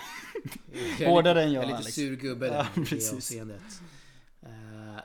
Hårdare 1.07 1.43
än 1.43 1.53
jag, 1.53 1.63
Jag 1.65 1.65
är 1.65 1.67
lite 1.67 1.79
Alex. 1.79 1.95
sur 1.95 2.17
gubbe 2.17 2.47
Ja, 2.47 2.67
i 2.83 2.85
det 2.95 3.13
avseendet. 3.17 3.63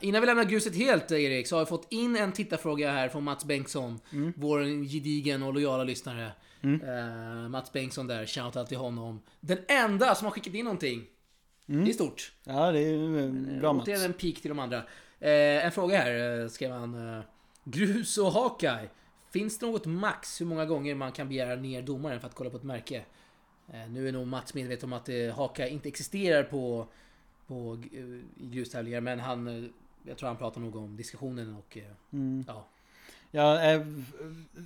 Eh, 0.03 0.07
innan 0.07 0.21
vi 0.21 0.27
lämnar 0.27 0.43
gruset 0.43 0.75
helt 0.75 1.11
Erik, 1.11 1.47
så 1.47 1.55
har 1.55 1.61
vi 1.61 1.69
fått 1.69 1.87
in 1.89 2.15
en 2.15 2.31
tittarfråga 2.31 2.91
här 2.91 3.09
från 3.09 3.23
Mats 3.23 3.45
Bengtsson. 3.45 3.99
Vår 4.35 4.85
gedigen 4.87 5.43
och 5.43 5.53
lojala 5.53 5.83
lyssnare. 5.83 6.31
Eh, 6.63 7.49
Mats 7.49 7.71
Bengtsson 7.71 8.07
där, 8.07 8.25
shoutout 8.25 8.67
till 8.67 8.77
honom. 8.77 9.21
Den 9.39 9.57
enda 9.67 10.15
som 10.15 10.25
har 10.25 10.31
skickat 10.31 10.53
in 10.53 10.65
någonting. 10.65 11.05
Det 11.65 11.89
är 11.89 11.93
stort. 11.93 12.33
Ja, 12.43 12.71
det 12.71 12.79
är 12.79 13.17
eh, 13.17 13.59
bra 13.59 13.73
Mats. 13.73 13.87
Är 13.87 14.05
en 14.05 14.13
pik 14.13 14.41
till 14.41 14.49
de 14.49 14.59
andra. 14.59 14.77
Eh, 15.19 15.65
en 15.65 15.71
fråga 15.71 15.97
här, 15.97 16.41
eh, 16.41 16.47
skrev 16.47 16.71
han. 16.71 17.17
Eh, 17.17 17.23
grus 17.63 18.17
och 18.17 18.31
Hawkeye. 18.31 18.89
Finns 19.31 19.59
det 19.59 19.65
något 19.65 19.85
max 19.85 20.41
hur 20.41 20.45
många 20.45 20.65
gånger 20.65 20.95
man 20.95 21.11
kan 21.11 21.29
begära 21.29 21.55
ner 21.55 21.81
domaren 21.81 22.19
för 22.19 22.27
att 22.27 22.35
kolla 22.35 22.49
på 22.49 22.57
ett 22.57 22.63
märke? 22.63 23.05
Eh, 23.73 23.89
nu 23.89 24.07
är 24.07 24.11
nog 24.11 24.27
Mats 24.27 24.53
medveten 24.53 24.89
om 24.89 24.93
att 24.93 25.09
eh, 25.09 25.35
Hawkeye 25.35 25.69
inte 25.69 25.87
existerar 25.87 26.43
på, 26.43 26.87
på 27.47 27.83
eh, 27.93 28.43
i 28.43 28.49
grustävlingar, 28.51 29.01
men 29.01 29.19
han... 29.19 29.69
Jag 30.03 30.17
tror 30.17 30.27
han 30.27 30.37
pratar 30.37 30.61
nog 30.61 30.75
om 30.75 30.97
diskussionen 30.97 31.55
och... 31.55 31.77
eh, 31.77 31.83
Mm. 32.11 32.45
Ja. 32.47 32.67
Ja, 33.35 33.61
eh, 33.63 33.81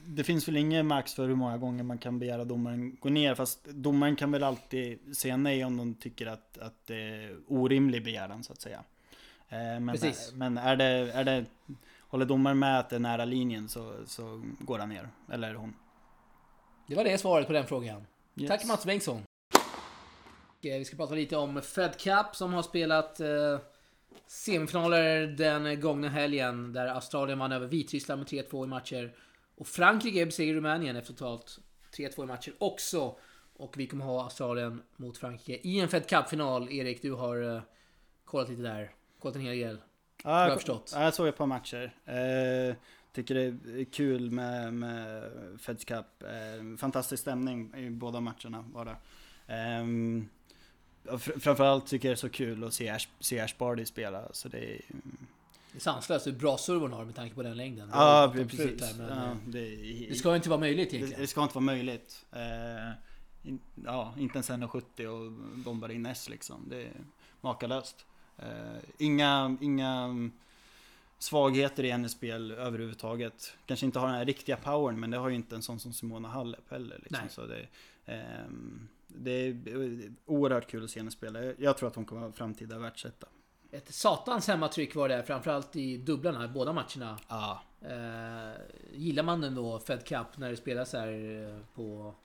det 0.08 0.23
finns 0.23 0.47
väl 0.47 0.58
ingen 0.58 0.88
max 0.88 1.13
för 1.13 1.28
hur 1.28 1.36
många 1.36 1.58
gånger 1.58 1.84
man 1.84 1.97
kan 1.97 2.19
begära 2.19 2.45
domaren 2.45 2.97
gå 3.00 3.10
ner. 3.10 3.36
Fast 3.36 3.63
domaren 3.65 4.15
kan 4.15 4.32
väl 4.32 4.43
alltid 4.43 5.17
säga 5.17 5.38
nej 5.38 5.65
om 5.65 5.78
de 5.78 5.93
tycker 5.93 6.28
att, 6.28 6.58
att 6.58 6.88
det 6.88 6.95
är 6.95 7.38
orimlig 7.47 8.04
begäran 8.04 8.43
så 8.43 8.54
att 8.54 8.62
säga. 8.62 8.84
Eh, 9.50 9.58
Men, 9.58 9.88
Precis. 9.88 10.32
men 10.36 10.58
är, 10.58 10.76
det, 10.76 10.86
är 10.86 11.23
det, 11.23 11.45
håller 12.00 12.26
domaren 12.26 12.60
med 12.60 12.80
att 12.80 12.89
det 12.89 12.95
är 12.95 13.00
nära 13.00 13.26
linjen 13.26 13.69
så, 13.69 13.93
så 14.06 14.43
går 14.60 14.80
han 14.80 14.89
ner. 14.89 15.10
Eller 15.32 15.54
hon. 15.54 15.73
Det 16.88 16.95
var 16.95 17.04
det 17.04 17.17
svaret 17.17 17.47
på 17.47 17.54
den 17.54 17.67
frågan. 17.67 18.06
Yes. 18.36 18.50
Tack 18.50 18.65
Mats 18.65 18.86
Bengtsson. 18.86 19.21
Vi 20.62 20.86
ska 20.86 20.97
prata 20.97 21.13
lite 21.15 21.38
om 21.38 21.62
Fed 21.62 22.00
Cup 22.00 22.36
som 22.36 22.54
har 22.54 22.63
spelat 22.63 23.19
semifinaler 24.27 25.27
den 25.27 25.82
gångna 25.82 26.10
helgen 26.10 26.73
där 26.73 26.88
Australien 26.88 27.39
vann 27.39 27.51
över 27.51 27.67
Vitryssland 27.67 28.19
med 28.19 28.27
3-2 28.27 28.63
i 28.63 28.67
matcher. 28.67 29.13
Och 29.56 29.67
Frankrike 29.67 30.25
besegrade 30.25 30.58
Rumänien 30.58 30.95
efter 30.95 31.13
totalt 31.13 31.60
3-2 31.97 32.23
i 32.23 32.25
matcher 32.25 32.53
också. 32.58 33.15
Och 33.53 33.77
vi 33.77 33.88
kommer 33.88 34.06
ha 34.06 34.23
Australien 34.23 34.82
mot 34.95 35.17
Frankrike 35.17 35.67
i 35.67 35.80
en 35.80 35.89
Fed 35.89 36.10
Cup-final. 36.10 36.71
Erik, 36.71 37.01
du 37.01 37.12
har 37.12 37.56
eh, 37.56 37.62
kollat 38.25 38.49
lite 38.49 38.62
där. 38.62 38.91
Kollat 39.19 39.36
en 39.36 39.41
hel 39.41 39.58
del. 39.58 39.82
Ja, 40.23 40.47
jag, 40.47 40.53
förstått. 40.53 40.91
Ja, 40.95 41.03
jag 41.03 41.13
såg 41.13 41.27
ett 41.27 41.38
par 41.38 41.45
matcher. 41.45 41.93
Eh, 42.06 42.75
tycker 43.13 43.36
det 43.36 43.82
är 43.82 43.86
kul 43.91 44.32
med, 44.32 44.73
med 44.73 45.32
Feds 45.60 45.86
Cup. 45.86 46.23
Eh, 46.23 46.77
fantastisk 46.77 47.21
stämning 47.21 47.73
i 47.75 47.89
båda 47.89 48.19
matcherna 48.19 48.65
var 48.73 48.86
det. 48.86 48.97
Och 49.51 50.37
fr- 51.11 51.39
framförallt 51.39 51.87
tycker 51.87 52.07
jag 52.07 52.11
det 52.15 52.17
är 52.17 52.19
så 52.19 52.29
kul 52.29 52.63
att 52.63 52.73
se 52.73 52.89
Ash, 52.89 53.07
se 53.19 53.39
Ash 53.39 53.53
Barty 53.57 53.85
spela. 53.85 54.33
Så 54.33 54.47
det 54.49 54.57
är, 54.57 54.81
Det 55.71 55.77
är 55.77 55.79
sanslöst 55.79 56.27
hur 56.27 56.31
bra 56.31 56.57
serv 56.57 56.79
hon 56.81 56.93
har 56.93 57.05
med 57.05 57.15
tanke 57.15 57.35
på 57.35 57.43
den 57.43 57.57
längden. 57.57 57.87
Det 57.87 57.93
ja, 57.95 58.33
precis. 58.35 58.97
men, 58.97 59.07
ja, 59.09 59.25
eh, 59.31 59.37
det, 59.47 59.59
är- 59.59 60.09
Det 60.09 60.15
ska 60.15 60.35
inte 60.35 60.49
vara 60.49 60.59
möjligt 60.59 60.89
det, 60.91 60.95
egentligen. 60.97 61.21
det 61.21 61.27
ska 61.27 61.43
inte 61.43 61.55
vara 61.55 61.65
möjligt. 61.65 62.25
Eh, 62.31 62.91
in, 63.49 63.59
ja, 63.85 64.13
inte 64.17 64.35
ens 64.37 64.49
1,70 64.49 65.05
och 65.05 65.31
bombar 65.57 65.89
in 65.91 66.05
S 66.05 66.29
liksom. 66.29 66.65
Det 66.69 66.81
är 66.83 66.91
makalöst. 67.41 68.05
Eh, 68.37 68.77
inga, 68.97 69.57
inga 69.61 70.09
svagheter 71.19 71.83
i 71.83 71.91
hennes 71.91 72.11
spel 72.11 72.51
överhuvudtaget. 72.51 73.53
Kanske 73.65 73.85
inte 73.85 73.99
har 73.99 74.07
den 74.07 74.15
här 74.15 74.25
riktiga 74.25 74.57
powern 74.57 74.99
men 74.99 75.09
det 75.11 75.17
har 75.17 75.29
ju 75.29 75.35
inte 75.35 75.55
en 75.55 75.61
sån 75.61 75.79
som 75.79 75.93
Simona 75.93 76.27
Halep 76.27 76.71
heller. 76.71 76.99
Liksom. 77.03 77.19
Nej. 77.21 77.29
Så 77.29 77.45
det, 77.45 77.67
ehm, 78.05 78.87
det 79.07 79.31
är 79.31 79.55
oerhört 80.25 80.67
kul 80.69 80.83
att 80.83 80.89
se 80.89 80.99
henne 80.99 81.11
spela. 81.11 81.39
Jag- 81.57 81.77
tror 81.77 81.87
att 81.89 81.95
hon 81.95 82.05
kommer 82.05 82.21
vara 82.21 82.31
framtida 82.31 82.77
världsetta. 82.79 83.27
Ett 83.71 83.93
satans 83.93 84.47
hemmatryck 84.47 84.95
var 84.95 85.09
det, 85.09 85.23
framförallt 85.23 85.75
i 85.75 85.97
dubblarna, 85.97 86.47
båda 86.47 86.73
matcherna. 86.73 87.19
Ja, 87.27 87.63
Eh, 87.81 88.61
gillar 88.93 89.23
man 89.23 89.41
den 89.41 89.55
då, 89.55 89.79
Fed 89.79 90.05
Cup, 90.05 90.37
när 90.37 90.49
det 90.49 90.57
spelas 90.57 90.93
här 90.93 91.07
eh, 91.47 91.59
på... 91.75 92.15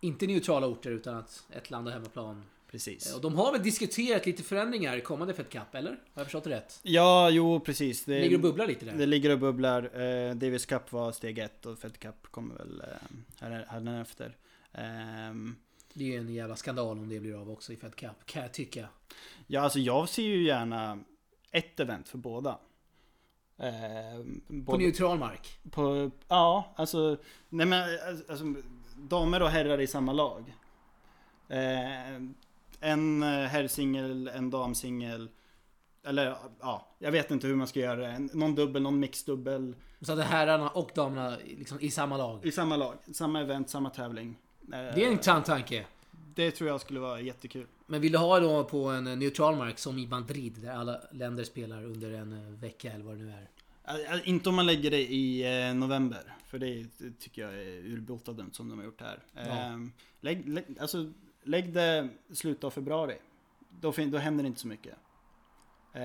Inte 0.00 0.26
neutrala 0.26 0.66
orter, 0.66 0.90
utan 0.90 1.14
att 1.16 1.46
ett 1.50 1.70
land 1.70 1.86
har 1.86 1.92
hemmaplan. 1.92 2.44
precis. 2.70 3.10
Eh, 3.10 3.16
Och 3.16 3.22
de 3.22 3.34
har 3.36 3.52
väl 3.52 3.62
diskuterat 3.62 4.26
lite 4.26 4.42
förändringar 4.42 4.96
i 4.96 5.00
kommande 5.00 5.34
Fed 5.34 5.48
Cup, 5.48 5.74
eller? 5.74 5.90
Har 5.90 5.98
jag 6.14 6.24
förstått 6.26 6.44
det 6.44 6.50
rätt? 6.50 6.80
Ja, 6.82 7.30
jo 7.30 7.60
precis. 7.60 8.04
Det, 8.04 8.20
Ligger 8.20 8.36
och 8.36 8.42
bubblar 8.42 8.66
lite 8.66 8.84
där. 8.84 8.92
Det 8.92 9.06
ligger 9.06 9.30
och 9.30 9.38
bubblar. 9.38 9.82
Eh, 10.00 10.34
Davis 10.34 10.66
Cup 10.66 10.92
var 10.92 11.12
steg 11.12 11.38
ett 11.38 11.66
och 11.66 11.78
Fed 11.78 11.98
Cup 11.98 12.26
kommer 12.30 12.54
väl 12.54 12.80
eh, 12.80 12.86
här, 13.40 13.66
här 13.68 14.00
efter. 14.00 14.36
Ehm, 14.72 15.56
Det 15.98 16.04
är 16.04 16.08
ju 16.08 16.16
en 16.18 16.34
jävla 16.34 16.56
skandal 16.56 16.98
om 16.98 17.08
det 17.08 17.20
blir 17.20 17.40
av 17.40 17.50
också 17.50 17.72
i 17.72 17.76
Fed 17.76 17.96
Cup, 17.96 18.26
kan 18.26 18.42
jag 18.42 18.52
tycka. 18.52 18.88
ja, 19.46 19.60
alltså 19.60 19.78
jag 19.78 20.08
ser 20.08 20.22
ju 20.22 20.42
gärna 20.42 20.98
ett 21.50 21.80
event 21.80 22.08
för 22.08 22.18
båda. 22.18 22.58
Ehm, 23.58 24.64
På 24.66 24.76
neutral 24.76 25.18
mark. 25.18 25.58
på, 25.70 26.10
ja, 26.28 26.74
alltså, 26.76 27.16
nej 27.48 27.66
men, 27.66 27.98
alltså, 28.28 28.54
damer 28.96 29.42
och 29.42 29.48
herrar 29.48 29.80
i 29.80 29.86
samma 29.86 30.12
lag. 30.12 30.54
Eh, 31.48 32.14
en 32.80 33.22
eh, 33.22 33.28
herrsingel, 33.28 34.28
en 34.28 34.50
damsingel. 34.50 35.28
Eller 36.04 36.36
ja, 36.60 36.86
jag 36.98 37.12
vet 37.12 37.30
inte 37.30 37.46
hur 37.46 37.56
man 37.56 37.66
ska 37.66 37.80
göra 37.80 38.00
det. 38.00 38.18
Någon 38.18 38.54
dubbel, 38.54 38.82
någon 38.82 39.00
mixdubbel. 39.00 39.74
Så 40.00 40.12
att 40.12 40.24
herrarna 40.26 40.68
och 40.68 40.90
damerna 40.94 41.36
liksom 41.44 41.80
i 41.80 41.90
samma 41.90 42.16
lag. 42.16 42.46
I 42.46 42.52
samma 42.52 42.76
lag, 42.76 42.94
samma 43.12 43.40
event, 43.40 43.70
samma 43.70 43.90
tävling. 43.90 44.36
Eh, 44.72 44.94
Det 44.94 45.02
är 45.02 45.06
en 45.06 45.12
intressant 45.12 45.46
tanke. 45.46 45.86
det 46.34 46.50
tror 46.50 46.70
jag 46.70 46.80
skulle 46.80 47.00
vara 47.00 47.20
jättekul. 47.20 47.66
Men 47.86 48.00
vill 48.00 48.12
du 48.12 48.18
ha 48.18 48.40
då 48.40 48.64
på 48.64 48.84
en 48.88 49.06
eh, 49.06 49.16
neutral 49.16 49.56
mark 49.56 49.78
som 49.78 49.98
i 49.98 50.06
Madrid, 50.06 50.52
där 50.62 50.70
alla 50.72 51.00
länder 51.12 51.44
spelar 51.44 51.84
under 51.84 52.12
en 52.12 52.32
eh, 52.32 52.52
vecka 52.60 52.92
eller 52.92 53.04
vad 53.04 53.14
det 53.16 53.22
nu 53.22 53.32
är. 53.32 53.48
Inte 54.28 54.48
om 54.48 54.54
man 54.54 54.66
lägger 54.66 54.90
det 54.90 55.12
i 55.12 55.44
november. 55.74 56.34
För 56.46 56.58
det 56.58 56.86
tycker 57.18 57.42
jag 57.42 57.54
är 57.54 57.86
urbota 57.92 58.32
dumt 58.32 58.50
som 58.52 58.68
de 58.68 58.78
har 58.78 58.84
gjort 58.84 59.00
här. 59.00 59.18
Ja. 59.34 59.40
Eh, 59.42 59.78
lägg, 60.20 60.48
lägg, 60.48 60.64
alltså, 60.80 61.12
lägg 61.42 61.72
det 61.72 62.08
slutet 62.32 62.64
av 62.64 62.70
februari. 62.70 63.16
Då, 63.80 63.92
då 64.06 64.18
händer 64.18 64.42
det 64.44 64.46
inte 64.48 64.60
så 64.60 64.68
mycket. 64.68 64.94
Eh, 65.92 66.02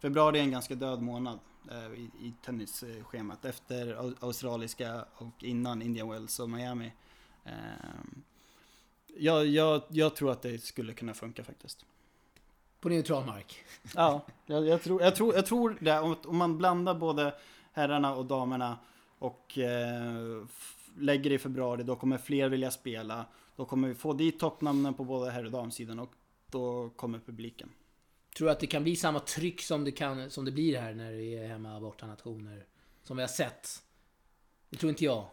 februari 0.00 0.38
är 0.38 0.42
en 0.42 0.50
ganska 0.50 0.74
död 0.74 1.02
månad 1.02 1.38
i, 1.96 2.26
i 2.26 2.32
tennisschemat. 2.44 3.44
Efter 3.44 3.94
au- 3.96 4.14
australiska 4.20 5.04
och 5.14 5.44
innan 5.44 5.82
Indian 5.82 6.08
Wells 6.10 6.38
och 6.40 6.50
Miami. 6.50 6.92
Eh, 7.46 7.52
jag, 9.16 9.46
jag, 9.46 9.82
jag 9.88 10.16
tror 10.16 10.30
att 10.30 10.42
det 10.42 10.62
skulle 10.62 10.92
kunna 10.92 11.14
funka 11.14 11.44
faktiskt. 11.44 11.86
På 12.80 12.88
neutral 12.88 13.26
mark. 13.26 13.64
Ja, 13.94 14.26
jag, 14.46 14.66
jag, 14.66 14.82
tror, 14.82 15.02
jag, 15.02 15.16
tror, 15.16 15.34
jag 15.34 15.46
tror 15.46 15.78
det. 15.80 16.00
Om, 16.00 16.36
man 16.36 16.58
blandar 16.58 16.94
både 16.94 17.34
herrarna 17.72 18.14
och 18.14 18.26
damerna 18.26 18.78
och 19.18 19.58
eh, 19.58 20.44
lägger 20.98 21.30
det 21.30 21.36
i 21.36 21.38
februari, 21.38 21.82
då 21.82 21.96
kommer 21.96 22.18
fler 22.18 22.48
vilja 22.48 22.70
spela. 22.70 23.26
Då 23.56 23.64
kommer 23.64 23.88
vi 23.88 23.94
få 23.94 24.12
dit 24.12 24.38
toppnamnen 24.38 24.94
på 24.94 25.04
både 25.04 25.30
herr 25.30 25.44
och 25.44 25.50
damsidan 25.50 25.98
och 25.98 26.12
då 26.50 26.90
kommer 26.90 27.18
publiken. 27.18 27.68
Tror 28.36 28.46
du 28.46 28.52
att 28.52 28.60
det 28.60 28.66
kan 28.66 28.82
bli 28.82 28.96
samma 28.96 29.20
tryck 29.20 29.62
som 29.62 29.84
det, 29.84 29.92
kan, 29.92 30.30
som 30.30 30.44
det 30.44 30.52
blir 30.52 30.78
här 30.78 30.94
när 30.94 31.12
vi 31.12 31.34
är 31.34 31.48
hemma 31.48 31.80
borta 31.80 32.06
nationer? 32.06 32.66
Som 33.02 33.16
vi 33.16 33.22
har 33.22 33.28
sett. 33.28 33.68
Det 34.70 34.76
tror 34.76 34.90
inte 34.90 35.04
jag. 35.04 35.26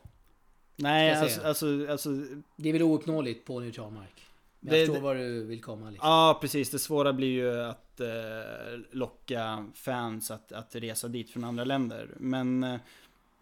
Nej, 0.84 1.16
alltså, 1.16 1.42
alltså, 1.42 1.88
alltså 1.90 2.10
Det 2.56 2.70
är 2.70 2.74
väl 2.74 2.82
ouppnåeligt 2.82 3.46
på 3.46 3.60
neutral 3.60 3.92
mark. 3.92 4.26
Men 4.60 4.72
Det- 4.74 4.78
jag 4.80 4.88
förstår 4.88 5.02
var 5.04 5.16
du 5.16 5.44
vill 5.44 5.62
komma 5.62 5.90
liksom. 5.90 6.10
Ja, 6.10 6.38
precis. 6.42 6.70
Det 6.70 6.80
svåra 6.80 7.14
blir 7.14 7.28
ju 7.28 7.62
att 7.64 8.00
eh, 8.00 8.08
locka 8.92 9.68
fans 9.74 10.32
att, 10.32 10.52
att 10.52 10.76
resa 10.76 11.08
dit 11.08 11.30
från 11.30 11.44
andra 11.44 11.64
länder. 11.64 12.10
Men 12.18 12.64
eh, 12.64 12.80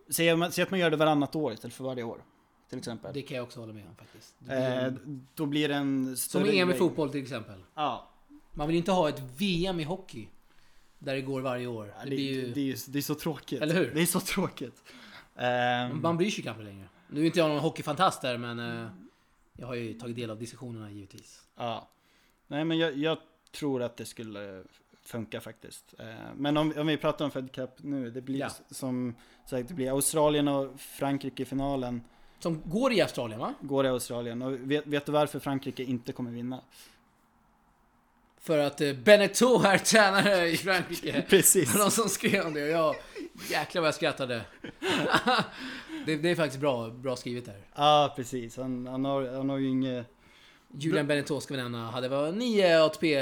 säg, 0.09 0.51
säg 0.51 0.63
att 0.63 0.71
man 0.71 0.79
gör 0.79 0.89
det 0.89 0.97
varannat 0.97 1.35
år 1.35 1.53
istället 1.53 1.73
för 1.75 1.83
varje 1.83 2.03
år. 2.03 2.23
Till 2.69 2.77
exempel. 2.77 3.13
Det 3.13 3.21
kan 3.21 3.37
jag 3.37 3.43
också 3.43 3.59
hålla 3.59 3.73
med 3.73 3.83
om 3.89 3.95
faktiskt. 3.95 4.39
Blir- 4.39 4.85
Eh, 4.87 4.93
då 5.35 5.45
blir 5.45 5.69
det 5.69 5.75
en 5.75 6.05
som 6.05 6.15
större 6.41 6.51
EM 6.51 6.71
i 6.71 6.73
fotboll 6.73 7.09
till 7.11 7.21
exempel. 7.23 7.59
Ja, 7.75 8.09
Man 8.51 8.67
vill 8.67 8.77
inte 8.77 8.91
ha 8.91 9.09
ett 9.09 9.19
VM 9.37 9.79
i 9.79 9.83
hockey. 9.83 10.27
Där 10.99 11.15
det 11.15 11.21
går 11.21 11.41
varje 11.41 11.67
år. 11.67 11.87
Ja, 11.97 12.03
Det 12.03 12.09
det, 12.09 12.15
blir 12.15 12.33
ju... 12.33 12.53
det, 12.53 12.59
är, 12.59 12.63
ju- 12.65 12.75
det 12.87 12.97
är 12.99 13.01
så 13.01 13.15
tråkigt. 13.15 13.61
Eller 13.61 13.75
hur? 13.75 13.91
Det 13.93 14.01
är 14.01 14.05
så 14.05 14.19
tråkigt. 14.19 14.83
Ehm, 15.35 16.01
Man 16.01 16.17
bryr 16.17 16.29
sig 16.29 16.43
knappt 16.43 16.63
längre. 16.63 16.87
Nu 17.11 17.21
är 17.21 17.25
inte 17.25 17.39
jag 17.39 17.49
någon 17.49 17.59
hockeyfantast 17.59 18.21
där 18.21 18.37
men... 18.37 18.59
eh, 18.59 18.87
Jag 19.57 19.67
har 19.67 19.75
ju 19.75 19.93
tagit 19.93 20.15
del 20.15 20.29
av 20.29 20.39
diskussionerna 20.39 20.91
givetvis. 20.91 21.41
ja. 21.57 21.87
Nej 22.47 22.65
men 22.65 22.77
jag, 22.77 22.97
jag 22.97 23.17
tror 23.51 23.83
att 23.83 23.97
det 23.97 24.05
skulle 24.05 24.63
funka 25.03 25.41
faktiskt. 25.41 25.93
Ehm, 25.99 26.37
men 26.37 26.57
om, 26.57 26.73
om 26.77 26.87
vi 26.87 26.97
pratar 26.97 27.25
om 27.25 27.31
Fed 27.31 27.51
Cup 27.51 27.69
nu. 27.77 28.11
Det 28.11 28.21
blir 28.21 28.39
Ja. 28.39 28.49
som 28.71 29.15
sagt, 29.45 29.67
det 29.67 29.73
blir 29.73 29.89
Australien 29.91 30.47
och 30.47 30.79
Frankrike 30.79 31.43
i 31.43 31.45
finalen. 31.45 32.01
Som 32.39 32.61
går 32.65 32.93
i 32.93 33.01
Australien 33.01 33.39
va? 33.39 33.53
Går 33.61 33.85
i 33.85 33.89
Australien. 33.89 34.41
Och 34.41 34.71
vet, 34.71 34.87
vet 34.87 35.05
du 35.05 35.11
varför 35.11 35.39
Frankrike 35.39 35.83
inte 35.83 36.11
kommer 36.13 36.31
vinna? 36.31 36.61
För 38.41 38.57
att 38.57 38.81
eh, 38.81 38.93
Beneteau 38.93 39.63
är 39.63 39.77
tränare 39.85 40.49
i 40.49 40.57
Frankrike. 40.57 41.25
Precis. 41.29 41.71
Det 41.71 41.77
var 41.77 41.85
någon 41.85 41.91
som 41.91 42.09
skrev 42.09 42.45
om 42.45 42.53
det 42.53 42.63
och 42.63 42.69
jag... 42.69 42.95
Jäklar 43.49 43.81
vad 43.81 43.87
jag 43.87 43.95
skrattade. 43.95 44.41
det, 46.05 46.15
det 46.15 46.29
är 46.29 46.35
faktiskt 46.35 46.61
bra, 46.61 46.89
bra 46.89 47.15
skrivet 47.15 47.45
där. 47.45 47.61
Ja, 47.75 48.13
precis. 48.15 48.57
Han, 48.57 48.87
han, 48.87 49.05
har, 49.05 49.35
han 49.35 49.49
har 49.49 49.57
ju 49.57 49.67
inget... 49.67 50.07
Julian 50.77 51.07
Beneteau 51.07 51.41
ska 51.41 51.53
vi 51.53 51.61
nämna. 51.61 51.91
Hade 51.91 52.09
var 52.09 52.31
nio 52.31 52.83
ATP 52.83 53.19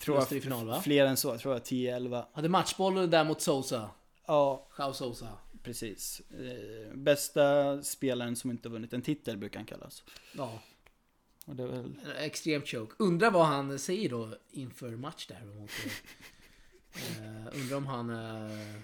Tror 0.00 0.14
Förluster 0.14 0.36
i 0.36 0.40
final 0.40 0.66
va? 0.66 0.80
Fler 0.80 1.06
än 1.06 1.16
så, 1.16 1.28
jag 1.28 1.40
tror 1.40 1.54
jag 1.54 1.62
10-11. 1.62 2.24
Hade 2.32 2.48
matchboll 2.48 3.10
där 3.10 3.24
mot 3.24 3.40
Sosa. 3.40 3.90
Ja, 4.26 4.66
Jao 4.78 4.92
Sosa. 4.92 5.28
precis. 5.62 6.22
Eh, 6.30 6.96
bästa 6.96 7.82
spelaren 7.82 8.36
som 8.36 8.50
inte 8.50 8.68
vunnit 8.68 8.92
en 8.92 9.02
titel 9.02 9.36
brukar 9.36 9.58
han 9.58 9.66
kallas. 9.66 10.02
Ja, 10.32 10.60
Och 11.50 11.56
det 11.56 11.62
är 11.62 11.66
väl... 11.66 11.94
extremt 12.18 12.68
choke. 12.68 12.94
Undrar 12.98 13.30
vad 13.30 13.46
han 13.46 13.78
säger 13.78 14.08
då 14.08 14.28
inför 14.50 14.90
match 14.90 15.26
där 15.26 15.44
mot... 15.44 15.70
eh, 16.94 17.60
undrar 17.60 17.76
om 17.76 17.86
han 17.86 18.10
eh, 18.10 18.76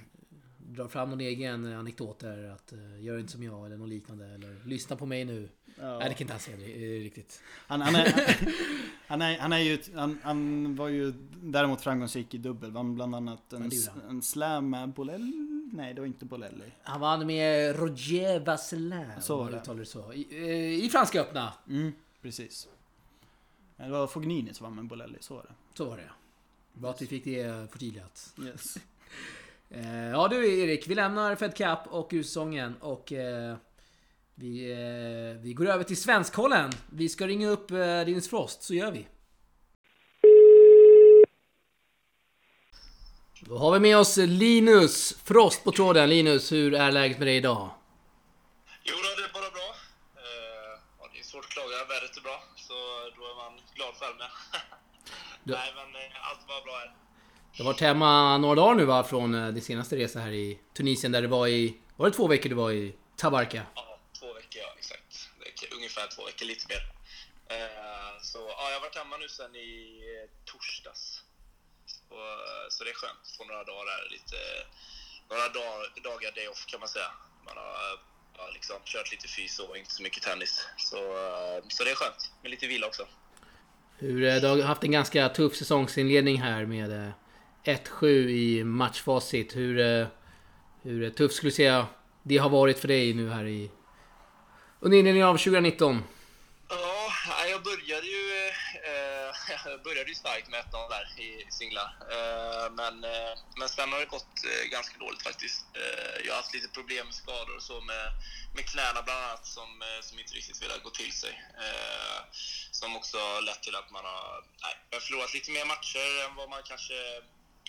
drar 0.58 0.88
fram 0.88 1.10
någon 1.10 1.20
egen 1.20 1.72
anekdot 1.72 2.18
där 2.18 2.50
att 2.50 2.72
eh, 2.72 3.04
gör 3.04 3.18
inte 3.18 3.32
som 3.32 3.42
jag 3.42 3.66
eller 3.66 3.76
något 3.76 3.88
liknande 3.88 4.26
eller 4.26 4.56
lyssna 4.64 4.96
på 4.96 5.06
mig 5.06 5.24
nu. 5.24 5.48
Ja. 5.80 5.98
Nej 5.98 6.08
det 6.08 6.14
kan 6.14 6.24
inte 6.24 6.32
han 6.32 6.40
säga 6.40 6.56
det, 6.56 6.98
riktigt. 6.98 7.42
Han, 7.66 7.80
han, 7.80 7.94
är, 7.94 8.36
han, 9.06 9.22
är, 9.22 9.38
han, 9.38 9.52
är 9.52 9.58
ju, 9.58 9.78
han, 9.94 10.18
han 10.22 10.76
var 10.76 10.88
ju 10.88 11.12
däremot 11.42 11.80
framgångsrik 11.80 12.34
i 12.34 12.38
dubbel. 12.38 12.70
Vann 12.70 12.94
bland 12.94 13.14
annat 13.14 13.52
en, 13.52 13.70
en 14.08 14.22
slam 14.22 14.70
med 14.70 14.88
Bolelli. 14.88 15.68
Nej, 15.72 15.94
det 15.94 16.00
var 16.00 16.06
inte 16.06 16.24
Bolelli. 16.24 16.64
Han 16.82 17.00
vann 17.00 17.26
med 17.26 17.76
Roger 17.76 18.40
Vasselin. 18.40 19.06
Så 19.20 19.36
var 19.36 19.50
det. 19.50 19.74
det 19.74 19.86
så. 19.86 20.12
I, 20.12 20.84
I 20.84 20.88
Franska 20.88 21.20
öppna. 21.20 21.52
Mm, 21.68 21.92
precis. 22.26 22.68
Det 23.76 23.88
var 23.88 24.06
Fognini 24.06 24.54
som 24.54 24.64
vann 24.64 24.74
med 24.74 24.84
Bolelli, 24.84 25.18
så 25.20 25.34
var 25.34 25.42
det. 25.42 25.54
Så 25.76 25.84
var 25.84 25.96
det. 25.96 26.10
Bra 26.72 26.90
att 26.90 27.02
vi 27.02 27.06
fick 27.06 27.24
det 27.24 27.70
förtydligat. 27.72 28.34
Yes. 28.42 28.78
Eh, 29.70 30.06
ja 30.08 30.28
du 30.28 30.60
Erik, 30.60 30.88
vi 30.88 30.94
lämnar 30.94 31.36
Fed 31.36 31.56
Cup 31.56 31.78
och 31.86 32.08
ursäsongen 32.12 32.76
och 32.80 33.12
eh, 33.12 33.56
vi, 34.34 34.70
eh, 34.70 35.42
vi 35.42 35.52
går 35.52 35.66
över 35.66 35.84
till 35.84 35.96
Svenskkollen. 35.96 36.72
Vi 36.90 37.08
ska 37.08 37.26
ringa 37.26 37.48
upp 37.48 37.70
eh, 37.70 38.04
Linus 38.04 38.30
Frost, 38.30 38.62
så 38.62 38.74
gör 38.74 38.90
vi. 38.90 39.06
Då 43.40 43.58
har 43.58 43.72
vi 43.72 43.80
med 43.80 43.98
oss 43.98 44.16
Linus 44.16 45.16
Frost 45.24 45.64
på 45.64 45.72
tråden. 45.72 46.08
Linus, 46.08 46.52
hur 46.52 46.74
är 46.74 46.92
läget 46.92 47.18
med 47.18 47.26
dig 47.26 47.36
idag? 47.36 47.70
Jo 48.84 48.94
då, 48.96 49.20
det 49.22 49.28
är 49.28 49.32
bara 49.32 49.50
bra. 49.50 49.68
Eh, 50.16 50.80
ja, 50.98 51.08
det 51.12 51.18
är 51.18 51.24
svårt 51.24 51.44
att 51.44 51.50
klaga. 51.50 51.84
Vädret 51.88 52.16
är 52.16 52.22
bra, 52.22 52.42
så 52.66 52.74
då 53.16 53.22
är 53.30 53.34
man 53.36 53.60
glad 53.74 53.94
själv 53.94 54.16
med. 54.16 54.30
Du- 55.44 55.52
Nej, 55.52 55.72
men 55.76 55.94
eh, 56.02 56.28
allt 56.30 56.48
var 56.48 56.64
bra 56.64 56.76
här. 56.78 56.94
Du 57.56 57.62
har 57.62 57.72
varit 57.72 57.80
hemma 57.80 58.38
några 58.38 58.54
dagar 58.54 58.74
nu 58.74 58.84
va, 58.84 59.04
från 59.04 59.34
eh, 59.34 59.48
din 59.48 59.62
senaste 59.62 59.96
resa 59.96 60.18
här 60.20 60.32
i 60.32 60.60
Tunisien 60.76 61.12
där 61.12 61.22
det 61.22 61.28
var 61.28 61.46
i... 61.48 61.80
Var 61.96 62.10
det 62.10 62.16
två 62.16 62.26
veckor 62.28 62.48
du 62.48 62.54
var 62.54 62.70
i 62.72 62.94
Tabarka? 63.16 63.62
Ja, 63.74 63.98
två 64.20 64.32
veckor, 64.32 64.62
ja 64.62 64.74
exakt. 64.78 65.28
Ungefär 65.76 66.06
två 66.16 66.24
veckor, 66.24 66.46
lite 66.46 66.66
mer. 66.68 66.82
Eh, 67.56 68.12
så 68.22 68.38
ja, 68.38 68.64
jag 68.70 68.76
har 68.76 68.80
varit 68.80 68.96
hemma 68.96 69.16
nu 69.16 69.28
sen 69.28 69.54
i 69.56 70.00
torsdags. 70.44 71.22
Så, 71.86 72.14
så 72.70 72.84
det 72.84 72.90
är 72.90 72.94
skönt 72.94 73.18
att 73.22 73.36
få 73.36 73.44
några 73.44 73.64
dagar 73.64 73.86
där, 73.86 74.10
lite, 74.10 74.36
några 75.30 75.48
dagar, 75.48 76.02
dagar 76.10 76.32
day 76.34 76.48
off 76.48 76.66
kan 76.66 76.80
man 76.80 76.88
säga. 76.88 77.10
Man 77.46 77.56
har 77.56 78.00
ja, 78.38 78.48
liksom 78.54 78.76
kört 78.84 79.12
lite 79.12 79.28
fys 79.28 79.58
och 79.58 79.76
inte 79.76 79.92
så 79.92 80.02
mycket 80.02 80.22
tennis. 80.22 80.68
Så, 80.76 80.96
eh, 80.96 81.62
så 81.68 81.84
det 81.84 81.90
är 81.90 81.94
skönt, 81.94 82.32
med 82.42 82.50
lite 82.50 82.66
vila 82.66 82.86
också. 82.86 83.06
Hur, 83.98 84.24
eh, 84.24 84.34
du 84.34 84.46
har 84.46 84.62
haft 84.62 84.84
en 84.84 84.92
ganska 84.92 85.28
tuff 85.28 85.56
säsongsinledning 85.56 86.42
här 86.42 86.66
med 86.66 87.06
eh, 87.06 87.12
1-7 87.64 88.30
i 88.30 88.64
matchfacit. 88.64 89.56
Hur, 89.56 90.06
hur 90.82 91.10
tufft 91.10 91.34
skulle 91.34 91.50
du 91.50 91.54
säga 91.54 91.86
det 92.28 92.38
har 92.38 92.50
varit 92.50 92.78
för 92.78 92.88
dig 92.88 93.14
nu 93.14 93.30
här 93.30 93.44
i... 93.44 93.70
Under 94.80 94.98
inledningen 94.98 95.28
av 95.28 95.36
2019? 95.36 96.02
Ja, 96.68 97.12
nej, 97.28 97.50
jag 97.50 97.62
började 97.62 98.06
ju, 98.06 98.48
eh, 98.90 99.32
jag 99.48 99.55
började 99.84 100.08
ju 100.08 100.14
starkt 100.14 100.48
med 100.48 100.60
1 100.60 100.66
där 100.72 101.22
i 101.24 101.46
singlar. 101.50 101.90
Eh, 102.14 102.70
men, 102.70 103.04
eh, 103.04 103.32
men 103.58 103.68
sen 103.68 103.92
har 103.92 104.00
det 104.00 104.14
gått 104.16 104.44
eh, 104.44 104.64
ganska 104.70 104.98
dåligt 104.98 105.22
faktiskt. 105.22 105.66
Jag 106.24 106.32
har 106.32 106.42
haft 106.42 106.54
lite 106.54 106.68
problem 106.68 107.06
med 107.06 107.14
skador 107.14 107.56
och 107.56 107.62
så 107.62 107.80
med, 107.80 108.12
med 108.54 108.64
knäna 108.66 109.02
bland 109.02 109.24
annat 109.24 109.46
som, 109.46 109.68
som 110.02 110.18
inte 110.18 110.34
riktigt 110.34 110.62
velat 110.62 110.82
gå 110.82 110.90
till 110.90 111.12
sig. 111.12 111.42
Som 112.70 112.96
också 112.96 113.18
har 113.18 113.42
lett 113.42 113.62
till 113.62 113.76
att 113.76 113.90
man 113.90 114.04
har 114.04 114.44
nej, 114.62 114.74
har 114.92 115.00
förlorat 115.00 115.34
lite 115.34 115.50
mer 115.50 115.64
matcher 115.64 116.24
än 116.24 116.34
vad 116.36 116.50
man 116.50 116.62
kanske 116.62 116.94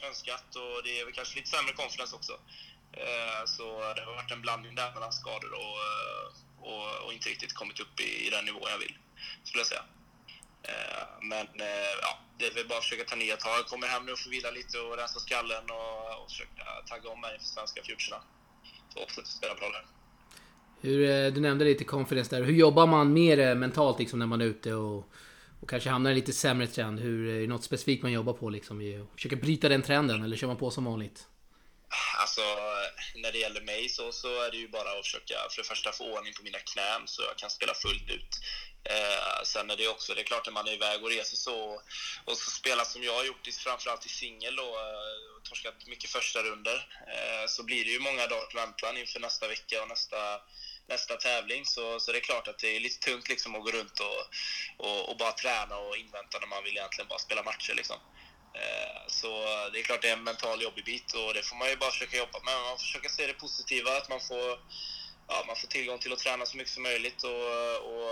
önskat 0.03 0.55
och 0.55 0.83
det 0.83 0.99
är 0.99 1.05
väl 1.05 1.13
kanske 1.13 1.35
lite 1.35 1.49
sämre 1.49 1.73
confidence 1.73 2.15
också. 2.15 2.39
Så 3.45 3.93
det 3.95 4.01
har 4.01 4.15
varit 4.15 4.31
en 4.31 4.41
blandning 4.41 4.75
där 4.75 4.93
mellan 4.93 5.13
skador 5.13 5.53
och, 5.53 5.79
och, 6.69 7.05
och 7.05 7.13
inte 7.13 7.29
riktigt 7.29 7.53
kommit 7.53 7.79
upp 7.79 7.99
i, 7.99 8.27
i 8.27 8.29
den 8.29 8.45
nivå 8.45 8.69
jag 8.69 8.77
vill, 8.77 8.97
skulle 9.43 9.59
jag 9.59 9.67
säga. 9.67 9.83
Eh, 10.67 11.03
men 11.21 11.45
eh, 11.67 11.93
ja, 12.05 12.11
det 12.37 12.45
är 12.47 12.53
väl 12.53 12.67
bara 12.67 12.77
att 12.77 12.83
försöka 12.83 13.03
ta 13.03 13.15
nya 13.15 13.37
tag. 13.37 13.55
Jag 13.61 13.65
kommer 13.65 13.87
hem 13.87 14.05
nu 14.05 14.11
och 14.11 14.19
får 14.19 14.31
vila 14.31 14.51
lite 14.51 14.75
och 14.79 14.97
rensa 14.97 15.19
skallen 15.19 15.65
och, 15.77 16.23
och 16.23 16.29
försöka 16.31 16.63
tagga 16.89 17.09
om 17.09 17.21
mig 17.21 17.33
inför 17.33 17.45
svenska 17.45 17.81
futurerna. 17.81 18.21
Så 18.93 19.03
också 19.03 19.21
att 19.21 19.27
spela 19.27 19.55
bra 19.55 19.69
där. 19.69 19.85
Hur, 20.81 20.99
eh, 21.09 21.33
du 21.33 21.41
nämnde 21.41 21.65
lite 21.65 21.83
confidence 21.83 22.35
där. 22.35 22.43
Hur 22.43 22.53
jobbar 22.53 22.87
man 22.87 23.13
mer 23.13 23.55
mentalt 23.55 23.99
liksom 23.99 24.19
när 24.19 24.25
man 24.25 24.41
är 24.41 24.45
ute 24.45 24.73
och, 24.73 25.09
och 25.61 25.69
kanske 25.69 25.89
hamnar 25.89 26.09
i 26.09 26.13
en 26.13 26.19
lite 26.19 26.33
sämre 26.33 26.67
trend? 26.67 26.99
Hur, 26.99 27.29
är 27.29 27.39
det 27.41 27.47
något 27.47 27.63
specifikt 27.63 28.03
man 28.03 28.11
jobbar 28.11 28.33
på 28.33 28.49
liksom? 28.49 29.07
försöker 29.15 29.35
bryta 29.35 29.69
den 29.69 29.81
trenden 29.81 30.23
eller 30.23 30.37
kör 30.37 30.47
man 30.47 30.57
på 30.57 30.71
som 30.71 30.85
vanligt? 30.85 31.27
Alltså, 32.17 32.41
när 33.15 33.31
det 33.31 33.37
gäller 33.37 33.61
mig 33.61 33.89
så, 33.89 34.11
så 34.11 34.41
är 34.41 34.51
det 34.51 34.57
ju 34.57 34.67
bara 34.67 34.99
att 34.99 35.05
försöka 35.05 35.35
för 35.51 35.61
det 35.61 35.67
första 35.67 35.91
få 35.91 36.03
ordning 36.13 36.33
på 36.33 36.43
mina 36.43 36.59
knän 36.59 37.07
så 37.07 37.21
jag 37.21 37.37
kan 37.37 37.49
spela 37.49 37.73
fullt 37.73 38.09
ut. 38.09 38.39
Eh, 38.89 39.43
sen 39.43 39.69
är 39.69 39.77
det 39.77 39.87
också, 39.87 40.13
det 40.13 40.21
är 40.21 40.25
klart 40.25 40.45
när 40.45 40.53
man 40.53 40.67
är 40.67 40.73
iväg 40.73 41.03
och 41.03 41.09
reser 41.09 41.37
så 41.37 41.81
och 42.25 42.37
så 42.37 42.51
spelar 42.51 42.83
som 42.83 43.03
jag 43.03 43.13
har 43.13 43.23
gjort, 43.23 43.47
framförallt 43.63 44.05
i 44.05 44.09
singel 44.09 44.59
och 44.59 44.79
eh, 44.79 45.37
och 45.37 45.43
torskat 45.43 45.87
mycket 45.87 46.09
första 46.09 46.43
runder 46.43 46.87
eh, 47.07 47.47
så 47.47 47.63
blir 47.63 47.85
det 47.85 47.91
ju 47.91 47.99
många 47.99 48.27
dagars 48.27 48.55
väntan 48.55 48.97
inför 48.97 49.19
nästa 49.19 49.47
vecka 49.47 49.81
och 49.81 49.87
nästa 49.87 50.41
nästa 50.87 51.15
tävling 51.15 51.65
så, 51.65 51.99
så 51.99 52.11
det 52.11 52.17
är 52.17 52.21
klart 52.21 52.47
att 52.47 52.59
det 52.59 52.75
är 52.75 52.79
lite 52.79 52.99
tungt 52.99 53.29
liksom 53.29 53.55
att 53.55 53.63
gå 53.63 53.71
runt 53.71 53.99
och, 53.99 54.21
och, 54.85 55.09
och 55.09 55.17
bara 55.17 55.31
träna 55.31 55.77
och 55.77 55.97
invänta 55.97 56.39
när 56.39 56.47
man 56.47 56.63
vill 56.63 56.77
egentligen 56.77 57.07
bara 57.07 57.19
spela 57.19 57.43
matcher 57.43 57.73
liksom. 57.75 57.97
Eh, 58.53 59.01
så 59.07 59.27
det 59.73 59.79
är 59.79 59.83
klart 59.83 60.01
det 60.01 60.09
är 60.09 60.13
en 60.13 60.23
mental 60.23 60.61
jobbig 60.61 60.85
bit 60.85 61.13
och 61.13 61.33
det 61.33 61.43
får 61.43 61.55
man 61.55 61.69
ju 61.69 61.75
bara 61.75 61.91
försöka 61.91 62.17
jobba 62.17 62.39
med. 62.45 62.53
Man 62.67 62.77
får 62.77 62.85
försöka 62.89 63.09
se 63.09 63.27
det 63.27 63.33
positiva, 63.33 63.97
att 63.97 64.09
man 64.09 64.19
får, 64.19 64.47
ja, 65.27 65.43
man 65.47 65.55
får 65.55 65.67
tillgång 65.67 65.99
till 65.99 66.13
att 66.13 66.19
träna 66.19 66.45
så 66.45 66.57
mycket 66.57 66.73
som 66.73 66.83
möjligt 66.83 67.23
och, 67.23 67.47
och 67.91 68.11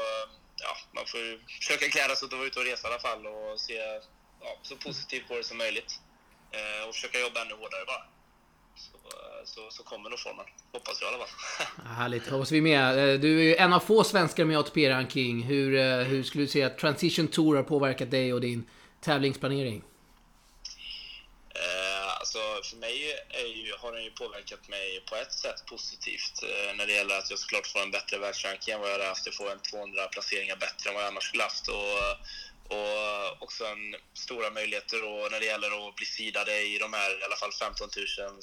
ja, 0.65 0.73
man 0.91 1.05
får 1.05 1.23
försöka 1.59 1.88
glädjas 1.88 2.23
åt 2.23 2.33
att 2.33 2.39
vara 2.39 2.47
ute 2.47 2.59
och 2.59 2.65
resa 2.65 2.88
i 2.88 2.91
alla 2.91 2.99
fall 2.99 3.27
och 3.27 3.61
se 3.61 3.77
ja, 4.41 4.51
så 4.63 4.75
positivt 4.75 5.27
på 5.27 5.33
det 5.38 5.43
som 5.43 5.57
möjligt. 5.57 5.91
Eh, 6.51 6.88
och 6.88 6.95
försöka 6.95 7.19
jobba 7.19 7.41
ännu 7.41 7.53
hårdare 7.53 7.86
bara. 7.88 8.03
Så, 8.75 8.97
så, 9.45 9.61
så 9.69 9.83
kommer 9.83 10.09
nog 10.09 10.19
formen, 10.19 10.45
hoppas 10.71 11.01
jag 11.01 11.11
i 11.11 11.15
alla 11.15 11.25
fall. 11.25 11.86
Härligt, 11.99 12.27
hoppas 12.27 12.51
vi 12.51 12.57
är 12.57 12.61
med. 12.61 13.13
Eh, 13.13 13.19
du 13.19 13.39
är 13.39 13.43
ju 13.43 13.55
en 13.55 13.73
av 13.73 13.79
få 13.79 14.03
svenskar 14.03 14.45
med 14.45 14.57
ATP-ranking. 14.57 15.43
Hur, 15.43 16.03
hur 16.03 16.23
skulle 16.23 16.43
du 16.43 16.47
säga 16.47 16.67
att 16.67 16.77
Transition 16.77 17.27
Tour 17.27 17.55
har 17.55 17.63
påverkat 17.63 18.11
dig 18.11 18.33
och 18.33 18.41
din 18.41 18.69
tävlingsplanering? 19.01 19.83
Eh, 22.36 22.61
för 22.63 22.77
mig 22.77 22.97
är 23.29 23.45
ju, 23.45 23.73
har 23.77 23.91
den 23.91 24.03
ju 24.03 24.11
påverkat 24.11 24.67
mig 24.67 25.03
på 25.09 25.15
ett 25.15 25.33
sätt 25.33 25.65
positivt 25.65 26.43
eh, 26.43 26.75
när 26.75 26.88
det 26.88 26.93
gäller 26.93 27.17
att 27.17 27.29
jag 27.29 27.39
såklart 27.39 27.67
får 27.67 27.81
en 27.81 27.91
bättre 27.91 28.17
världsranking 28.17 28.73
än 28.73 28.79
vad 28.79 28.89
jag 28.89 28.93
hade 28.93 29.07
haft. 29.07 29.25
Jag 29.25 29.36
får 29.36 29.51
en 29.51 29.59
200 29.59 30.07
placeringar 30.07 30.55
bättre 30.55 30.89
än 30.89 30.95
vad 30.95 31.03
jag 31.03 31.07
annars 31.07 31.23
skulle 31.23 31.43
haft. 31.43 31.67
Och, 31.67 31.99
och 32.75 33.43
också 33.43 33.65
en 33.65 33.95
stora 34.13 34.49
möjligheter 34.49 34.97
då 35.01 35.27
när 35.31 35.39
det 35.39 35.45
gäller 35.45 35.88
att 35.88 35.95
bli 35.95 36.05
sidade 36.05 36.61
i 36.61 36.77
de 36.77 36.93
här 36.93 37.21
i 37.21 37.23
alla 37.23 37.36
fall 37.36 37.51
15 37.51 37.89
000 38.19 38.39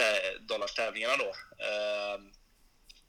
eh, 0.00 0.40
dollars 0.40 0.74
tävlingarna 0.74 1.16
då. 1.16 1.30
Eh, 1.68 2.18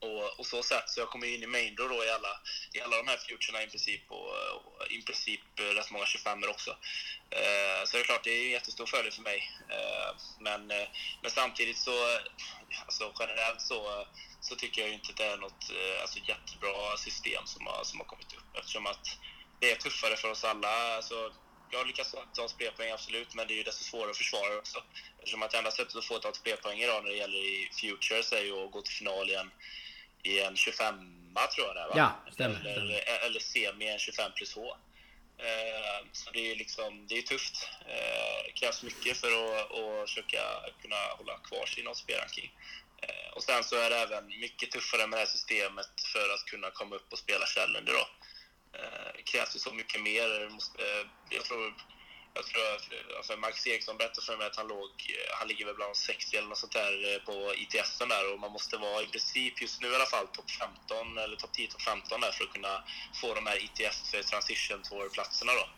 och, 0.04 0.40
och 0.40 0.46
så 0.46 0.64
sätt, 0.64 0.90
så 0.90 1.00
jag 1.00 1.10
kommer 1.10 1.28
in 1.28 1.44
i 1.44 1.48
main 1.48 1.76
då 1.76 2.04
i 2.06 2.10
alla, 2.10 2.34
i 2.74 2.82
alla 2.82 2.98
de 2.98 3.08
här 3.08 3.18
futurerna 3.18 3.64
i 3.64 3.68
princip 3.68 4.12
och, 4.12 4.30
och 4.56 4.92
i 4.92 5.02
princip 5.02 5.42
rätt 5.56 5.92
många 5.92 6.06
25 6.06 6.44
också. 6.44 6.72
Eh, 7.30 7.86
så 7.86 7.98
det 7.98 8.04
är 8.04 8.06
klart, 8.06 8.24
det 8.24 8.32
är 8.32 8.46
en 8.46 8.52
jättestor 8.52 8.86
fördel 8.86 9.12
för 9.12 9.22
mig. 9.22 9.52
Eh, 9.70 10.16
men, 10.40 10.72
eh, 10.72 10.88
men 11.22 11.32
samtidigt 11.32 11.78
så, 11.78 12.20
alltså 12.86 13.14
generellt 13.20 13.62
så, 13.62 14.08
så 14.42 14.56
tycker 14.56 14.82
jag 14.82 14.90
ju 14.90 14.96
inte 14.96 15.10
att 15.10 15.18
det 15.18 15.26
är 15.26 15.38
något 15.38 15.72
eh, 15.72 16.02
alltså, 16.02 16.20
jättebra 16.20 16.98
system 16.98 17.46
som 17.46 17.68
har, 17.68 17.84
som 17.84 18.00
har 18.00 18.06
kommit 18.06 18.34
upp 18.34 18.58
eftersom 18.58 18.86
att 18.86 19.06
det 19.60 19.72
är 19.72 19.76
tuffare 19.76 20.18
för 20.18 20.32
oss 20.32 20.44
alla. 20.44 20.96
Alltså, 20.96 21.34
jag 21.74 21.80
har 21.80 21.86
lyckats 21.86 22.16
ta 22.34 22.48
spelpoäng 22.48 22.92
absolut, 22.92 23.36
men 23.36 23.48
det 23.48 23.54
är 23.54 23.56
ju 23.56 23.64
desto 23.64 23.84
svårare 23.84 24.12
att 24.12 24.18
försvara 24.18 24.58
också. 24.58 24.84
Eftersom 25.18 25.44
att 25.44 25.54
enda 25.54 25.72
sättet 25.72 25.96
att 25.96 26.06
få 26.06 26.18
ett 26.18 26.36
spelpoäng 26.36 26.80
idag 26.80 27.04
när 27.04 27.12
det 27.12 27.18
gäller 27.18 27.38
i 27.38 27.70
Futures 27.82 28.34
är 28.34 28.42
ju 28.42 28.66
att 28.66 28.72
gå 28.72 28.82
till 28.82 28.94
final 28.94 29.30
igen 29.30 29.52
i 30.24 30.40
en 30.42 30.56
25 30.56 30.96
tror 31.56 31.68
jag 31.68 31.76
det 31.76 31.82
är 31.82 31.88
va? 31.88 31.94
Ja, 31.96 32.32
stämmer, 32.34 32.56
Eller, 32.60 33.02
stämmer. 33.02 33.26
eller 33.26 33.40
semi 33.40 33.88
en 33.88 34.00
25 34.00 34.32
plus 34.36 34.56
H. 34.56 34.76
Eh, 35.38 36.06
Så 36.12 36.32
det 36.32 36.52
är 36.52 36.56
liksom, 36.56 37.08
det 37.08 37.18
är 37.18 37.22
tufft. 37.22 37.70
Eh, 37.88 38.44
Det 38.46 38.52
krävs 38.52 38.84
mycket 38.84 39.18
för 39.18 39.28
att, 39.28 39.72
att 39.72 40.10
försöka 40.10 40.42
kunna 40.82 40.96
hålla 41.18 41.38
kvar 41.38 41.66
sin 41.66 41.88
ATP-ranking. 41.88 42.52
Eh, 43.02 43.34
Och 43.34 43.44
sen 43.44 43.64
så 43.64 43.76
är 43.76 43.90
det 43.90 43.98
även 43.98 44.28
mycket 44.28 44.72
tuffare 44.72 45.08
med 45.08 45.18
det 45.20 45.22
här 45.26 45.32
systemet 45.32 45.90
för 46.14 46.34
att 46.34 46.46
kunna 46.46 46.72
komma 46.72 46.96
upp 46.96 47.12
och 47.12 47.20
spela 47.20 47.46
Challenger 47.46 47.94
då. 47.94 48.08
Eh, 48.80 49.10
Det 49.16 49.22
krävs 49.24 49.56
ju 49.56 49.60
så 49.60 49.74
mycket 49.74 50.02
mer. 50.02 50.46
Eh, 50.80 51.08
Jag 51.30 51.46
tror 51.46 51.74
jag 52.34 52.46
tror 52.46 52.76
att 52.76 53.18
alltså 53.18 53.38
Max 53.38 53.68
Eriksson 53.68 53.98
berättade 53.98 54.26
för 54.26 54.38
mig 54.38 54.48
att 54.48 54.56
han 54.56 54.68
låg, 54.68 54.90
eh, 55.10 55.36
han 55.40 55.48
ligger 55.48 55.66
väl 55.66 55.76
bland 55.76 55.96
60 55.96 56.38
eller 56.38 56.48
något 56.48 56.58
sånt 56.58 56.74
där 56.74 57.14
eh, 57.14 57.20
på 57.22 57.54
ITS. 57.56 57.98
där 57.98 58.34
och 58.34 58.40
man 58.40 58.52
måste 58.52 58.78
vara 58.78 59.02
i 59.02 59.08
princip 59.08 59.62
just 59.62 59.82
nu 59.82 59.88
i 59.88 59.96
alla 59.96 60.06
fall 60.06 60.28
topp 60.28 60.52
15 60.52 61.18
eller 61.18 61.36
topp 61.36 61.54
10, 61.54 61.68
topp 61.68 61.82
15 61.82 62.22
där 62.22 62.32
för 62.32 62.44
att 62.44 62.54
kunna 62.54 62.84
få 63.22 63.34
de 63.34 63.48
här 63.48 63.58
ITS 63.66 64.14
eh, 64.14 64.22
Transition 64.22 64.82
Tour-platserna 64.82 65.52
då. 65.54 65.70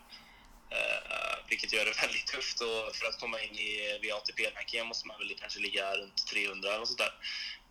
Uh, 0.72 1.48
vilket 1.48 1.72
gör 1.72 1.84
det 1.84 2.00
väldigt 2.02 2.26
tufft 2.26 2.60
och 2.60 2.96
för 2.96 3.06
att 3.06 3.20
komma 3.20 3.40
in 3.40 3.54
i 3.58 4.10
ATP-rankingen 4.12 4.86
måste 4.86 5.06
man 5.06 5.18
väl 5.18 5.36
kanske 5.40 5.60
ligga 5.60 5.96
runt 5.96 6.26
300 6.26 6.74
eller 6.74 6.84
sånt 6.84 6.98
där. 6.98 7.14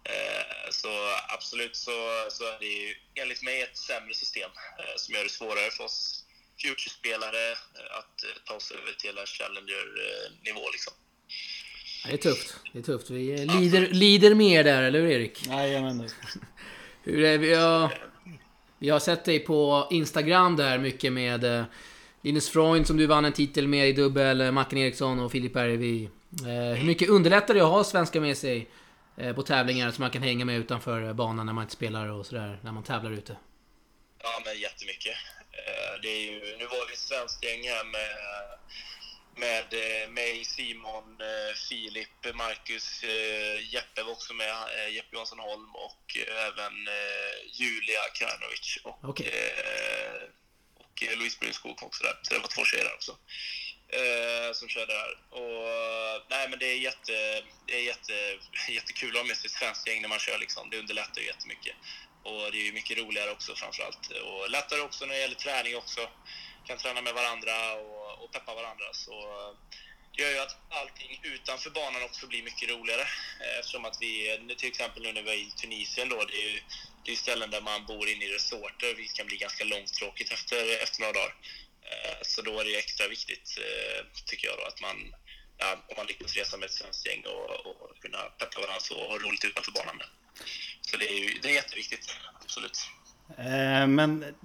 Uh, 0.09 0.71
så 0.71 0.89
absolut 1.27 1.75
så, 1.75 2.27
så 2.29 2.43
är 2.43 2.59
det 2.59 2.65
ju 2.65 2.95
enligt 3.15 3.41
mig 3.43 3.61
ett 3.61 3.77
sämre 3.77 4.13
system 4.13 4.51
uh, 4.79 4.95
som 4.97 5.15
gör 5.15 5.23
det 5.23 5.29
svårare 5.29 5.71
för 5.71 5.83
oss 5.83 6.24
Future-spelare 6.61 7.51
att 7.99 8.45
ta 8.45 8.59
sig 8.59 8.77
över 8.77 8.91
till 8.91 9.17
en 9.17 9.25
Challenger-nivå 9.25 10.69
liksom. 10.71 10.93
Det 12.05 12.13
är 12.13 12.17
tufft. 12.17 12.55
Det 12.73 12.79
är 12.79 12.83
tufft. 12.83 13.09
Vi 13.09 13.45
lider, 13.45 13.87
lider 13.87 14.35
mer 14.35 14.63
där, 14.63 14.83
eller 14.83 15.01
hur 15.01 15.11
Erik? 15.11 15.47
Jajamän. 15.47 16.09
hur 17.03 17.23
är 17.23 17.37
vi? 17.37 17.53
Har, 17.53 17.93
vi 18.79 18.89
har 18.89 18.99
sett 18.99 19.25
dig 19.25 19.39
på 19.39 19.87
Instagram 19.91 20.55
där 20.55 20.77
mycket 20.77 21.13
med 21.13 21.65
Linus 22.25 22.49
Freund 22.49 22.87
som 22.87 22.97
du 22.97 23.05
vann 23.05 23.25
en 23.25 23.33
titel 23.33 23.67
med 23.67 23.89
i 23.89 23.93
dubbel, 23.93 24.51
Martin 24.51 24.79
Eriksson 24.79 25.19
och 25.19 25.31
Filip 25.31 25.53
Bergvi. 25.53 26.09
Eh, 26.41 26.77
hur 26.77 26.85
mycket 26.85 27.09
underlättar 27.09 27.53
det 27.53 27.61
att 27.61 27.69
ha 27.69 27.83
svenskar 27.83 28.19
med 28.19 28.37
sig 28.37 28.69
eh, 29.17 29.35
på 29.35 29.43
tävlingar 29.43 29.91
som 29.91 30.01
man 30.01 30.11
kan 30.11 30.21
hänga 30.21 30.45
med 30.45 30.59
utanför 30.59 31.13
banan 31.13 31.45
när 31.45 31.53
man 31.53 31.63
inte 31.63 31.73
spelar 31.73 32.07
och 32.07 32.25
sådär, 32.25 32.59
när 32.63 32.71
man 32.71 32.83
tävlar 32.83 33.11
ute? 33.11 33.37
Ja, 34.23 34.41
men 34.45 34.59
jättemycket. 34.59 35.15
Eh, 35.57 36.01
det 36.01 36.09
är 36.09 36.21
ju, 36.21 36.57
nu 36.57 36.65
var 36.65 36.87
vi 36.87 36.93
ett 36.93 36.99
svenskt 36.99 37.43
gäng 37.43 37.67
här 37.67 37.83
med, 37.83 38.09
med 39.37 39.65
mig, 40.09 40.45
Simon, 40.45 41.17
Filip, 41.69 42.35
Marcus, 42.35 43.03
Jeppe 43.73 44.03
var 44.03 44.11
också 44.11 44.33
med, 44.33 44.55
Jeppe 44.91 45.07
Johansson 45.11 45.39
Holm 45.39 45.75
och 45.75 46.17
även 46.27 46.73
Julia 47.53 48.01
Krajnovic. 48.13 48.77
Och, 48.83 49.09
okay 49.09 49.31
och 50.95 51.03
eh, 51.03 51.17
Louise 51.17 51.37
Brunskog 51.39 51.83
också 51.83 52.03
där. 52.03 52.19
Så 52.21 52.33
det 52.33 52.39
var 52.39 52.47
två 52.47 52.65
tjejer 52.65 52.83
där 52.83 52.93
också. 52.93 53.17
Eh, 53.87 54.53
som 54.53 54.69
körde 54.69 54.93
där. 54.93 55.11
Och, 55.29 56.25
nej, 56.29 56.49
men 56.49 56.59
det 56.59 56.65
är, 56.65 56.77
jätte, 56.77 57.43
det 57.67 57.75
är 57.75 57.83
jätte, 57.83 58.13
jättekul 58.69 59.09
att 59.09 59.21
ha 59.21 59.27
med 59.27 59.37
sig 59.37 59.47
ett 59.47 59.51
svenskt 59.51 59.87
gäng 59.87 60.01
när 60.01 60.09
man 60.09 60.19
kör. 60.19 60.37
Liksom. 60.37 60.69
Det 60.69 60.79
underlättar 60.79 61.21
ju 61.21 61.27
jättemycket. 61.27 61.75
Och 62.25 62.51
det 62.51 62.67
är 62.67 62.71
mycket 62.71 62.97
roligare 62.97 63.31
också 63.31 63.55
framförallt. 63.55 64.11
Och 64.11 64.49
lättare 64.49 64.81
också 64.81 65.05
när 65.05 65.13
det 65.13 65.21
gäller 65.21 65.35
träning 65.35 65.75
också. 65.75 66.09
Kan 66.67 66.77
träna 66.77 67.01
med 67.01 67.13
varandra 67.13 67.73
och, 67.73 68.23
och 68.23 68.31
peppa 68.31 68.55
varandra. 68.55 68.85
Så 68.93 69.13
det 70.15 70.23
gör 70.23 70.31
ju 70.31 70.39
att 70.39 70.57
allting 70.69 71.19
utanför 71.23 71.69
banan 71.69 72.03
också 72.03 72.27
blir 72.27 72.43
mycket 72.43 72.69
roligare. 72.69 73.01
Eh, 73.41 73.59
Eftersom 73.59 73.85
att 73.85 73.97
vi, 74.01 74.39
till 74.57 74.69
exempel 74.69 75.03
nu 75.03 75.11
när 75.13 75.21
vi 75.21 75.29
är 75.29 75.35
i 75.35 75.51
Tunisien 75.61 76.09
då, 76.09 76.25
det 76.25 76.37
är 76.43 76.49
ju 76.49 76.61
det 77.05 77.11
är 77.11 77.15
ställen 77.15 77.49
där 77.51 77.61
man 77.61 77.85
bor 77.85 78.09
inne 78.09 78.25
i 78.25 78.33
resorter, 78.33 78.93
vilket 78.95 79.17
kan 79.17 79.27
bli 79.27 79.37
ganska 79.37 79.63
långtråkigt 79.63 80.31
efter, 80.31 80.83
efter 80.83 81.01
några 81.01 81.13
dagar. 81.13 81.35
Eh, 81.91 82.17
så 82.21 82.41
då 82.41 82.59
är 82.59 82.65
det 82.65 82.75
extra 82.75 83.07
viktigt, 83.07 83.57
eh, 83.57 84.05
tycker 84.25 84.47
jag, 84.47 84.57
då, 84.57 84.63
att 84.63 84.81
man, 84.81 85.15
ja, 85.57 85.85
om 85.89 85.93
man 85.97 86.07
lyckas 86.07 86.35
resa 86.35 86.57
med 86.57 86.65
ett 86.65 86.73
svenskt 86.73 87.07
gäng 87.07 87.23
och, 87.25 87.65
och 87.65 87.99
kunna 88.01 88.17
peppa 88.17 88.61
varandra 88.61 88.79
så 88.79 88.95
och 88.95 89.11
ha 89.11 89.17
roligt 89.17 89.45
utanför 89.45 89.71
banan 89.71 89.97
med. 89.97 90.07
Så 90.81 90.97
det 90.97 91.09
är, 91.09 91.19
ju, 91.19 91.39
det 91.41 91.49
är 91.49 91.53
jätteviktigt, 91.53 92.15
absolut. 92.43 92.79
Eh, 93.37 93.87
men 93.87 94.35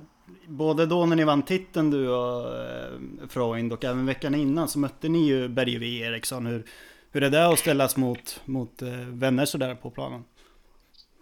både 0.47 0.87
då 0.87 1.07
när 1.07 1.17
ni 1.17 1.25
vann 1.25 1.43
titeln 1.43 1.91
du 1.91 2.09
och 2.09 2.59
eh, 2.59 3.01
Freund 3.29 3.73
och 3.73 3.85
även 3.85 4.07
veckan 4.07 4.35
innan 4.35 4.69
så 4.69 4.79
mötte 4.79 5.09
ni 5.09 5.27
ju 5.27 5.49
Bergevi 5.49 6.01
Eriksson. 6.01 6.47
Hur, 6.47 6.65
hur 7.13 7.23
är 7.23 7.31
det 7.31 7.47
att 7.47 7.59
ställas 7.59 7.97
mot, 7.97 8.41
mot 8.45 8.83
eh, 8.83 8.89
vänner 9.23 9.47
sådär 9.47 9.75
på 9.75 9.91
planen? 9.91 10.25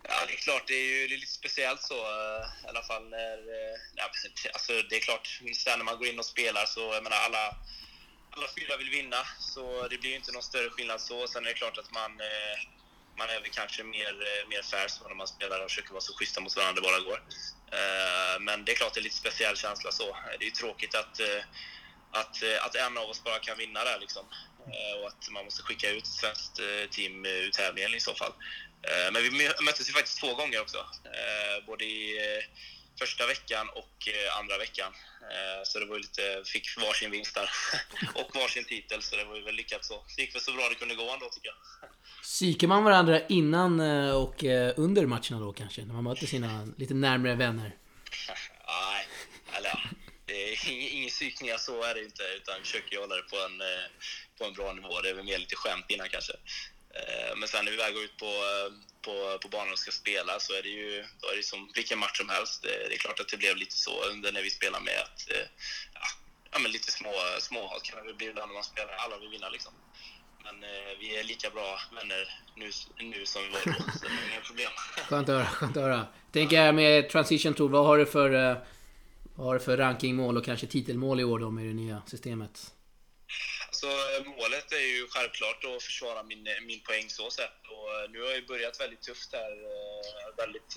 Ja, 0.03 0.14
det 0.27 0.33
är 0.33 0.37
klart, 0.37 0.64
det 0.66 0.75
är 0.75 1.09
ju 1.09 1.16
lite 1.16 1.33
speciellt 1.33 1.83
så 1.83 1.95
eh, 1.95 2.64
i 2.64 2.69
alla 2.69 2.83
fall 2.83 3.09
när... 3.09 3.39
Ja, 3.95 4.05
alltså, 4.53 4.73
det 4.91 4.97
är 4.97 5.01
klart, 5.01 5.41
sen 5.64 5.79
när 5.79 5.85
man 5.85 5.99
går 5.99 6.07
in 6.07 6.19
och 6.19 6.25
spelar 6.25 6.64
så, 6.66 6.81
jag 6.81 7.03
menar 7.03 7.16
alla, 7.27 7.45
alla 8.31 8.49
fyra 8.59 8.77
vill 8.77 8.91
vinna, 8.91 9.23
så 9.39 9.89
det 9.91 9.99
blir 9.99 10.11
ju 10.11 10.16
inte 10.16 10.33
någon 10.33 10.43
större 10.43 10.71
skillnad 10.71 11.01
så. 11.01 11.27
Sen 11.27 11.45
är 11.45 11.49
det 11.49 11.55
klart 11.55 11.79
att 11.79 11.93
man, 11.93 12.11
man 13.19 13.29
är 13.31 13.41
väl 13.41 13.51
kanske 13.51 13.83
mer, 13.83 14.12
eh, 14.29 14.49
mer 14.49 14.62
fair 14.62 14.89
så 14.89 15.09
när 15.09 15.14
man 15.14 15.27
spelar 15.27 15.61
och 15.61 15.71
försöker 15.71 15.91
vara 15.91 16.01
så 16.01 16.14
schyssta 16.14 16.41
mot 16.41 16.57
varandra 16.57 16.81
det 16.81 16.89
bara 16.89 17.01
går. 17.01 17.21
Eh, 17.79 18.41
men 18.41 18.64
det 18.64 18.73
är 18.73 18.77
klart, 18.77 18.95
det 18.95 19.01
är 19.01 19.09
lite 19.09 19.16
speciell 19.25 19.57
känsla 19.57 19.93
så. 19.93 20.16
Det 20.39 20.45
är 20.45 20.51
ju 20.53 20.59
tråkigt 20.62 20.95
att, 20.95 21.21
eh, 21.21 21.43
att, 22.11 22.37
att 22.61 22.75
en 22.75 22.99
av 22.99 23.11
oss 23.11 23.25
bara 23.25 23.39
kan 23.39 23.59
vinna 23.59 23.85
där 23.85 23.99
liksom. 24.01 24.27
Och 25.01 25.09
att 25.09 25.31
man 25.31 25.45
måste 25.45 25.62
skicka 25.62 25.91
ut 25.91 26.03
ett 26.03 26.21
svenskt 26.23 26.61
team 26.91 27.27
ur 27.27 27.51
tävlingen 27.51 27.95
i 27.95 28.01
så 28.01 28.14
fall. 28.14 28.33
Men 29.12 29.23
vi 29.23 29.31
möttes 29.61 29.89
ju 29.89 29.93
faktiskt 29.93 30.21
två 30.21 30.35
gånger 30.35 30.61
också. 30.61 30.87
Både 31.66 31.85
i 31.85 32.19
första 32.99 33.26
veckan 33.26 33.68
och 33.68 34.09
andra 34.40 34.59
veckan. 34.59 34.92
Så 35.64 35.78
det 35.78 35.86
var 35.86 35.99
lite, 35.99 36.42
fick 36.44 36.66
varsin 36.76 37.11
vinst 37.11 37.34
där. 37.34 37.51
och 38.14 38.30
varsin 38.34 38.64
titel, 38.64 39.03
så 39.03 39.16
det 39.16 39.24
var 39.24 39.36
ju 39.36 39.42
väl 39.42 39.55
lyckat 39.55 39.84
så. 39.84 40.05
Det 40.16 40.22
gick 40.22 40.34
väl 40.34 40.42
så 40.42 40.53
bra 40.53 40.68
det 40.68 40.74
kunde 40.74 40.94
gå 40.94 41.11
ändå 41.11 41.28
tycker 41.28 41.49
jag. 41.49 41.90
Psykar 42.22 42.68
man 42.68 42.84
varandra 42.84 43.26
innan 43.26 43.80
och 44.11 44.44
under 44.76 45.07
matcherna 45.07 45.40
då 45.40 45.53
kanske? 45.53 45.84
När 45.84 45.94
man 45.94 46.05
möter 46.05 46.26
sina 46.26 46.68
lite 46.76 46.94
närmre 46.94 47.34
vänner? 47.34 47.76
Nej, 48.66 49.07
eller 49.57 49.68
ja. 49.68 49.78
Det 50.26 50.53
är 50.53 50.70
ingen 50.70 51.11
psykningar 51.11 51.59
så 51.59 51.82
är 51.82 51.94
det 51.94 52.05
inte, 52.05 52.22
utan 52.36 52.61
försöker 52.61 52.99
hålla 52.99 53.16
det 53.16 53.22
på 53.22 53.36
en, 53.36 53.62
på 54.38 54.44
en 54.44 54.53
bra 54.53 54.72
nivå. 54.72 55.01
Det 55.01 55.11
är 55.11 55.14
väl 55.14 55.24
mer 55.24 55.38
lite 55.38 55.57
skämt 55.57 55.84
innan 55.88 56.09
kanske. 56.09 56.32
Eh, 57.07 57.36
men 57.36 57.49
sen 57.49 57.64
när 57.64 57.72
vi 57.72 57.76
väl 57.76 57.92
går 57.92 58.03
ut 58.03 58.16
på, 58.16 58.26
eh, 58.26 58.68
på, 59.07 59.38
på 59.42 59.49
banan 59.49 59.72
och 59.72 59.78
ska 59.78 59.90
spela 59.90 60.40
så 60.40 60.53
är 60.59 60.62
det 60.62 60.68
ju 60.68 61.05
då 61.20 61.28
är 61.28 61.36
det 61.36 61.42
som 61.42 61.70
vilken 61.74 61.99
match 61.99 62.18
som 62.18 62.28
helst. 62.28 62.62
Det, 62.62 62.88
det 62.88 62.94
är 62.94 62.99
klart 62.99 63.20
att 63.20 63.28
det 63.28 63.36
blev 63.36 63.57
lite 63.57 63.76
så 63.76 64.05
under 64.12 64.32
när 64.32 64.42
vi 64.42 64.51
spelade 64.51 64.84
med 64.84 64.99
att 65.07 65.30
eh, 65.30 65.46
ja, 65.94 66.07
ja, 66.53 66.59
men 66.59 66.70
lite 66.72 66.90
små, 66.92 67.12
småhat 67.38 67.82
kan 67.82 68.07
det 68.07 68.14
bli 68.14 68.26
ibland 68.26 68.49
när 68.49 68.55
man 68.55 68.64
spelar. 68.64 68.94
Alla 68.94 69.18
vill 69.18 69.28
vinna 69.28 69.49
liksom. 69.49 69.72
Men 70.44 70.55
eh, 70.62 70.92
vi 71.01 71.16
är 71.18 71.24
lika 71.24 71.51
bra 71.51 71.78
vänner 71.96 72.22
nu, 72.57 72.70
nu 73.12 73.26
som 73.26 73.42
vi 73.42 73.49
var 73.49 73.61
då, 73.64 73.72
så 73.99 74.05
det 74.05 74.14
är 74.14 74.32
inga 74.32 74.40
problem. 74.40 74.70
Skönt 75.09 75.28
att 75.28 75.34
höra, 75.34 75.46
skönt 75.46 75.76
att 75.76 75.82
höra. 75.82 76.07
Tänker 76.32 76.72
med 76.72 77.11
Transition 77.11 77.55
Tour, 77.55 77.68
vad 77.68 77.86
har 77.86 77.99
du 77.99 78.07
för, 78.07 78.30
vad 79.34 79.46
har 79.46 79.55
du 79.55 79.61
för 79.61 79.76
rankingmål 79.76 80.36
och 80.36 80.44
kanske 80.44 80.66
titelmål 80.66 81.20
i 81.20 81.24
år 81.24 81.38
då 81.38 81.51
med 81.51 81.64
det 81.64 81.74
nya 81.74 82.03
systemet? 82.07 82.72
Så 83.81 83.91
eh, 83.91 84.24
målet 84.24 84.72
är 84.72 84.87
ju 84.97 85.09
självklart 85.09 85.64
att 85.64 85.83
försvara 85.83 86.22
min, 86.22 86.47
eh, 86.47 86.61
min 86.66 86.81
poäng 86.81 87.11
så 87.11 87.31
sett. 87.31 87.61
Och 87.70 87.95
eh, 87.95 88.11
nu 88.11 88.22
har 88.22 88.31
jag 88.31 88.47
börjat 88.47 88.81
väldigt 88.81 89.03
tufft 89.03 89.33
här. 89.33 89.53
Väldigt 90.37 90.76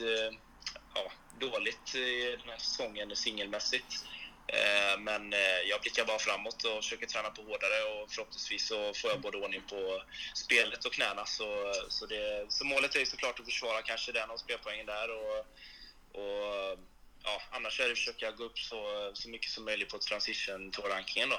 ja, 0.96 1.12
dåligt 1.40 1.96
i 1.96 2.38
den 2.40 2.50
här 2.50 2.58
säsongen 2.58 3.16
singelmässigt. 3.16 4.06
Men 5.00 5.32
jag 5.66 5.82
blickar 5.82 6.06
bara 6.06 6.20
framåt 6.20 6.64
och 6.64 6.84
försöker 6.84 7.06
träna 7.06 7.30
på 7.30 7.42
hårdare 7.42 7.84
och 7.84 8.12
förhoppningsvis 8.12 8.68
så 8.68 8.94
får 8.94 9.10
jag 9.10 9.22
både 9.22 9.38
ordning 9.38 9.62
på 9.70 10.04
spelet 10.36 10.86
och 10.86 10.94
knäna. 10.94 11.26
Så, 11.26 11.74
så, 11.90 12.06
det, 12.06 12.46
så 12.50 12.66
målet 12.66 12.96
är 12.96 13.00
ju 13.00 13.06
såklart 13.06 13.40
att 13.40 13.46
försvara 13.46 13.82
kanske 13.82 14.12
den 14.12 14.30
och 14.30 14.40
spelpoängen 14.40 14.86
där 14.86 15.10
och, 15.10 15.38
och 16.22 16.80
ja, 17.24 17.42
annars 17.52 17.80
är 17.80 17.86
det 17.86 17.92
att 17.92 17.98
försöka 17.98 18.32
gå 18.32 18.44
upp 18.44 18.60
så, 18.60 19.12
så 19.14 19.30
mycket 19.30 19.52
som 19.52 19.66
möjligt 19.66 19.90
på 19.90 19.98
transition 19.98 20.72
tour-rankingen 20.72 21.30
då. 21.30 21.38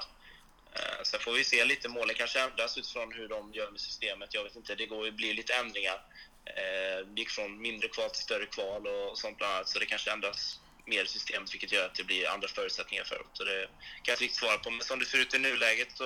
Eh, 0.75 1.03
sen 1.03 1.19
får 1.19 1.33
vi 1.33 1.43
se 1.43 1.65
lite, 1.65 1.89
målen 1.89 2.15
kanske 2.15 2.39
ändras 2.39 2.77
utifrån 2.77 3.13
hur 3.13 3.27
de 3.27 3.53
gör 3.53 3.71
med 3.71 3.81
systemet. 3.81 4.33
Jag 4.33 4.43
vet 4.43 4.55
inte, 4.55 4.75
det 4.75 4.85
går, 4.85 5.11
blir 5.11 5.33
lite 5.33 5.53
ändringar. 5.53 6.05
Eh, 6.45 7.07
det 7.07 7.21
gick 7.21 7.29
från 7.29 7.61
mindre 7.61 7.87
kval 7.87 8.09
till 8.09 8.23
större 8.23 8.45
kval 8.45 8.87
och 8.87 9.17
sånt 9.17 9.37
bland 9.37 9.53
annat, 9.53 9.69
så 9.69 9.79
det 9.79 9.85
kanske 9.85 10.11
ändras 10.11 10.59
mer 10.85 11.03
i 11.03 11.07
systemet 11.07 11.53
vilket 11.53 11.71
gör 11.71 11.85
att 11.85 11.95
det 11.95 12.03
blir 12.03 12.29
andra 12.29 12.47
förutsättningar 12.47 13.03
för 13.03 13.25
Så 13.33 13.43
det 13.43 13.67
kan 13.67 13.75
jag 14.05 14.13
inte 14.13 14.23
riktigt 14.23 14.39
svara 14.39 14.57
på. 14.57 14.69
Men 14.69 14.81
som 14.81 14.99
det 14.99 15.05
ser 15.05 15.17
ut 15.17 15.33
i 15.33 15.39
nuläget 15.39 15.91
så 15.97 16.05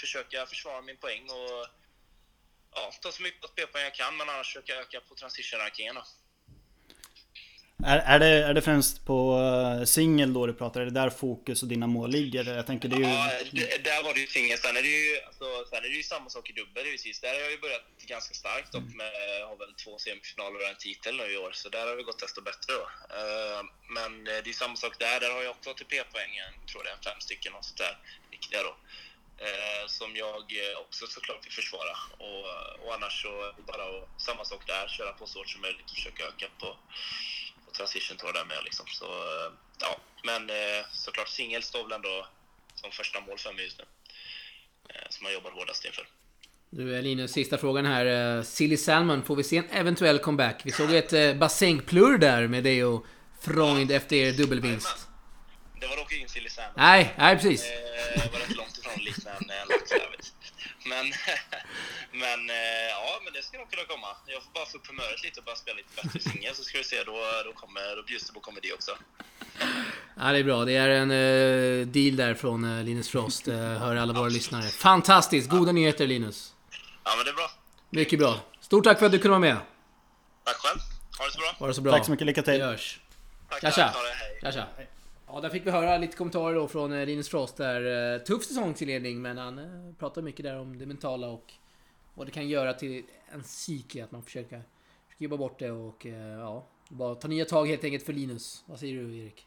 försöker 0.00 0.38
jag 0.38 0.48
försvara 0.48 0.82
min 0.82 0.96
poäng 0.96 1.30
och 1.30 1.66
ja, 2.74 2.92
ta 3.02 3.12
så 3.12 3.22
mycket 3.22 3.50
spelpoäng 3.50 3.84
jag 3.84 3.94
kan 3.94 4.16
men 4.16 4.28
annars 4.28 4.46
försöker 4.46 4.72
jag 4.72 4.82
öka 4.82 5.00
på 5.00 5.14
transition-rankingen. 5.14 5.96
Är, 7.84 7.98
är, 7.98 8.18
det, 8.18 8.26
är 8.26 8.54
det 8.54 8.62
främst 8.62 9.04
på 9.04 9.38
uh, 9.38 9.84
singel 9.84 10.32
då 10.32 10.46
du 10.46 10.54
pratar? 10.54 10.80
Är 10.80 10.84
det 10.84 11.00
där 11.02 11.10
fokus 11.10 11.62
och 11.62 11.68
dina 11.68 11.86
mål 11.86 12.10
ligger? 12.10 12.44
Jag 12.44 12.66
tänker 12.66 12.88
det 12.88 12.96
är 12.96 13.00
ju... 13.00 13.04
Ja, 13.04 13.30
det, 13.52 13.84
där 13.84 14.02
var 14.04 14.14
det 14.14 14.20
ju 14.20 14.26
singel. 14.26 14.58
Sen 14.58 14.76
är 14.76 14.82
det 14.82 14.88
ju, 14.88 15.20
alltså, 15.26 15.46
sen 15.70 15.78
är 15.84 15.88
det 15.92 15.96
ju 16.02 16.02
samma 16.02 16.28
sak 16.30 16.50
i 16.50 16.52
dubbel 16.52 16.84
givetvis. 16.86 17.20
Där 17.20 17.34
har 17.34 17.40
jag 17.40 17.50
ju 17.50 17.58
börjat 17.58 17.86
ganska 18.06 18.34
starkt 18.34 18.74
och 18.74 18.82
med, 18.82 19.12
har 19.48 19.56
väl 19.56 19.74
två 19.84 19.98
semifinaler 19.98 20.58
och 20.62 20.68
en 20.68 20.82
titel 20.86 21.16
nu 21.16 21.26
i 21.34 21.36
år. 21.36 21.52
Så 21.52 21.68
där 21.68 21.86
har 21.86 21.96
det 21.96 22.02
gått 22.02 22.20
desto 22.26 22.40
bättre 22.50 22.72
då. 22.80 22.84
Uh, 23.20 23.62
men 23.96 24.24
det 24.24 24.36
är 24.38 24.46
ju 24.46 24.52
samma 24.52 24.76
sak 24.76 24.94
där. 24.98 25.20
Där 25.20 25.30
har 25.34 25.42
jag 25.42 25.50
också 25.50 25.70
ATP-poängen, 25.70 26.50
tror 26.70 26.84
det 26.84 26.90
är 26.90 27.10
fem 27.10 27.20
stycken 27.20 27.52
och 27.54 27.64
sånt 27.64 27.78
där. 27.84 27.94
Viktiga 28.30 28.60
då. 28.68 28.74
Uh, 29.46 29.84
som 29.98 30.10
jag 30.16 30.42
också 30.84 31.06
såklart 31.06 31.46
vill 31.46 31.56
försvara. 31.60 31.94
Och, 32.26 32.44
och 32.82 32.90
annars 32.96 33.22
så 33.22 33.32
bara 33.70 33.86
samma 34.26 34.44
sak 34.44 34.62
där, 34.66 34.88
köra 34.88 35.12
på 35.12 35.26
så 35.26 35.38
hårt 35.38 35.50
som 35.54 35.60
möjligt 35.60 35.90
och 35.90 35.96
försöka 36.00 36.22
öka 36.30 36.48
på 36.60 36.68
och 37.68 37.74
Transition 37.74 38.16
tar 38.16 38.32
där 38.32 38.44
med 38.44 38.64
liksom. 38.64 38.86
Så, 38.88 39.04
eh, 39.04 39.52
ja. 39.80 39.96
Men 40.24 40.50
eh, 40.50 40.84
såklart 40.92 41.28
singel 41.28 41.62
står 41.62 41.82
väl 41.84 41.92
ändå 41.92 42.26
som 42.74 42.90
första 42.90 43.20
mål 43.20 43.38
för 43.38 43.52
mig 43.52 43.64
just 43.64 43.78
nu. 43.78 43.84
som 45.08 45.24
man 45.24 45.32
jobbar 45.32 45.50
hårdast 45.50 45.84
inför. 45.84 46.08
Du 46.70 46.96
eh, 46.96 47.02
Linus, 47.02 47.32
sista 47.32 47.58
frågan 47.58 47.86
här. 47.86 48.36
Eh, 48.36 48.42
Silly 48.42 48.76
Salmon, 48.76 49.22
får 49.24 49.36
vi 49.36 49.44
se 49.44 49.56
en 49.56 49.70
eventuell 49.70 50.18
comeback? 50.18 50.60
Vi 50.64 50.72
såg 50.72 50.94
ett 50.94 51.12
eh, 51.12 51.34
bassängplurr 51.34 52.18
där 52.18 52.46
med 52.46 52.64
dig 52.64 52.84
och 52.84 53.06
Freund 53.40 53.90
efter 53.90 54.16
er 54.16 54.32
dubbelvinst. 54.32 55.08
Det 55.80 55.86
var 55.86 55.96
dock 55.96 56.12
ingen 56.12 56.28
silly 56.28 56.48
salmon. 56.48 56.72
Nej, 56.76 57.14
nej 57.18 57.36
precis. 57.36 57.64
Eh, 57.64 58.22
Det 58.22 58.32
var 58.32 58.38
rätt 58.38 58.56
långt 58.56 58.78
ifrån 58.78 58.92
att 58.92 59.02
likna 59.04 59.30
en, 59.30 59.68
lax. 59.68 59.92
Men, 60.84 61.06
men 62.24 62.40
eh, 62.50 62.88
ja, 62.98 63.20
men 63.24 63.32
det 63.32 63.42
ska 63.42 63.58
nog 63.58 63.70
kunna 63.70 63.84
komma. 63.84 64.10
Jag 64.26 64.42
får 64.44 64.52
bara 64.52 64.66
få 64.66 64.76
upp 64.78 64.86
humöret 64.86 65.22
lite 65.24 65.40
och 65.40 65.46
bara 65.46 65.56
spela 65.56 65.76
lite 65.76 65.92
bättre 66.02 66.20
singel 66.20 66.54
så 66.54 66.62
ska 66.64 66.78
vi 66.78 66.84
se, 66.84 67.04
då, 67.04 67.16
då, 67.44 67.52
kommer, 67.52 67.96
då 67.96 68.02
bjuds 68.02 68.26
det 68.26 68.32
på 68.32 68.40
komedi 68.40 68.72
också. 68.72 68.92
Ja, 70.20 70.32
det 70.32 70.38
är 70.38 70.44
bra. 70.44 70.64
Det 70.64 70.76
är 70.76 70.88
en 70.88 71.10
eh, 71.10 71.86
deal 71.86 72.16
där 72.16 72.34
från 72.34 72.78
eh, 72.78 72.84
Linus 72.84 73.08
Frost. 73.08 73.48
Uh, 73.48 73.54
hör 73.54 73.96
alla 73.96 74.12
våra 74.12 74.28
lyssnare. 74.28 74.62
Fantastiskt! 74.62 75.50
Goda 75.50 75.72
nyheter 75.72 76.06
Linus. 76.06 76.54
Ja, 77.04 77.10
men 77.16 77.24
det 77.24 77.30
är 77.30 77.34
bra. 77.34 77.50
Mycket 77.90 78.18
bra. 78.18 78.40
Stort 78.60 78.84
tack 78.84 78.98
för 78.98 79.06
att 79.06 79.12
du 79.12 79.18
kunde 79.18 79.38
vara 79.38 79.50
med. 79.50 79.56
Tack 80.44 80.56
själv. 80.56 80.78
Ha 81.18 81.24
det 81.26 81.32
så 81.32 81.38
bra. 81.38 81.54
Ha 81.58 81.66
det 81.66 81.74
så 81.74 81.80
bra. 81.80 81.92
Tack 81.92 82.04
så 82.04 82.10
mycket, 82.10 82.26
lycka 82.26 82.42
till. 82.42 82.60
Tack, 82.60 82.80
Tja, 82.80 83.60
tack. 83.60 83.74
tja. 83.74 83.94
Hej. 84.42 84.52
Tja, 84.52 84.52
tja. 84.52 84.84
Ja, 85.32 85.40
där 85.40 85.48
fick 85.48 85.66
vi 85.66 85.70
höra 85.70 85.98
lite 85.98 86.16
kommentarer 86.16 86.54
då 86.54 86.68
från 86.68 86.92
eh, 86.92 87.06
Linus 87.06 87.28
Frost 87.28 87.56
där. 87.56 88.14
Eh, 88.14 88.18
Tuff 88.18 88.44
säsongsinledning, 88.44 89.22
men 89.22 89.38
han 89.38 89.58
eh, 89.58 89.94
pratar 89.98 90.22
mycket 90.22 90.44
där 90.44 90.58
om 90.58 90.78
det 90.78 90.86
mentala 90.86 91.26
och 91.26 91.52
vad 92.18 92.26
det 92.26 92.30
kan 92.30 92.48
göra 92.48 92.74
till 92.74 93.04
en 93.28 93.42
psyke. 93.42 94.04
Att 94.04 94.12
man 94.12 94.22
försöker, 94.22 94.62
försöker 95.06 95.24
jobba 95.24 95.36
bort 95.36 95.58
det 95.58 95.70
och 95.70 96.06
eh, 96.06 96.38
ja, 96.38 96.66
bara 96.88 97.14
ta 97.14 97.28
nya 97.28 97.44
tag 97.44 97.66
helt 97.66 97.84
enkelt 97.84 98.04
för 98.04 98.12
Linus. 98.12 98.64
Vad 98.66 98.78
säger 98.78 98.94
du 99.02 99.18
Erik? 99.18 99.46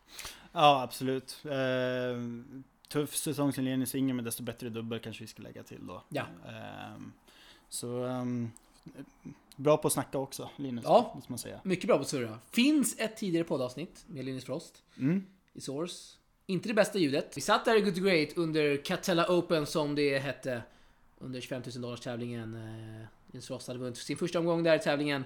Ja, 0.52 0.82
absolut. 0.82 1.38
Eh, 1.46 2.18
tuff 2.90 3.16
säsongsinledning 3.16 3.84
i 3.84 3.86
singel, 3.88 4.16
men 4.16 4.26
desto 4.26 4.44
bättre 4.44 4.70
dubbel 4.70 5.00
kanske 5.00 5.24
vi 5.24 5.28
ska 5.28 5.42
lägga 5.44 5.64
till 5.64 5.88
då. 5.88 6.04
Ja. 6.10 6.26
Eh, 6.48 7.02
så 7.70 8.04
ehm, 8.04 8.52
bra 9.56 9.78
på 9.78 9.88
att 9.88 9.94
snacka 9.94 10.18
också, 10.18 10.50
Linus. 10.56 10.84
Ja. 10.88 11.12
Måste 11.16 11.32
man 11.32 11.40
säga. 11.40 11.60
Mycket 11.64 11.88
bra 11.88 11.98
på 11.98 12.04
surra. 12.04 12.40
Finns 12.52 13.00
ett 13.00 13.18
tidigare 13.18 13.44
poddavsnitt 13.46 14.04
med 14.08 14.26
Linus 14.26 14.46
Frost 14.46 14.84
Mm. 14.98 15.26
i 15.54 15.62
Source. 15.62 16.18
Inte 16.46 16.68
det 16.68 16.74
bästa 16.74 17.00
ljudet. 17.00 17.38
Vi 17.38 17.42
satt 17.42 17.66
där 17.66 17.76
i 17.78 17.82
Good 17.82 18.04
Great 18.06 18.38
under 18.38 18.78
Catella 18.86 19.26
Open 19.30 19.66
som 19.66 19.96
det 19.96 20.20
hette. 20.20 20.62
Under 21.22 21.42
25 21.42 21.62
000 21.76 21.82
dollars 21.82 22.00
tävlingen. 22.00 22.56
Eh, 22.56 23.08
Linus 23.32 23.48
Frost 23.48 23.68
hade 23.68 23.80
vunnit 23.80 23.98
sin 23.98 24.18
första 24.18 24.40
omgång 24.40 24.64
där 24.64 24.76
i 24.76 24.80
tävlingen. 24.80 25.24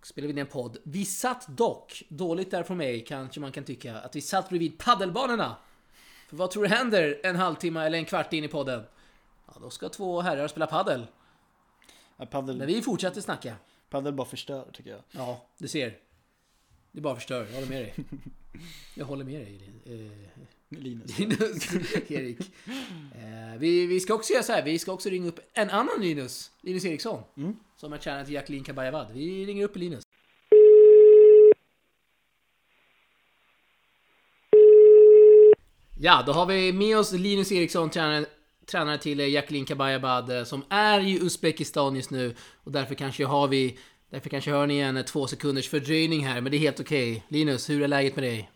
Och 0.00 0.06
spelade 0.06 0.26
vi 0.32 0.40
in 0.40 0.46
en 0.46 0.52
podd. 0.52 0.76
Vi 0.82 1.04
satt 1.04 1.46
dock, 1.48 2.02
dåligt 2.08 2.50
där 2.50 2.62
från 2.62 2.76
mig 2.76 3.04
kanske 3.04 3.40
man 3.40 3.52
kan 3.52 3.64
tycka, 3.64 3.96
att 4.00 4.16
vi 4.16 4.20
satt 4.20 4.48
bredvid 4.48 4.78
paddelbanorna. 4.78 5.56
För 6.28 6.36
vad 6.36 6.50
tror 6.50 6.62
du 6.62 6.68
händer 6.68 7.20
en 7.24 7.36
halvtimme 7.36 7.86
eller 7.86 7.98
en 7.98 8.04
kvart 8.04 8.32
in 8.32 8.44
i 8.44 8.48
podden? 8.48 8.84
Ja, 9.46 9.52
då 9.60 9.70
ska 9.70 9.88
två 9.88 10.20
herrar 10.20 10.48
spela 10.48 10.66
paddel. 10.66 11.06
Ja, 12.16 12.26
paddel, 12.26 12.56
Men 12.56 12.66
vi 12.66 12.82
fortsätter 12.82 13.20
snacka. 13.20 13.54
paddel 13.90 14.12
bara 14.12 14.26
förstör, 14.26 14.66
tycker 14.72 14.90
jag. 14.90 15.00
Ja, 15.10 15.46
du 15.58 15.68
ser. 15.68 15.98
Det 16.98 17.02
bara 17.02 17.14
förstör. 17.14 17.46
Jag 17.46 17.54
håller 17.54 17.68
med 17.68 17.82
dig. 17.82 17.94
Jag 18.94 19.06
håller 19.06 19.24
med 19.24 19.40
dig, 19.40 19.70
eh, 19.84 20.78
Linus. 20.78 21.18
Linus. 21.18 21.74
Erik. 22.10 22.40
Eh, 23.14 23.58
vi, 23.58 23.86
vi 23.86 24.00
ska 24.00 24.14
också 24.14 24.32
göra 24.32 24.42
så 24.42 24.52
här. 24.52 24.64
Vi 24.64 24.78
ska 24.78 24.92
också 24.92 25.08
ringa 25.08 25.28
upp 25.28 25.40
en 25.54 25.70
annan 25.70 26.00
Linus. 26.00 26.50
Linus 26.60 26.84
Eriksson. 26.84 27.22
Mm. 27.36 27.56
Som 27.76 27.92
är 27.92 27.98
tränare 27.98 28.24
till 28.24 28.34
Jacqueline 28.34 28.64
Kabayavad. 28.64 29.06
Vi 29.12 29.46
ringer 29.46 29.64
upp 29.64 29.76
Linus. 29.76 30.04
Ja, 36.00 36.22
då 36.26 36.32
har 36.32 36.46
vi 36.46 36.72
med 36.72 36.98
oss 36.98 37.12
Linus 37.12 37.52
Eriksson, 37.52 37.90
tränare, 37.90 38.26
tränare 38.66 38.98
till 38.98 39.18
Jacqueline 39.18 39.66
Kabayabad, 39.66 40.38
eh, 40.38 40.44
som 40.44 40.64
är 40.68 41.00
i 41.00 41.18
Uzbekistan 41.22 41.96
just 41.96 42.10
nu. 42.10 42.34
Och 42.64 42.72
därför 42.72 42.94
kanske 42.94 43.24
har 43.24 43.48
vi... 43.48 43.78
Därför 44.10 44.30
kanske 44.30 44.50
hör 44.50 44.66
ni 44.66 44.78
en 44.78 45.04
två 45.04 45.26
sekunders 45.26 45.68
fördröjning 45.68 46.26
här, 46.26 46.40
men 46.40 46.50
det 46.52 46.56
är 46.56 46.58
helt 46.58 46.80
okej. 46.80 47.24
Linus, 47.28 47.70
hur 47.70 47.82
är 47.82 47.88
läget 47.88 48.16
med 48.16 48.24
dig? 48.24 48.50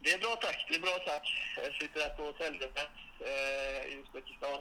Det 0.00 0.12
är 0.12 0.18
bra 0.18 0.36
tack, 0.36 0.66
det 0.68 0.74
är 0.76 0.80
bra 0.80 0.98
tack. 1.06 1.26
Jag 1.64 1.74
sitter 1.74 2.00
här 2.00 2.10
på 2.16 2.22
hotellrummet 2.22 2.94
eh, 3.20 3.92
i 3.92 4.00
Uzbekistan. 4.00 4.58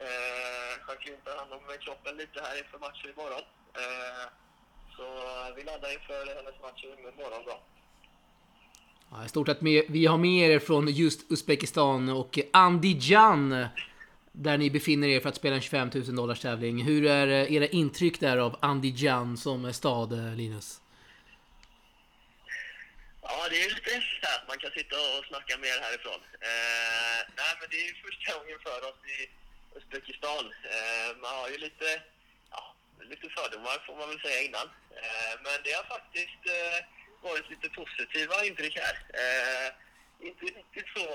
Eh, 0.00 0.72
Jacqueline 0.88 1.20
tar 1.24 1.36
hand 1.36 1.52
om 1.52 1.60
kroppen 1.80 2.16
lite 2.16 2.40
här 2.42 2.58
inför 2.58 2.78
matchen 2.78 3.10
imorgon. 3.14 3.44
Eh, 3.80 4.26
så 4.96 5.04
vi 5.56 5.62
laddar 5.62 5.92
inför 5.92 6.26
hennes 6.36 6.62
match 6.62 6.84
imorgon 6.84 7.42
då. 7.46 7.60
Ja, 9.10 9.28
stort 9.28 9.60
med, 9.60 9.84
vi 9.88 10.06
har 10.06 10.18
med 10.18 10.50
er 10.50 10.58
från 10.58 10.88
just 10.88 11.32
Uzbekistan 11.32 12.08
och 12.08 12.38
Andijan 12.52 13.66
där 14.32 14.58
ni 14.58 14.70
befinner 14.70 15.08
er 15.08 15.20
för 15.20 15.28
att 15.28 15.36
spela 15.36 15.54
en 15.56 15.60
25 15.60 15.90
000 15.94 16.16
dollars 16.16 16.40
tävling. 16.40 16.84
Hur 16.84 17.06
är 17.06 17.26
eh, 17.26 17.52
era 17.52 17.66
intryck 17.66 18.20
där 18.20 18.36
av 18.36 18.58
Andijan 18.62 19.36
som 19.36 19.72
stad, 19.72 20.12
eh, 20.12 20.34
Linus? 20.34 20.80
Ja, 23.22 23.48
det 23.50 23.62
är 23.64 23.68
lite 23.74 23.90
här 24.22 24.36
att 24.38 24.48
man 24.48 24.58
kan 24.58 24.70
sitta 24.70 24.96
och 24.96 25.24
snacka 25.30 25.54
mer 25.58 25.78
härifrån. 25.86 26.20
Eh, 26.50 27.20
nej, 27.40 27.52
men 27.58 27.66
det 27.70 27.76
är 27.82 27.86
ju 27.90 27.94
första 28.06 28.28
gången 28.38 28.58
för 28.66 28.78
oss 28.88 29.00
i 29.16 29.18
Uzbekistan. 29.76 30.44
Eh, 30.74 31.08
man 31.22 31.34
har 31.40 31.48
ju 31.48 31.58
lite, 31.66 31.88
ja, 32.50 32.62
lite 33.12 33.26
fördomar 33.36 33.76
får 33.86 33.96
man 34.00 34.08
väl 34.08 34.20
säga 34.20 34.40
innan. 34.48 34.66
Eh, 35.02 35.34
men 35.44 35.56
det 35.64 35.72
har 35.78 35.86
faktiskt 35.96 36.42
eh, 36.56 36.78
varit 37.28 37.50
lite 37.50 37.68
positiva 37.80 38.36
intryck 38.48 38.74
här. 38.84 38.96
Eh, 39.22 39.68
inte 40.28 40.44
riktigt 40.44 40.88
så 40.96 41.06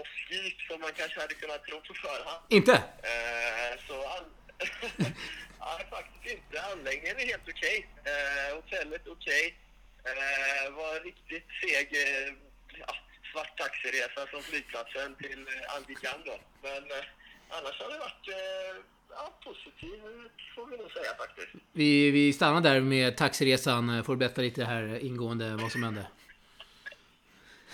styrt 0.00 0.60
som 0.68 0.80
man 0.80 0.92
kanske 1.00 1.20
hade 1.20 1.34
kunnat 1.34 1.64
tro 1.64 1.80
på 1.80 1.94
förhand. 1.94 2.42
Inte? 2.48 2.74
Eh, 3.10 3.72
så 3.88 3.96
an... 4.16 4.24
Nej, 5.66 5.86
faktiskt 5.90 6.26
inte. 6.36 6.62
Anläggningen 6.72 7.16
är 7.20 7.26
helt 7.26 7.48
okej. 7.48 7.88
Eh, 8.10 8.54
hotellet 8.56 9.04
okej. 9.16 9.44
Eh, 10.10 10.72
var 10.78 10.96
en 10.96 11.02
riktigt 11.02 11.48
seg 11.60 11.88
eh, 12.04 12.34
ja, 12.86 12.94
svart 13.32 13.58
taxiresa 13.58 14.26
från 14.30 14.42
flygplatsen 14.42 15.14
till 15.14 15.40
eh, 15.52 15.74
Andijan 15.76 16.20
då. 16.24 16.36
Men 16.62 16.82
eh, 16.96 17.04
annars 17.56 17.80
har 17.80 17.88
det 17.92 17.98
varit 17.98 18.28
eh, 18.28 18.74
ja, 19.10 19.24
positiv 19.44 19.98
får 20.54 20.66
vi 20.66 20.76
nog 20.76 20.90
säga 20.90 21.14
faktiskt. 21.18 21.52
Vi, 21.72 22.10
vi 22.10 22.32
stannar 22.32 22.60
där 22.60 22.80
med 22.80 23.16
taxiresan. 23.16 24.04
Får 24.04 24.12
du 24.12 24.18
berätta 24.18 24.40
lite 24.40 24.64
här 24.64 24.98
ingående 25.04 25.56
vad 25.56 25.72
som 25.72 25.82
hände? 25.82 26.06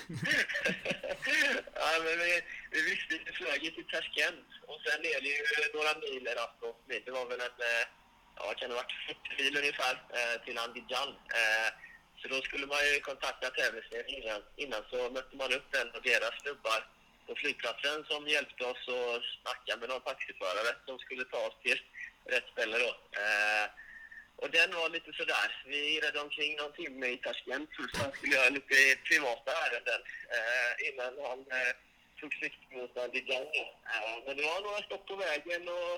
ja, 1.74 1.90
men 2.04 2.18
vi, 2.18 2.42
vi 2.70 2.80
visste 2.90 3.14
vi 3.24 3.32
flög 3.32 3.60
till 3.60 3.88
Tashkent 3.92 4.48
och 4.66 4.80
sen 4.84 5.00
är 5.12 5.20
det 5.20 5.28
ju 5.28 5.42
några 5.74 5.92
mil, 6.04 6.26
eller 6.26 6.48
mil. 6.88 7.02
det 7.04 7.10
var 7.10 7.26
väl 7.26 7.40
en, 7.40 7.60
eh, 7.72 7.84
ja 8.36 8.54
kan 8.56 8.68
det 8.68 8.74
ha 8.74 8.82
varit, 8.82 9.18
40 9.36 9.42
mil 9.42 9.56
ungefär 9.56 9.94
eh, 10.18 10.44
till 10.44 10.58
Andijan. 10.58 11.08
Eh, 11.40 11.68
så 12.20 12.28
då 12.28 12.42
skulle 12.42 12.66
man 12.66 12.82
ju 12.88 13.00
kontakta 13.00 13.50
tävlingsledningen 13.50 14.22
innan, 14.22 14.42
innan 14.56 14.82
så 14.90 15.10
mötte 15.10 15.36
man 15.36 15.52
upp 15.52 15.74
en 15.74 15.90
av 15.96 16.02
deras 16.02 16.34
snubbar 16.42 16.80
på 17.26 17.34
flygplatsen 17.34 18.04
som 18.10 18.28
hjälpte 18.28 18.64
oss 18.64 18.82
att 18.88 19.24
snacka 19.42 19.72
med 19.80 19.88
någon 19.88 20.08
taxiförare 20.10 20.72
som 20.86 20.98
skulle 20.98 21.24
ta 21.24 21.40
oss 21.48 21.58
till 21.62 21.80
rätt 22.24 22.48
ställe 22.52 22.78
då. 22.78 22.92
Eh, 23.22 23.66
och 24.42 24.50
den 24.50 24.70
var 24.80 24.88
lite 24.96 25.12
sådär. 25.20 25.48
Vi 25.72 25.78
irrade 25.96 26.20
omkring 26.20 26.52
någon 26.56 26.72
timme 26.72 27.06
i 27.06 27.16
Tashkent 27.16 27.70
att 28.00 28.16
skulle 28.16 28.34
göra 28.38 28.50
lite 28.58 28.76
privata 29.08 29.50
ärenden 29.64 30.00
eh, 30.36 30.72
innan 30.88 31.12
han 31.28 31.40
eh, 31.58 31.72
tog 32.20 32.30
sikte 32.40 32.66
mot 32.76 32.96
Andijan. 33.02 33.46
Eh, 33.92 34.16
men 34.24 34.36
det 34.36 34.44
var 34.50 34.60
några 34.66 34.82
stopp 34.88 35.04
på 35.06 35.16
vägen 35.16 35.62
och 35.78 35.94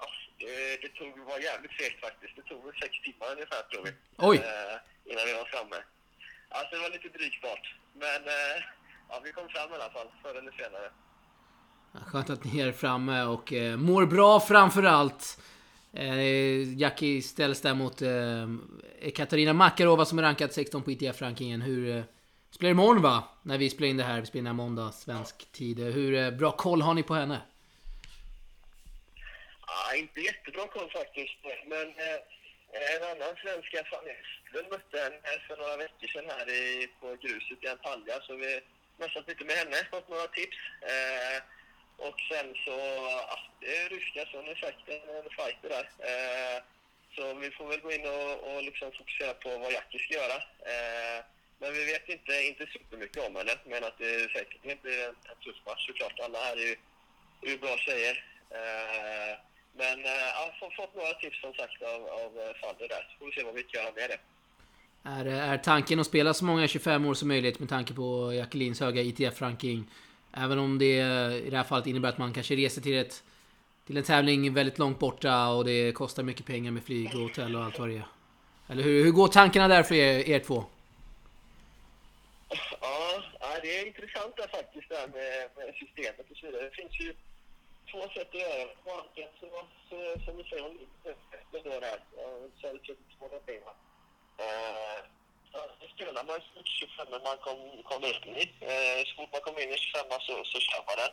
ja, 0.00 0.06
det, 0.40 0.82
det 0.82 0.90
tog, 0.98 1.12
var 1.30 1.38
jävligt 1.38 1.74
segt 1.78 2.00
faktiskt. 2.06 2.34
Det 2.36 2.42
tog 2.50 2.60
väl 2.64 2.74
sex 2.82 2.92
timmar 3.04 3.28
ungefär 3.36 3.62
tror 3.62 3.82
vi. 3.86 3.92
Oj. 4.28 4.36
Eh, 4.36 4.76
innan 5.10 5.24
vi 5.28 5.32
var 5.40 5.44
framme. 5.54 5.78
Alltså 6.48 6.70
det 6.74 6.82
var 6.82 6.90
lite 6.96 7.08
dryg 7.08 7.34
start. 7.40 7.64
Men 8.02 8.20
eh, 8.38 8.56
ja, 9.08 9.20
vi 9.24 9.32
kom 9.32 9.48
fram 9.48 9.70
i 9.72 9.74
alla 9.74 9.90
fall, 9.96 10.08
förr 10.22 10.34
eller 10.40 10.52
senare. 10.62 10.90
Skönt 12.06 12.30
att 12.30 12.44
ni 12.44 12.60
är 12.60 12.72
framme 12.72 13.22
och 13.22 13.52
eh, 13.52 13.76
mår 13.76 14.06
bra 14.06 14.40
framför 14.40 14.82
allt. 14.82 15.40
Eh, 15.92 16.78
Jackie 16.78 17.22
ställs 17.22 17.60
där 17.60 17.74
mot 17.74 18.02
eh, 18.02 19.10
Katarina 19.14 19.52
Makarova 19.52 20.04
som 20.04 20.18
är 20.18 20.22
rankad 20.22 20.52
16 20.52 20.82
på 20.82 20.90
ITF-rankingen. 20.90 21.62
Hur... 21.62 21.96
Eh, 21.96 22.02
spelar 22.50 22.70
imorgon 22.70 23.02
va? 23.02 23.24
När 23.42 23.58
vi 23.58 23.70
spelar 23.70 23.88
in 23.88 23.96
det 23.96 24.04
här. 24.04 24.20
Vi 24.20 24.26
spelar 24.26 24.40
in 24.40 24.44
det 24.44 24.50
här 24.50 24.56
måndag, 24.56 24.92
svensk 24.92 25.52
tid. 25.52 25.78
Hur 25.78 26.14
eh, 26.14 26.30
bra 26.30 26.50
koll 26.52 26.82
har 26.82 26.94
ni 26.94 27.02
på 27.02 27.14
henne? 27.14 27.40
Ja, 29.66 29.96
inte 29.96 30.20
jättebra 30.20 30.66
koll 30.66 30.90
faktiskt. 30.90 31.38
Men 31.66 31.86
eh, 31.88 32.18
en 32.94 33.02
annan 33.10 33.34
svenska, 33.42 33.78
Fanny 33.90 34.10
Östlund, 34.20 34.68
mötte 34.70 34.98
henne 35.04 35.32
för 35.46 35.56
några 35.56 35.76
veckor 35.76 36.08
sedan 36.12 36.30
här 36.36 36.48
i, 36.50 36.88
på 37.00 37.06
gruset 37.22 37.64
i 37.64 37.68
Antalya. 37.68 38.20
Så 38.26 38.36
vi 38.36 38.52
har 38.54 38.62
messat 38.96 39.28
lite 39.28 39.44
med 39.44 39.56
henne, 39.56 39.76
fått 39.90 40.08
några 40.08 40.26
tips. 40.26 40.58
Eh, 40.92 41.36
och 42.06 42.16
sen 42.30 42.48
så, 42.64 42.76
ja, 43.30 43.38
det 43.60 43.76
är 43.76 43.88
ryska, 43.88 44.26
så 44.26 44.36
hon 44.36 44.48
är 44.48 44.54
sagt 44.54 44.82
en, 44.86 45.30
fighter 45.38 45.68
där. 45.76 45.86
Eh, 46.10 46.58
så 47.14 47.34
vi 47.34 47.50
får 47.50 47.66
väl 47.68 47.80
gå 47.80 47.92
in 47.92 48.06
och, 48.06 48.32
och 48.48 48.62
liksom 48.62 48.92
fokusera 48.92 49.34
på 49.34 49.58
vad 49.58 49.72
Jackie 49.72 50.00
ska 50.00 50.14
göra. 50.14 50.38
Eh, 50.72 51.18
men 51.60 51.72
vi 51.72 51.84
vet 51.84 52.08
inte, 52.08 52.32
inte 52.50 52.66
supermycket 52.66 53.28
om 53.28 53.36
henne, 53.36 53.54
men 53.64 53.84
att 53.84 53.98
det 53.98 54.32
säkert 54.32 54.62
blir 54.62 54.98
en, 55.08 55.14
en 55.30 55.38
tuff 55.44 55.60
match 55.66 55.86
såklart. 55.86 56.20
Alla 56.20 56.38
här 56.38 56.56
är 56.56 56.66
ju 56.70 56.76
ur 57.42 57.58
bra 57.58 57.76
tjejer. 57.76 58.24
Eh, 58.50 59.32
men 59.76 60.04
eh, 60.04 60.10
ja, 60.36 60.52
jag 60.60 60.66
har 60.66 60.76
fått 60.76 60.94
några 60.96 61.12
tips 61.12 61.40
som 61.40 61.54
sagt 61.54 61.82
av, 61.82 62.02
av 62.22 62.30
eh, 62.42 62.54
Fadder 62.60 62.88
där. 62.88 63.02
Så 63.10 63.18
får 63.18 63.26
vi 63.26 63.32
se 63.32 63.42
vad 63.44 63.54
vi 63.54 63.62
kan 63.62 63.82
göra 63.82 63.92
med 63.94 64.10
det. 64.10 64.20
Är, 65.04 65.26
eh, 65.26 65.50
är 65.50 65.58
tanken 65.58 66.00
att 66.00 66.06
spela 66.06 66.34
så 66.34 66.44
många 66.44 66.68
25 66.68 67.06
år 67.06 67.14
som 67.14 67.28
möjligt 67.28 67.58
med 67.58 67.68
tanke 67.68 67.94
på 67.94 68.32
Jacquelines 68.34 68.80
höga 68.80 69.02
ITF-ranking? 69.02 69.84
Även 70.32 70.58
om 70.58 70.78
det 70.78 70.96
i 71.46 71.50
det 71.50 71.56
här 71.56 71.64
fallet 71.64 71.86
innebär 71.86 72.08
att 72.08 72.18
man 72.18 72.32
kanske 72.32 72.54
reser 72.54 72.82
till, 72.82 72.98
ett, 72.98 73.22
till 73.86 73.96
en 73.96 74.04
tävling 74.04 74.54
väldigt 74.54 74.78
långt 74.78 74.98
borta 74.98 75.48
och 75.48 75.64
det 75.64 75.92
kostar 75.92 76.22
mycket 76.22 76.46
pengar 76.46 76.70
med 76.70 76.84
flyg 76.84 77.14
och 77.14 77.20
hotell 77.20 77.56
och 77.56 77.64
allt 77.64 77.78
vad 77.78 77.88
det 77.88 77.96
är. 77.96 78.06
Eller 78.68 78.82
hur, 78.82 79.04
hur 79.04 79.10
går 79.10 79.28
tankarna 79.28 79.68
där 79.68 79.82
för 79.82 79.94
er, 79.94 80.28
er 80.28 80.38
två? 80.38 80.64
Ja, 82.80 83.22
det 83.62 83.78
är 83.78 83.86
intressant 83.86 84.36
där 84.36 84.48
faktiskt 84.48 84.88
det 84.88 84.96
här 84.96 85.08
med, 85.08 85.50
med 85.56 85.74
systemet 85.74 86.30
och 86.30 86.36
så 86.36 86.46
vidare. 86.46 86.62
Det 86.62 86.70
finns 86.70 87.00
ju 87.00 87.14
två 87.90 88.00
sätt 88.14 88.28
att 88.28 88.40
göra 88.40 88.64
det. 88.64 88.92
Antingen 89.02 89.30
så, 89.40 89.46
så, 89.88 90.24
som 90.24 90.36
du 90.36 90.44
säger, 90.44 90.62
med 91.52 91.64
det 91.64 91.80
där, 91.80 91.98
så 92.60 92.66
är 92.66 92.72
det 92.72 92.78
32 92.78 93.28
timmar. 93.46 93.74
Ja, 95.52 95.60
då 95.80 95.86
spelar 95.94 96.24
man 96.24 96.40
ju 96.40 96.62
25 96.64 97.06
när 97.10 97.20
man 97.28 97.38
kom, 97.46 97.82
kommer 97.90 98.26
in 98.26 98.36
i. 98.36 98.44
Eh, 98.70 99.00
så 99.06 99.12
fort 99.16 99.32
man 99.32 99.40
kommer 99.40 99.60
in 99.62 99.74
i 99.74 99.78
25 99.78 100.06
så, 100.20 100.44
så 100.44 100.58
kör 100.60 100.82
man 100.88 100.96
den. 101.02 101.12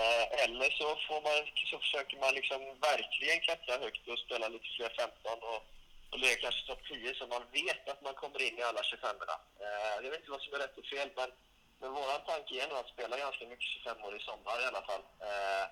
Eh, 0.00 0.24
eller 0.42 0.70
så, 0.78 0.86
får 1.06 1.20
man, 1.26 1.36
så 1.70 1.78
försöker 1.78 2.16
man 2.24 2.34
liksom 2.34 2.60
verkligen 2.90 3.40
klättra 3.40 3.74
högt 3.84 4.08
och 4.08 4.18
spela 4.18 4.48
lite 4.48 4.68
fler 4.76 4.90
15 4.96 5.38
och, 5.50 5.60
och 6.10 6.18
ligga 6.18 6.36
kanske 6.36 6.66
topp 6.66 6.82
10 6.88 7.14
så 7.14 7.26
man 7.26 7.44
vet 7.52 7.88
att 7.88 8.02
man 8.02 8.14
kommer 8.14 8.40
in 8.42 8.58
i 8.58 8.62
alla 8.62 8.82
25 8.82 9.16
erna 9.22 9.38
eh, 9.64 9.94
Jag 10.04 10.10
vet 10.10 10.20
inte 10.20 10.30
vad 10.36 10.42
som 10.42 10.54
är 10.54 10.58
rätt 10.58 10.78
och 10.78 10.90
fel 10.92 11.10
men, 11.16 11.30
men 11.80 11.92
vår 11.92 12.18
tanke 12.30 12.62
är 12.62 12.68
nog 12.68 12.78
att 12.78 12.94
spela 12.96 13.18
ganska 13.24 13.44
mycket 13.46 13.68
25 13.84 14.04
år 14.06 14.16
i 14.16 14.20
sommar 14.28 14.62
i 14.62 14.68
alla 14.70 14.82
fall. 14.88 15.04
Eh, 15.28 15.64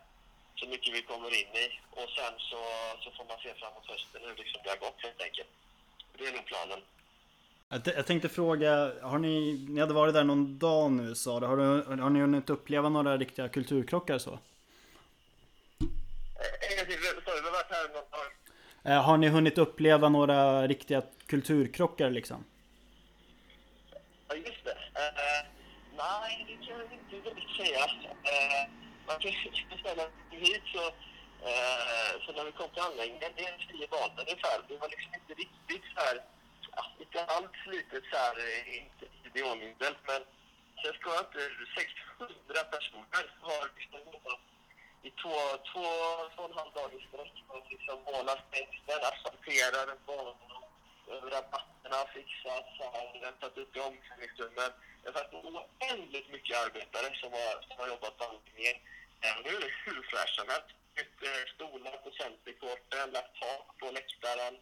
så 0.61 0.65
mycket 0.73 0.95
vi 0.95 1.03
kommer 1.03 1.31
in 1.41 1.53
i 1.65 1.67
och 2.01 2.11
sen 2.17 2.35
så, 2.51 2.61
så 3.03 3.09
får 3.17 3.25
man 3.25 3.39
se 3.43 3.55
framåt 3.55 3.87
hösten 3.93 4.23
hur 4.25 4.37
liksom 4.37 4.61
det 4.65 4.71
har 4.71 4.85
gått 4.87 5.03
helt 5.07 5.23
enkelt. 5.23 5.53
Det 6.19 6.27
är 6.27 6.33
nog 6.33 6.47
planen. 6.47 6.81
Jag, 7.73 8.07
tänkte 8.07 8.29
fråga, 8.29 8.93
har 9.03 9.19
ni, 9.19 9.67
ni 9.69 9.81
hade 9.81 9.95
varit 9.95 10.15
där 10.15 10.25
någon 10.25 10.59
dag 10.59 10.93
nu 10.93 11.15
sa 11.15 11.41
du, 11.41 11.47
har, 11.47 11.57
du, 11.57 12.03
har 12.03 12.11
ni 12.11 12.21
hunnit 12.21 12.51
uppleva 12.51 12.89
några 12.89 13.17
riktiga 13.17 13.49
kulturkrockar 13.49 14.19
så? 14.19 14.31
Eh, 14.31 14.39
har. 18.85 18.93
Eh, 18.93 19.03
har 19.03 19.17
ni 19.17 19.29
hunnit 19.29 19.59
uppleva 19.59 20.09
några 20.09 20.69
riktiga 20.69 21.03
kulturkrockar 21.27 22.11
liksom? 22.11 22.45
Ja, 24.29 24.35
just 24.35 24.65
det. 24.65 24.71
Eh, 24.71 25.47
nej, 25.97 26.47
det 26.49 26.67
kan 26.67 26.79
jag 26.79 26.93
inte 26.93 27.31
direkt 27.31 27.57
säga. 27.57 27.81
Man 29.07 29.19
kan 29.19 29.31
ju 29.31 29.79
ställa 29.81 30.03
hit 30.31 30.63
så, 30.75 30.85
eh, 31.49 32.13
så 32.27 32.33
när 32.33 32.45
vi 32.45 32.53
kom 32.53 32.69
till 32.71 32.83
anläggningen, 32.83 33.33
det 33.37 33.45
är 33.45 33.53
en 33.53 33.59
tio 33.69 33.87
banor 33.89 34.21
ungefär. 34.21 34.57
Det 34.69 34.77
var 34.77 34.89
liksom 34.89 35.13
inte 35.15 35.35
riktigt 35.43 35.85
så 35.95 36.01
här, 36.01 36.17
inte 37.01 37.25
allt 37.25 37.55
slitet 37.65 38.05
så 38.11 38.17
här, 38.17 38.37
eh, 38.39 38.77
inte 38.81 39.05
idealindel, 39.29 39.95
men 40.09 40.23
sen 40.83 40.95
ska 40.95 41.09
jag 41.15 41.25
inte, 41.27 41.43
600 41.75 42.65
personer 42.75 43.25
har 43.41 43.71
liksom 43.79 44.01
jobbat 44.13 44.41
i 45.03 45.11
två, 45.11 45.37
två, 45.73 45.85
två 46.35 46.43
och 46.43 46.51
en 46.51 46.59
halv 46.59 46.73
dag 46.73 46.91
i 46.95 47.07
sträck 47.09 47.37
och 47.49 47.67
liksom 47.71 47.99
målat 48.05 48.41
stängslen, 48.49 49.01
asfalterat 49.11 50.07
banorna 50.07 50.53
rabatterna 51.09 52.01
fixat, 52.15 52.65
fixats, 52.69 52.95
har 52.95 53.21
väntat 53.21 53.59
upp 53.59 53.77
i 53.77 53.81
omklädningsrummen. 53.81 54.71
Det 55.03 55.09
har 55.09 55.15
varit 55.21 55.35
oändligt 55.35 56.29
mycket 56.33 56.57
arbetare 56.65 57.17
som 57.21 57.33
har, 57.33 57.55
som 57.67 57.77
har 57.79 57.89
jobbat 57.89 58.17
på 58.19 58.25
Nu 59.45 59.51
är 59.57 59.61
det 59.61 59.73
hur 59.85 60.03
fräscht 60.11 60.37
som 60.39 60.49
helst. 60.49 60.71
Bytt, 60.95 61.23
eh, 61.23 61.45
Stolar 61.55 61.97
på 62.05 62.11
centercourten, 62.11 63.11
lagt 63.11 63.35
tak 63.41 63.67
på 63.79 63.91
läktaren. 63.91 64.55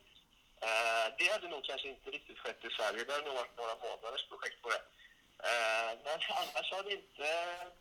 Eh, 0.68 1.06
Det 1.18 1.26
hade 1.32 1.48
nog 1.48 1.62
kanske 1.70 1.88
inte 1.94 2.10
riktigt 2.16 2.38
skett 2.38 2.60
i 2.68 2.70
Sverige. 2.76 3.04
Det 3.06 3.12
har 3.12 3.22
nog 3.28 3.34
varit 3.42 3.56
några 3.60 3.74
månaders 3.84 4.24
projekt 4.30 4.58
på 4.62 4.68
det. 4.74 4.82
Eh, 5.48 5.90
Men 6.04 6.18
annars 6.42 6.66
har 6.74 6.82
det 6.86 6.92
inte 7.00 7.28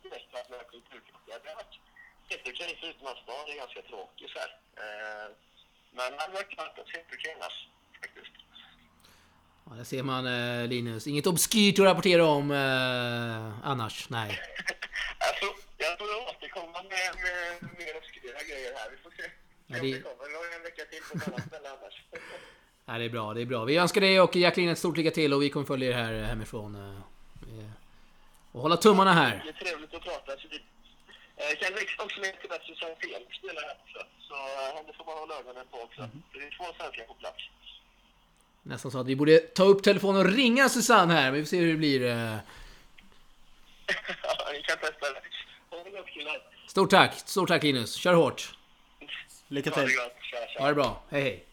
direkt 0.04 0.32
varit 0.36 0.50
några 0.52 0.64
kulturkrockar. 0.64 1.36
Det 1.42 1.48
har 1.52 1.56
varit 1.62 1.76
jättekul 2.32 2.76
förutom 2.80 3.06
att 3.12 3.18
stan 3.24 3.44
är 3.52 3.56
ganska 3.64 3.82
tråkig 3.82 4.26
så 4.34 4.38
här. 4.42 4.50
Eh, 4.82 5.28
Men 5.96 6.12
det 6.12 6.18
hade 6.22 6.32
varit 6.38 6.50
klart 6.56 6.78
att 6.78 6.88
se 6.88 6.98
kul 7.10 7.32
annars 7.36 7.56
faktiskt. 8.02 8.36
Ja, 9.66 9.70
där 9.76 9.84
ser 9.84 10.02
man 10.02 10.26
eh, 10.26 10.66
Linus. 10.68 11.06
Inget 11.06 11.26
obskyrt 11.26 11.78
att 11.78 11.84
rapportera 11.84 12.24
om 12.26 12.50
eh, 12.50 13.68
annars. 13.70 14.08
Nej. 14.10 14.30
Jag 15.22 15.38
får, 15.38 15.48
jag 15.78 15.98
får 15.98 16.28
återkomma 16.28 16.82
med, 16.82 17.10
med 17.24 17.78
mer 17.78 17.96
obskyra 17.96 18.42
grejer 18.50 18.74
här. 18.78 18.90
Vi 18.90 18.96
får 18.96 19.10
se. 19.10 19.22
Ja, 19.22 19.76
Ja, 19.76 19.82
det- 19.82 19.92
det... 19.94 20.00
kommer. 20.02 20.28
Vi 20.28 20.34
har 20.36 20.56
en 20.56 20.62
vecka 20.62 20.84
till 20.84 21.02
på 21.02 21.16
ett 21.18 21.28
annat 21.28 21.46
ställe 21.46 21.68
annars. 21.70 22.02
Nej, 22.90 22.98
det 22.98 23.04
är 23.04 23.08
bra, 23.08 23.34
det 23.34 23.40
är 23.42 23.46
bra. 23.46 23.64
Vi 23.64 23.76
önskar 23.76 24.00
dig 24.00 24.20
och 24.20 24.36
Jacqueline 24.36 24.70
ett 24.72 24.78
stort 24.78 24.96
lycka 24.96 25.10
till 25.10 25.32
och 25.34 25.42
vi 25.42 25.50
kommer 25.50 25.66
följa 25.66 25.88
er 25.90 25.94
här 25.94 26.12
hemifrån. 26.22 26.74
eh, 26.74 26.96
eh, 27.58 27.70
Och 28.52 28.60
hålla 28.62 28.76
tummarna 28.76 29.12
här. 29.12 29.42
Det 29.44 29.48
är 29.48 29.52
trevligt 29.52 29.94
att 29.94 30.02
prata. 30.02 30.32
Så 30.32 30.48
det, 30.48 30.56
eh, 30.56 31.58
som 32.08 32.22
är 32.24 32.40
till 32.40 32.74
Susanne 32.74 32.94
Fel 32.96 33.22
spelar 33.38 33.62
här 33.62 33.76
också. 33.84 34.06
Så 34.28 34.34
henne 34.76 34.92
får 34.96 35.04
man 35.04 35.18
hålla 35.18 35.34
ögonen 35.38 35.66
på 35.70 35.78
också. 35.78 36.08
Så 36.32 36.38
det 36.38 36.46
är 36.46 36.56
två 36.56 36.64
svenskar 36.78 37.04
på 37.04 37.14
plats. 37.14 37.38
Nästan 38.62 38.90
så 38.90 38.98
att 38.98 39.06
vi 39.06 39.16
borde 39.16 39.38
ta 39.38 39.64
upp 39.64 39.82
telefonen 39.82 40.26
och 40.26 40.32
ringa 40.32 40.68
Susanne 40.68 41.14
här, 41.14 41.22
men 41.24 41.34
vi 41.34 41.42
får 41.42 41.48
se 41.48 41.58
hur 41.58 41.72
det 41.72 41.78
blir. 41.78 42.00
Ja, 44.22 44.52
Ni 44.52 44.62
kan 44.62 44.78
testa 44.78 45.12
det. 45.12 45.22
Stort 46.66 46.90
tack, 46.90 47.14
stort 47.14 47.48
tack 47.48 47.62
Linus. 47.62 47.94
Kör 47.94 48.14
hårt. 48.14 48.54
Lycka 49.48 49.70
till! 49.70 49.88
Ha 50.58 50.68
det 50.68 50.74
bra, 50.74 51.02
hej 51.10 51.22
hej. 51.22 51.44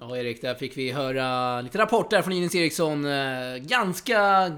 Ja 0.00 0.16
Erik, 0.16 0.42
där 0.42 0.54
fick 0.54 0.76
vi 0.76 0.92
höra 0.92 1.60
lite 1.60 1.78
rapporter 1.78 2.22
från 2.22 2.32
Ines 2.32 2.54
Eriksson. 2.54 3.04
Eh, 3.04 3.56
Ganska 3.56 4.52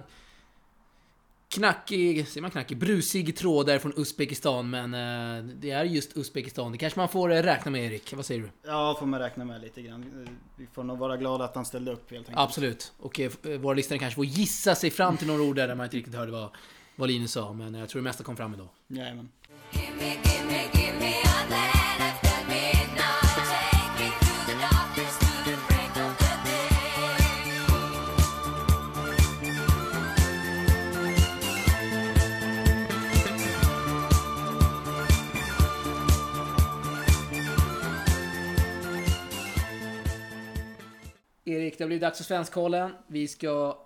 knackig, 1.49 2.29
säger 2.29 2.43
man 2.43 2.51
knackig? 2.51 2.79
Brusig 2.79 3.37
tråd 3.37 3.67
där 3.67 3.79
från 3.79 3.93
Uzbekistan. 3.97 4.71
Men 4.71 4.95
eh, 4.95 5.45
det 5.55 5.71
är 5.71 5.85
just 5.85 6.17
Uzbekistan. 6.17 6.73
Det 6.73 6.79
kanske 6.79 6.99
man 6.99 7.09
får 7.09 7.33
eh, 7.33 7.43
räkna 7.43 7.71
med 7.71 7.85
Erik. 7.85 8.15
Vad 8.15 8.27
säger 8.27 8.41
du? 8.41 8.51
Ja, 8.67 8.97
får 8.99 9.07
man 9.07 9.21
räkna 9.21 9.45
med 9.45 9.61
lite 9.61 9.83
grann. 9.83 10.29
Vi 10.57 10.67
får 10.73 10.85
nog 10.85 10.99
vara 10.99 11.17
glada 11.17 11.45
att 11.45 11.55
han 11.55 11.65
ställde 11.65 11.93
upp 11.93 12.11
helt 12.11 12.29
enkelt. 12.29 12.39
Absolut. 12.39 12.93
Och 12.99 13.21
våra 13.61 13.75
lyssnare 13.75 13.99
kanske 13.99 14.15
får 14.15 14.25
gissa 14.25 14.75
sig 14.75 14.91
fram 14.91 15.17
till 15.17 15.27
några 15.27 15.43
ord 15.43 15.57
där, 15.57 15.69
där 15.69 15.75
man 15.75 15.85
inte 15.87 15.97
riktigt 15.97 16.15
hörde 16.15 16.33
vad, 16.33 16.49
vad 16.97 17.09
Linus 17.09 17.33
sa. 17.33 17.53
Men 17.53 17.75
jag 17.75 17.89
tror 17.89 18.01
det 18.03 18.05
mesta 18.05 18.25
kom 18.25 18.37
fram 18.37 18.55
idag. 18.55 18.69
Jajamän. 18.89 19.29
Erik, 41.51 41.79
det 41.79 41.85
har 41.85 41.87
blivit 41.87 42.03
dags 42.03 42.19
för 42.19 42.25
Svenskkollen. 42.25 42.93
Vi 43.07 43.29
ska... 43.29 43.79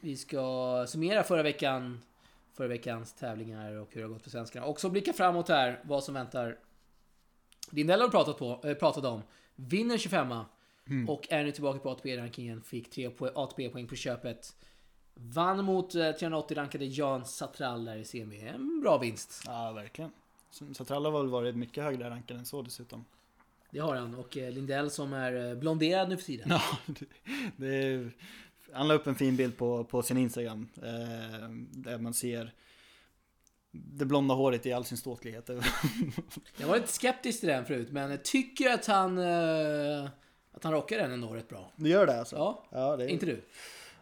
Vi 0.00 0.16
ska 0.16 0.84
summera 0.88 1.22
förra 1.22 1.42
veckan 1.42 2.00
förra 2.54 2.68
veckans 2.68 3.12
tävlingar 3.12 3.72
och 3.72 3.88
hur 3.92 4.00
det 4.00 4.06
har 4.06 4.12
gått 4.12 4.22
för 4.22 4.30
svenskarna. 4.30 4.66
Också 4.66 4.90
blicka 4.90 5.12
framåt 5.12 5.48
här, 5.48 5.80
vad 5.84 6.04
som 6.04 6.14
väntar. 6.14 6.58
Lindell 7.70 8.00
har 8.00 8.08
pratat, 8.08 8.38
på, 8.38 8.60
äh, 8.64 8.74
pratat 8.74 9.04
om. 9.04 9.22
Vinner 9.54 9.98
25 9.98 10.34
och 11.08 11.26
är 11.30 11.44
nu 11.44 11.52
tillbaka 11.52 11.78
på 11.78 11.90
ATP-rankingen. 11.90 12.62
Fick 12.62 12.90
3 12.90 13.10
ATP-poäng 13.34 13.86
på 13.86 13.96
köpet. 13.96 14.56
Vann 15.14 15.64
mot 15.64 15.94
eh, 15.94 16.12
380 16.12 16.56
rankade 16.56 16.84
Jan 16.84 17.24
Satral 17.24 17.84
där 17.84 17.96
i 17.96 18.04
semi. 18.04 18.48
En 18.48 18.80
bra 18.80 18.98
vinst. 18.98 19.42
Ja, 19.46 19.72
verkligen. 19.72 20.10
Satralla 20.50 21.10
har 21.10 21.18
väl 21.18 21.30
varit 21.30 21.56
mycket 21.56 21.84
högre 21.84 22.10
rankad 22.10 22.36
än 22.36 22.46
så 22.46 22.62
dessutom. 22.62 23.04
Det 23.74 23.80
har 23.80 23.96
han. 23.96 24.14
Och 24.14 24.36
eh, 24.36 24.50
Lindell 24.52 24.90
som 24.90 25.12
är 25.12 25.48
eh, 25.50 25.54
blonderad 25.54 26.08
nu 26.08 26.16
för 26.16 26.24
tiden. 26.24 26.46
Ja, 26.50 26.62
det, 27.56 27.66
är, 27.76 28.10
han 28.72 28.88
la 28.88 28.94
upp 28.94 29.06
en 29.06 29.14
fin 29.14 29.36
bild 29.36 29.56
på, 29.56 29.84
på 29.84 30.02
sin 30.02 30.16
Instagram. 30.16 30.68
Eh, 30.76 31.48
där 31.70 31.98
man 31.98 32.14
ser 32.14 32.52
det 33.72 34.04
blonda 34.04 34.34
håret 34.34 34.66
i 34.66 34.72
all 34.72 34.84
sin 34.84 34.98
ståtlighet. 34.98 35.48
Jag 36.56 36.66
var 36.68 36.76
lite 36.76 36.92
skeptisk 36.92 37.40
till 37.40 37.48
den 37.48 37.64
förut, 37.64 37.88
men 37.92 38.10
jag 38.10 38.24
tycker 38.24 38.70
att 38.70 38.86
han... 38.86 39.18
eh, 39.18 40.04
Att 40.52 40.64
han 40.64 40.72
rockar 40.72 40.98
den 40.98 41.12
ändå 41.12 41.28
rätt 41.34 41.48
bra. 41.48 41.72
Du 41.76 41.88
gör 41.90 42.06
det 42.06 42.18
alltså? 42.18 42.36
Ja, 42.36 42.64
ja 42.70 42.96
det, 42.96 43.10
inte 43.10 43.26
du? 43.26 43.44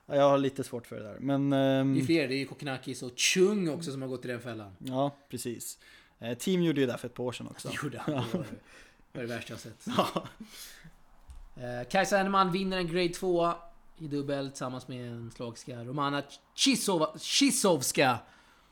Ja, 0.06 0.16
Jag 0.16 0.30
har 0.30 0.38
lite 0.38 0.64
svårt 0.64 0.86
för 0.86 0.96
det 0.96 1.02
där. 1.02 1.16
Men... 1.20 1.52
ehm, 1.52 1.94
Det 1.94 2.00
är 2.00 2.04
fler, 2.04 2.28
det 2.28 2.34
är 2.34 2.38
ju 2.38 2.46
Kokkinakis 2.46 3.02
och 3.02 3.12
Chung 3.16 3.68
också 3.70 3.92
som 3.92 4.02
har 4.02 4.08
gått 4.08 4.24
i 4.24 4.28
den 4.28 4.40
fällan. 4.40 4.76
ja, 4.78 5.10
precis. 5.28 5.78
Eh, 6.18 6.38
team 6.38 6.62
gjorde 6.62 6.80
ju 6.80 6.86
det 6.86 6.98
för 6.98 7.08
ett 7.08 7.14
par 7.14 7.24
år 7.24 7.32
sedan 7.32 7.48
också. 7.48 7.68
Det 7.68 7.74
gjorde 7.82 7.98
han. 7.98 8.14
Det 8.34 8.44
det, 9.12 9.18
var 9.18 9.26
det 9.26 9.34
värsta 9.34 9.52
jag 9.52 9.60
sett. 9.60 9.86
Ja. 9.96 10.24
Eh, 11.56 11.88
Kajsa 11.88 12.16
Henneman 12.16 12.52
vinner 12.52 12.76
en 12.76 12.86
Grade 12.86 13.08
2 13.08 13.52
i 13.98 14.08
dubbel 14.08 14.48
tillsammans 14.48 14.88
med 14.88 15.08
en 15.12 15.30
slagska 15.30 15.84
Romana 15.84 16.22
Chisova, 16.54 17.18
Chisovska. 17.18 18.18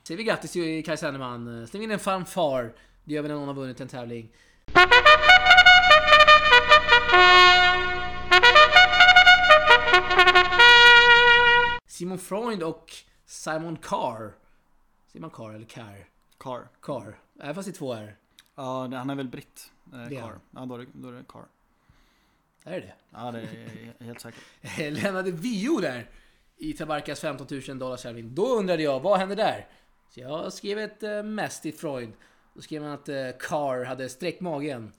Säger 0.03 0.19
vi 0.19 0.25
grattis 0.25 0.53
till 0.53 0.85
Kaj 0.85 0.97
Senneman. 0.97 1.67
Släng 1.67 1.83
in 1.83 1.91
en 1.91 1.99
fanfar. 1.99 2.75
Det 3.05 3.15
gör 3.15 3.23
vi 3.23 3.29
när 3.29 3.35
någon 3.35 3.49
har 3.49 3.55
vunnit 3.55 3.81
en 3.81 3.89
tävling. 3.89 4.33
Simon 11.87 12.19
Freund 12.19 12.63
och 12.63 12.93
Simon 13.27 13.77
Carr. 13.77 14.35
Man 15.15 15.31
Carr 15.31 15.55
eller 15.55 15.67
Carr? 15.67 16.09
Carr. 16.39 16.69
Carr. 16.83 17.19
Även 17.41 17.55
fast 17.55 17.67
det 17.67 17.73
är 17.73 17.79
två 17.79 17.93
R. 17.95 18.17
Ja, 18.55 18.89
han 18.97 19.11
är 19.11 19.15
väl 19.15 19.29
britt. 19.29 19.73
Eh, 19.93 19.99
Det 20.09 20.17
Carr. 20.17 20.39
Ja, 20.51 20.65
då 20.67 20.75
är 20.75 20.79
det, 20.79 20.87
då 20.93 21.09
är 21.09 21.13
det 21.13 21.25
Carr. 21.29 21.47
Är 22.65 22.71
det 22.73 22.81
det? 22.81 22.95
Ja, 23.11 23.31
det 23.31 23.41
är 23.41 24.05
helt 24.05 24.21
säkert. 24.21 24.43
lämnade 25.03 25.31
Vio 25.31 25.81
där 25.81 26.11
i 26.57 26.73
Tabarkas 26.73 27.21
15 27.21 27.47
000 27.69 27.79
dollars 27.79 28.03
tävling. 28.03 28.35
Då 28.35 28.47
undrade 28.59 28.83
jag, 28.83 29.01
vad 29.01 29.19
hände 29.19 29.35
där? 29.35 29.69
Så 30.11 30.21
jag 30.21 30.53
skrev 30.53 30.79
ett 30.79 31.03
äh, 31.03 31.23
mest 31.23 31.63
till 31.63 31.75
Freud. 31.75 32.13
Då 32.55 32.61
skrev 32.63 32.83
han 32.83 32.93
att 32.93 33.09
äh, 33.09 33.17
Carr 33.41 33.85
hade 33.85 34.09
sträckt 34.09 34.41
magen. 34.41 34.93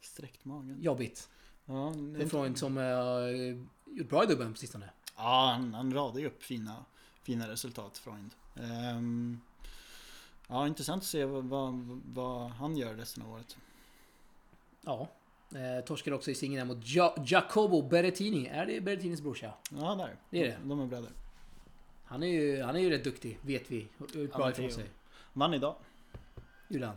Sträckt 0.00 0.44
magen. 0.44 0.82
Jobbigt. 0.82 1.28
Ja, 1.64 1.92
Det 2.16 2.22
är 2.24 2.28
Freud 2.28 2.58
som 2.58 2.78
äh, 2.78 3.94
gjort 3.96 4.08
bra 4.08 4.24
i 4.24 4.26
dubben 4.26 4.52
på 4.52 4.58
sistone. 4.58 4.90
ja 5.16 5.52
han, 5.56 5.74
han 5.74 5.94
radar 5.94 6.20
ju 6.20 6.26
upp 6.26 6.42
fina, 6.42 6.84
fina 7.22 7.48
resultat, 7.48 7.98
Freund. 7.98 8.30
Ehm, 8.56 9.40
ja, 10.48 10.66
intressant 10.66 11.02
att 11.02 11.08
se 11.08 11.24
vad, 11.24 11.44
vad, 11.44 12.00
vad 12.14 12.50
han 12.50 12.76
gör 12.76 12.94
resten 12.94 13.22
av 13.22 13.32
året. 13.32 13.56
Ja. 14.84 15.08
Eh, 15.54 15.84
torskade 15.84 16.16
också 16.16 16.30
i 16.30 16.34
singeln 16.34 16.68
mot 16.68 16.78
ja 16.82 17.16
Jacobo 17.26 17.82
Berrettini. 17.82 18.46
Är 18.46 18.66
det 18.66 18.80
Berrettinis 18.80 19.20
brorsa? 19.20 19.54
Ja, 19.70 19.94
där. 19.94 20.16
Det 20.30 20.42
är 20.42 20.46
det. 20.46 20.56
De 20.64 20.80
är 20.80 20.86
bröder. 20.86 21.10
Han 22.04 22.22
är 22.22 22.26
ju, 22.26 22.62
han 22.62 22.76
är 22.76 22.80
ju 22.80 22.90
rätt 22.90 23.04
duktig, 23.04 23.38
vet 23.42 23.70
vi. 23.70 23.88
Gjort 23.98 24.32
bra 24.32 24.50
ifrån 24.50 24.70
sig. 24.70 24.84
Vann 25.32 25.54
idag. 25.54 25.74
Gjorde 26.68 26.86
han. 26.86 26.96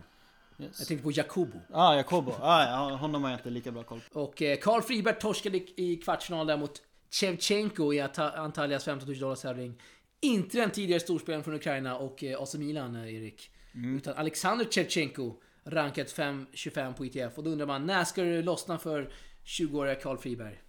Yes. 0.59 0.79
Jag 0.79 0.87
tänkte 0.87 1.03
på 1.03 1.11
Jacobo. 1.11 1.59
Ah, 1.73 1.95
Jakobo. 1.95 2.31
Ah, 2.41 2.63
ja, 2.63 2.95
honom 2.95 3.23
har 3.23 3.29
jag 3.29 3.39
inte 3.39 3.49
lika 3.49 3.71
bra 3.71 3.83
koll 3.83 4.01
på. 4.13 4.21
Och 4.21 4.41
eh, 4.41 4.57
Carl 4.57 4.81
Friberg 4.81 5.19
torskade 5.19 5.57
i, 5.57 5.95
kvartsfinal 5.95 6.47
där 6.47 6.57
mot 6.57 6.81
Shevchenko 7.11 7.93
i 7.93 8.01
Antaljas 8.17 8.83
15 8.83 9.09
000 9.09 9.19
dollars 9.19 9.41
tävling. 9.41 9.81
Inte 10.25 10.57
den 10.57 10.71
tidigare 10.71 10.99
storspelaren 10.99 11.43
från 11.43 11.53
Ukraina 11.53 11.97
och 11.97 12.23
eh, 12.23 12.41
AC 12.41 12.55
Milan, 12.55 12.95
eh, 12.95 13.15
Erik. 13.15 13.51
Utan 13.97 14.13
Alexander 14.13 14.65
Shevchenko, 14.71 15.35
rankat 15.63 16.07
5-25 16.07 16.93
på 16.93 17.05
ITF. 17.05 17.37
Och 17.37 17.43
då 17.43 17.49
undrar 17.49 17.65
man, 17.65 17.85
när 17.85 18.03
ska 18.03 18.23
det 18.23 18.41
lossna 18.41 18.77
för 18.77 19.13
20-åriga 19.45 19.95
Carl 19.95 20.17
Friberg? 20.17 20.61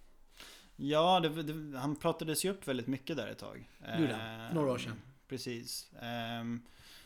Ja, 0.75 1.19
det, 1.19 1.43
det, 1.43 1.77
han 1.79 1.95
pratades 1.95 2.45
ju 2.45 2.49
upp 2.49 2.67
väldigt 2.67 2.87
mycket 2.87 3.17
där 3.17 3.27
ett 3.27 3.37
tag. 3.37 3.69
Gjorde 3.99 4.13
han, 4.13 4.39
Ehm, 4.39 4.55
några 4.55 4.71
år 4.71 4.77
sedan. 4.77 5.01
Precis. 5.27 5.91
Ehm, 6.01 6.61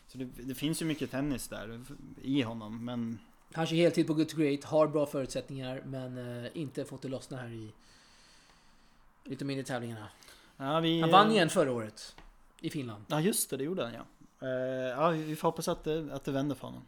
så 0.06 0.18
det, 0.18 0.24
det 0.24 0.54
finns 0.54 0.82
ju 0.82 0.86
mycket 0.86 1.10
tennis 1.10 1.48
där 1.48 1.80
i 2.22 2.42
honom, 2.42 2.84
men 2.84 3.18
Han 3.52 3.66
kör 3.66 3.76
heltid 3.76 4.06
på 4.06 4.14
Good 4.14 4.28
to 4.28 4.36
Great, 4.36 4.64
har 4.64 4.88
bra 4.88 5.06
förutsättningar 5.06 5.82
men 5.86 6.44
eh, 6.44 6.50
inte 6.54 6.84
fått 6.84 7.02
det 7.02 7.08
lossna 7.08 7.36
här 7.36 7.48
i 7.48 7.72
lite 9.24 9.44
mindre 9.44 9.64
tävlingarna. 9.64 10.08
ja, 10.56 10.80
vi, 10.80 11.00
Han 11.00 11.10
vann 11.10 11.30
igen 11.30 11.50
förra 11.50 11.72
året. 11.72 12.16
I 12.62 12.70
Finland. 12.70 13.04
Ja, 13.08 13.20
just 13.20 13.50
det, 13.50 13.56
det 13.56 13.64
gjorde 13.64 13.84
han 13.84 13.94
ja. 13.94 14.06
Ehm, 14.48 15.00
ja, 15.00 15.08
vi 15.08 15.36
får 15.36 15.48
hoppas 15.48 15.68
att 15.68 15.84
det, 15.84 16.08
att 16.12 16.24
det 16.24 16.32
vänder 16.32 16.54
för 16.54 16.66
honom. 16.66 16.82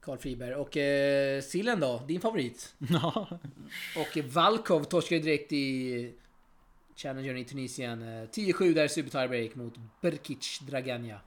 Carl 0.00 0.18
Friberg. 0.18 0.54
Och 0.54 0.76
eh, 0.76 1.42
Sillen 1.42 1.80
då? 1.80 2.02
Din 2.06 2.20
favorit? 2.20 2.74
Ja, 2.88 3.28
Och 3.96 4.16
eh, 4.16 4.24
Valkov 4.24 4.84
torskade 4.84 5.20
direkt 5.20 5.52
i 5.52 6.14
Challengern 6.96 7.36
i 7.36 7.44
Tunisien. 7.44 8.02
Eh, 8.02 8.28
10-7 8.28 8.74
där 8.74 8.88
super 8.88 9.10
tiebreak 9.10 9.54
mot 9.54 9.74
Berkic 10.00 10.60
Draganja. 10.60 11.20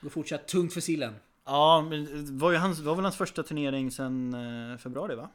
Går 0.00 0.10
fortsatt 0.10 0.48
tungt 0.48 0.72
för 0.72 0.80
Sillen. 0.80 1.14
ja 1.44 1.86
men 1.90 2.04
det 2.26 2.32
var, 2.32 2.50
ju 2.52 2.56
hans, 2.56 2.78
var 2.80 2.94
väl 2.94 3.04
hans 3.04 3.16
första 3.16 3.42
turnering 3.42 3.90
sen 3.90 4.34
eh, 4.34 4.78
februari 4.78 5.14
va? 5.14 5.28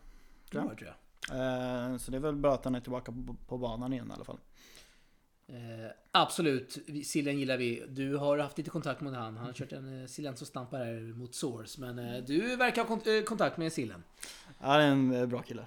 Det 0.51 0.57
var 0.57 0.70
det, 0.70 0.76
tror 0.76 0.88
jag. 0.88 0.95
Ehm, 1.39 1.99
så 1.99 2.11
det 2.11 2.18
är 2.18 2.22
väl 2.22 2.36
bra 2.36 2.53
att 2.53 2.63
han 2.65 2.76
är 2.76 2.80
tillbaka 2.80 3.11
på, 3.11 3.36
på 3.47 3.57
banan 3.57 3.93
igen 3.93 4.09
i 4.11 4.13
alla 4.13 4.26
fall. 4.26 4.39
Eh, 5.49 5.91
absolut, 6.11 6.77
Sillen 7.05 7.39
gillar 7.39 7.57
vi. 7.57 7.83
Du 7.89 8.15
har 8.15 8.37
haft 8.37 8.57
lite 8.57 8.69
kontakt 8.69 9.01
med 9.01 9.13
han. 9.13 9.37
Han 9.37 9.45
har 9.45 9.53
kört 9.53 9.71
en 9.71 10.01
eh, 10.01 10.07
Sillen 10.07 10.37
som 10.37 10.47
stampar 10.47 10.77
här 10.79 11.13
mot 11.17 11.35
Source. 11.35 11.81
Men 11.81 11.99
eh, 11.99 12.23
du 12.23 12.55
verkar 12.55 12.83
ha 12.85 12.95
kont- 12.95 13.17
eh, 13.17 13.23
kontakt 13.23 13.57
med 13.57 13.73
Sillen. 13.73 14.03
Ja, 14.61 14.77
det 14.77 14.83
är 14.83 14.87
en 14.87 15.13
eh, 15.13 15.25
bra 15.25 15.41
kille. 15.41 15.65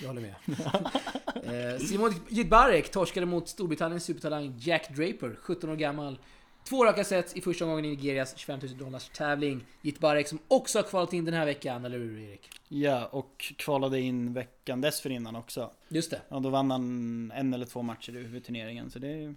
Jag 0.00 0.08
håller 0.08 0.20
med. 0.20 0.34
eh, 1.74 1.78
Simon 1.78 2.14
Jitbarek 2.28 2.90
torskade 2.90 3.26
mot 3.26 3.48
Storbritanniens 3.48 4.04
supertalang 4.04 4.54
Jack 4.58 4.88
Draper, 4.96 5.36
17 5.40 5.70
år 5.70 5.76
gammal. 5.76 6.18
Två 6.64 6.84
raka 6.84 7.04
sets 7.04 7.36
i 7.36 7.40
första 7.40 7.64
gången 7.64 7.84
i 7.84 7.88
Nigerias 7.88 8.36
25 8.36 8.60
000 8.62 8.78
dollars 8.78 9.08
tävling. 9.08 9.64
Jitbarek 9.82 10.28
som 10.28 10.38
också 10.48 10.78
har 10.78 10.82
kvalat 10.82 11.12
in 11.12 11.24
den 11.24 11.34
här 11.34 11.46
veckan, 11.46 11.84
eller 11.84 11.98
hur 11.98 12.20
Erik? 12.20 12.50
Ja, 12.68 13.06
och 13.06 13.52
kvalade 13.56 14.00
in 14.00 14.34
veckan 14.34 14.80
dessförinnan 14.80 15.36
också. 15.36 15.70
Just 15.88 16.10
det. 16.10 16.20
Ja, 16.28 16.38
då 16.38 16.48
vann 16.48 16.70
han 16.70 17.32
en 17.34 17.54
eller 17.54 17.66
två 17.66 17.82
matcher 17.82 18.16
i 18.16 18.18
huvudturneringen. 18.18 18.90
Så 18.90 18.98
det 18.98 19.08
är... 19.08 19.34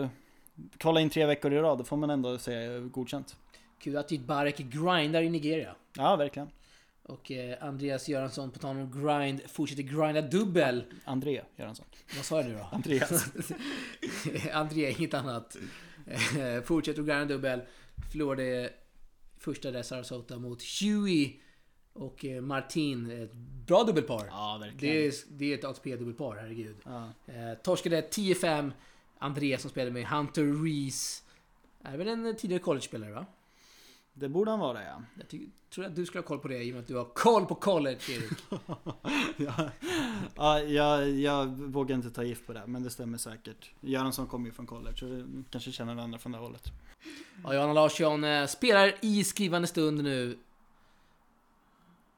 Eh, 0.00 0.08
kvala 0.78 1.00
in 1.00 1.10
tre 1.10 1.26
veckor 1.26 1.52
i 1.52 1.58
rad, 1.58 1.78
då 1.78 1.84
får 1.84 1.96
man 1.96 2.10
ändå 2.10 2.38
säga 2.38 2.80
godkänt. 2.80 3.36
Kul 3.78 3.96
att 3.96 4.10
Jitbarek 4.10 4.58
grindar 4.58 5.22
i 5.22 5.30
Nigeria. 5.30 5.74
Ja, 5.96 6.16
verkligen. 6.16 6.48
Och 7.02 7.30
eh, 7.30 7.64
Andreas 7.64 8.08
Göransson, 8.08 8.50
på 8.50 8.58
tal 8.58 8.76
om 8.76 9.02
grind, 9.02 9.40
fortsätter 9.48 9.82
grinda 9.82 10.22
dubbel. 10.22 10.84
André 11.04 11.42
Göransson. 11.56 11.86
Vad 12.16 12.24
sa 12.24 12.36
jag 12.40 12.46
nu 12.46 12.54
då? 12.54 12.68
Andreas. 12.72 13.32
André, 14.52 14.94
inget 14.98 15.14
annat. 15.14 15.56
Eh, 16.06 16.62
Fortsätter 16.64 17.00
att 17.00 17.06
grinda 17.06 17.24
dubbel. 17.24 17.60
Förlorade 18.10 18.72
första 19.38 19.70
där 19.70 19.82
Sarasota 19.82 20.38
mot 20.38 20.62
Huey 20.62 21.32
och 21.92 22.24
eh, 22.24 22.42
Martin. 22.42 23.10
Ett 23.10 23.32
bra 23.66 23.84
dubbelpar. 23.84 24.26
Ja, 24.30 24.58
verkligen. 24.60 24.94
Det 24.94 25.06
är, 25.06 25.12
det 25.28 25.52
är 25.52 25.58
ett 25.58 25.64
ATP-dubbelpar, 25.64 26.36
herregud. 26.40 26.76
Ja. 26.84 27.08
Eh, 27.26 27.54
torskade 27.62 28.00
10-5. 28.00 28.72
André 29.18 29.58
som 29.58 29.70
spelade 29.70 29.90
med 29.90 30.06
Hunter 30.06 30.64
Reese. 30.64 31.22
Är 31.82 31.96
väl 31.96 32.08
en 32.08 32.36
tidigare 32.36 32.62
college-spelare 32.62 33.12
va? 33.12 33.26
Det 34.14 34.28
borde 34.28 34.50
han 34.50 34.60
vara 34.60 34.84
ja. 34.84 35.02
Jag 35.18 35.28
ty- 35.28 35.46
tror 35.74 35.84
att 35.84 35.96
du 35.96 36.06
skulle 36.06 36.22
ha 36.22 36.26
koll 36.26 36.38
på 36.38 36.48
det 36.48 36.62
i 36.64 36.70
och 36.70 36.74
med 36.74 36.80
att 36.82 36.88
du 36.88 36.96
har 36.96 37.04
koll 37.04 37.46
på 37.46 37.54
college, 37.54 37.98
Erik. 38.08 38.38
ja. 39.36 39.70
ja 40.36 40.60
jag, 40.60 41.10
jag 41.10 41.46
vågar 41.46 41.96
inte 41.96 42.10
ta 42.10 42.24
gift 42.24 42.46
på 42.46 42.52
det, 42.52 42.62
men 42.66 42.82
det 42.82 42.90
stämmer 42.90 43.18
säkert. 43.18 43.70
Göransson 43.80 44.26
kommer 44.26 44.46
ju 44.46 44.52
från 44.52 44.66
college, 44.66 44.96
så 44.96 45.04
det 45.06 45.24
kanske 45.50 45.72
känner 45.72 45.94
varandra 45.94 46.18
från 46.18 46.32
det 46.32 46.38
hållet. 46.38 46.72
Ja, 47.44 47.54
Johanna 47.54 47.72
Larsson 47.72 48.24
eh, 48.24 48.46
spelar 48.46 48.94
i 49.00 49.24
skrivande 49.24 49.68
stund 49.68 50.02
nu. 50.04 50.38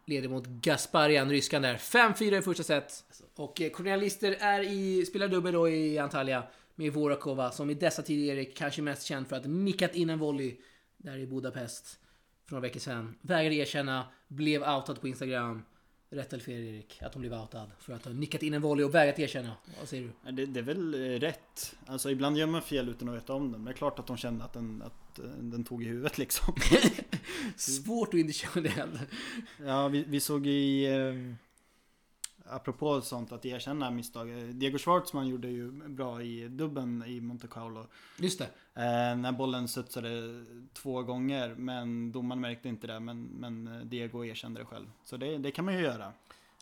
Leder 0.07 0.29
mot 0.29 0.47
Gasparian, 0.47 1.31
ryskan 1.31 1.63
där. 1.63 1.77
5-4 1.77 2.39
i 2.39 2.43
första 2.43 2.63
set. 2.63 3.05
Och 3.37 3.61
eh, 3.61 3.71
Cornelia 3.71 3.97
Lister 3.97 4.37
är 4.41 4.61
i, 4.61 5.07
spelar 5.07 5.29
dubbel 5.29 5.53
då 5.53 5.69
i 5.69 5.99
Antalya 5.99 6.43
med 6.75 6.93
Vorakova 6.93 7.51
som 7.51 7.71
i 7.71 7.75
dessa 7.75 8.03
tider 8.03 8.35
Erik 8.35 8.57
kanske 8.57 8.83
mest 8.83 9.03
känd 9.03 9.29
för 9.29 9.37
att 9.37 9.45
nickat 9.47 9.95
in 9.95 10.11
en 10.11 10.19
volley 10.19 10.57
där 10.97 11.19
i 11.19 11.27
Budapest 11.27 11.99
för 12.45 12.53
några 12.55 12.63
veckor 12.63 12.81
sedan. 12.81 13.15
Vägrade 13.21 13.55
erkänna, 13.55 14.07
blev 14.29 14.63
outad 14.63 15.01
på 15.01 15.09
Instagram. 15.09 15.63
Rätt 16.11 16.33
eller 16.33 16.43
fel 16.45 16.63
Erik, 16.63 17.03
att 17.03 17.15
hon 17.15 17.21
blev 17.21 17.35
outad 17.35 17.71
för 17.79 17.93
att 17.93 18.05
ha 18.05 18.13
nickat 18.13 18.43
in 18.43 18.55
en 18.55 18.63
volley 18.63 18.85
och 18.85 18.95
vägrat 18.95 19.19
erkänna. 19.19 19.57
Vad 19.79 19.89
säger 19.89 20.13
du? 20.23 20.33
Det, 20.33 20.47
det 20.47 20.61
är 20.61 20.65
väl 20.65 20.95
eh, 20.95 21.21
rätt. 21.21 21.77
Alltså 21.87 22.11
ibland 22.11 22.39
gör 22.39 22.47
man 22.47 22.63
fel 22.63 22.89
utan 22.89 23.09
att 23.09 23.15
veta 23.15 23.33
om 23.33 23.53
det. 23.53 23.59
Men 23.59 23.65
det 23.65 23.71
är 23.71 23.75
klart 23.75 23.99
att 23.99 24.07
de 24.07 24.17
kände 24.17 24.45
att 24.45 24.53
den, 24.53 24.83
att 24.83 25.19
eh, 25.19 25.25
den 25.25 25.65
tog 25.65 25.83
i 25.83 25.87
huvudet 25.87 26.19
liksom. 26.19 26.55
Svårt 27.57 28.09
att 28.09 28.15
inte 28.15 28.33
köra 28.33 28.63
det. 28.63 28.89
Ja, 29.65 29.89
vi, 29.89 30.05
vi 30.09 30.21
såg 30.21 30.47
i... 30.47 30.87
Eh, 30.87 31.35
apropå 32.45 33.01
sånt, 33.01 33.33
att 33.33 33.45
erkänna 33.45 33.91
misstag. 33.91 34.31
eh, 34.31 34.45
Diego 34.45 34.79
Schwartzman 34.79 35.29
gjorde 35.29 35.49
ju 35.49 35.71
bra 35.71 36.23
i 36.23 36.49
dubben 36.49 37.05
i 37.07 37.21
Monte 37.21 37.47
Carlo. 37.47 37.87
Just 38.19 38.39
det. 38.39 38.45
Eh, 38.75 39.17
när 39.17 39.33
bollen 39.33 39.69
studsade 39.69 40.45
två 40.73 41.03
gånger, 41.03 41.55
men 41.55 42.13
domaren 42.13 42.41
märkte 42.41 42.69
inte 42.69 42.87
det. 42.87 43.01
Men, 43.01 43.23
men 43.23 43.67
eh, 43.67 43.81
Diego 43.81 44.25
erkände 44.25 44.61
det 44.61 44.67
själv. 44.67 44.87
Så 45.05 45.17
det, 45.17 45.39
det 45.39 45.51
kan 45.51 45.65
man 45.65 45.75
ju 45.75 45.81
göra. 45.81 46.13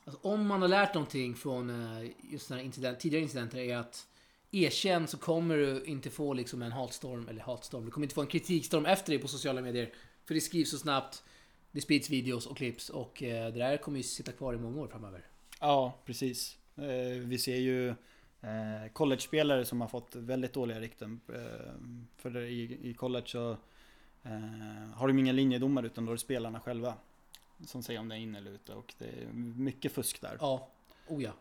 Alltså, 0.04 0.28
om 0.28 0.46
man 0.46 0.62
har 0.62 0.68
lärt 0.68 0.94
någonting 0.94 1.34
från 1.34 1.70
eh, 1.70 2.10
just 2.20 2.48
den 2.48 2.58
här 2.58 2.64
incident, 2.64 3.00
tidigare 3.00 3.22
incidenter 3.22 3.58
är 3.58 3.76
att 3.76 4.06
erkänn 4.50 5.06
så 5.06 5.18
kommer 5.18 5.56
du 5.56 5.84
inte 5.84 6.10
få 6.10 6.34
liksom 6.34 6.62
en 6.62 6.72
hatstorm, 6.72 7.28
eller 7.28 7.42
hatstorm, 7.42 7.84
du 7.84 7.90
kommer 7.90 8.04
inte 8.04 8.14
få 8.14 8.20
en 8.20 8.26
kritikstorm 8.26 8.86
efter 8.86 9.12
dig 9.12 9.22
på 9.22 9.28
sociala 9.28 9.60
medier. 9.60 9.92
För 10.24 10.34
det 10.34 10.40
skrivs 10.40 10.70
så 10.70 10.78
snabbt, 10.78 11.22
det 11.70 11.80
sprids 11.80 12.10
videos 12.10 12.46
och 12.46 12.56
clips 12.56 12.90
och 12.90 13.16
det 13.18 13.50
där 13.50 13.76
kommer 13.76 13.96
ju 13.96 14.02
sitta 14.02 14.32
kvar 14.32 14.54
i 14.54 14.58
många 14.58 14.80
år 14.80 14.88
framöver. 14.88 15.26
Ja, 15.62 15.94
precis. 16.04 16.58
Eh, 16.76 17.18
vi 17.18 17.38
ser 17.38 17.56
ju 17.56 17.88
eh, 18.40 18.92
college-spelare 18.92 19.64
som 19.64 19.80
har 19.80 19.88
fått 19.88 20.14
väldigt 20.14 20.52
dåliga 20.52 20.80
rykten. 20.80 21.20
Eh, 21.28 21.72
för 22.16 22.36
i, 22.36 22.94
college 22.98 23.26
så 23.26 23.56
har 24.94 25.08
de 25.08 25.18
inga 25.18 25.32
linjedomar 25.32 25.82
utan 25.82 26.04
då 26.06 26.12
är 26.12 26.14
det 26.14 26.20
spelarna 26.20 26.60
själva 26.60 26.94
som 27.66 27.82
säger 27.82 28.00
om 28.00 28.08
det 28.08 28.14
är 28.14 28.18
in 28.18 28.34
eller 28.34 28.50
ute. 28.50 28.74
Och 28.74 28.94
det 28.98 29.04
är 29.04 29.32
mycket 29.56 29.92
fusk 29.92 30.20
där. 30.20 30.36
Ja, 30.40 30.68
oh 31.08 31.22
ja. 31.22 31.32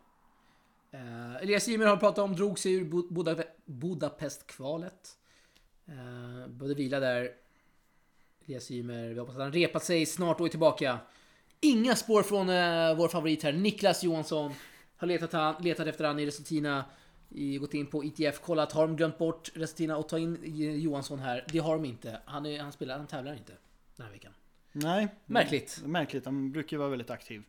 Eh, 0.92 1.36
Elias 1.36 1.70
Ymer 1.70 1.86
har 1.86 1.98
pratat 1.98 2.24
om, 2.24 2.36
drog 2.36 2.60
sig 2.60 2.74
ur 2.74 2.86
Buda, 3.14 3.44
Budapestkvalet. 3.66 5.18
Eh, 5.86 6.76
vila 6.76 7.00
där. 7.00 7.32
Elias 8.46 8.72
Ymer, 8.72 9.10
vi 9.10 9.20
hoppas 9.20 9.36
att 9.36 9.42
han 9.42 9.54
repat 9.54 9.84
sig 9.84 10.06
snart 10.06 10.40
och 10.40 10.46
är 10.46 10.50
tillbaka. 10.50 11.00
Inga 11.64 11.96
spår 11.96 12.24
från 12.24 12.50
eh, 12.50 12.96
vår 12.96 13.08
favorit 13.08 13.44
här, 13.44 13.54
Niklas 13.54 14.04
Johansson. 14.04 14.54
Har 14.98 15.08
letat, 15.08 15.34
han, 15.34 15.56
letat 15.64 15.88
efter 15.88 16.04
han 16.04 16.20
i 16.20 16.26
Resultina. 16.26 16.86
I, 17.30 17.58
gått 17.58 17.74
in 17.74 17.88
på 17.88 18.04
ITF, 18.04 18.40
kollat. 18.40 18.72
Har 18.72 18.88
de 18.88 18.96
glömt 18.96 19.18
bort 19.18 19.52
Resultina 19.54 19.98
och 19.98 20.10
ta 20.10 20.20
in 20.20 20.38
Johansson 20.82 21.20
här? 21.20 21.46
Det 21.52 21.60
har 21.60 21.76
de 21.76 21.86
inte. 21.86 22.20
Han, 22.26 22.46
är, 22.46 22.60
han 22.60 22.72
spelar, 22.72 22.98
han 22.98 23.08
tävlar 23.08 23.34
inte 23.34 23.54
den 23.96 24.06
här 24.06 24.14
veckan. 24.14 24.34
Nej. 24.72 25.08
Märkligt. 25.26 25.82
Märkligt, 25.86 26.26
han 26.26 26.52
brukar 26.52 26.78
ju 26.78 26.80
vara 26.80 26.90
väldigt 26.90 27.10
aktiv. 27.10 27.44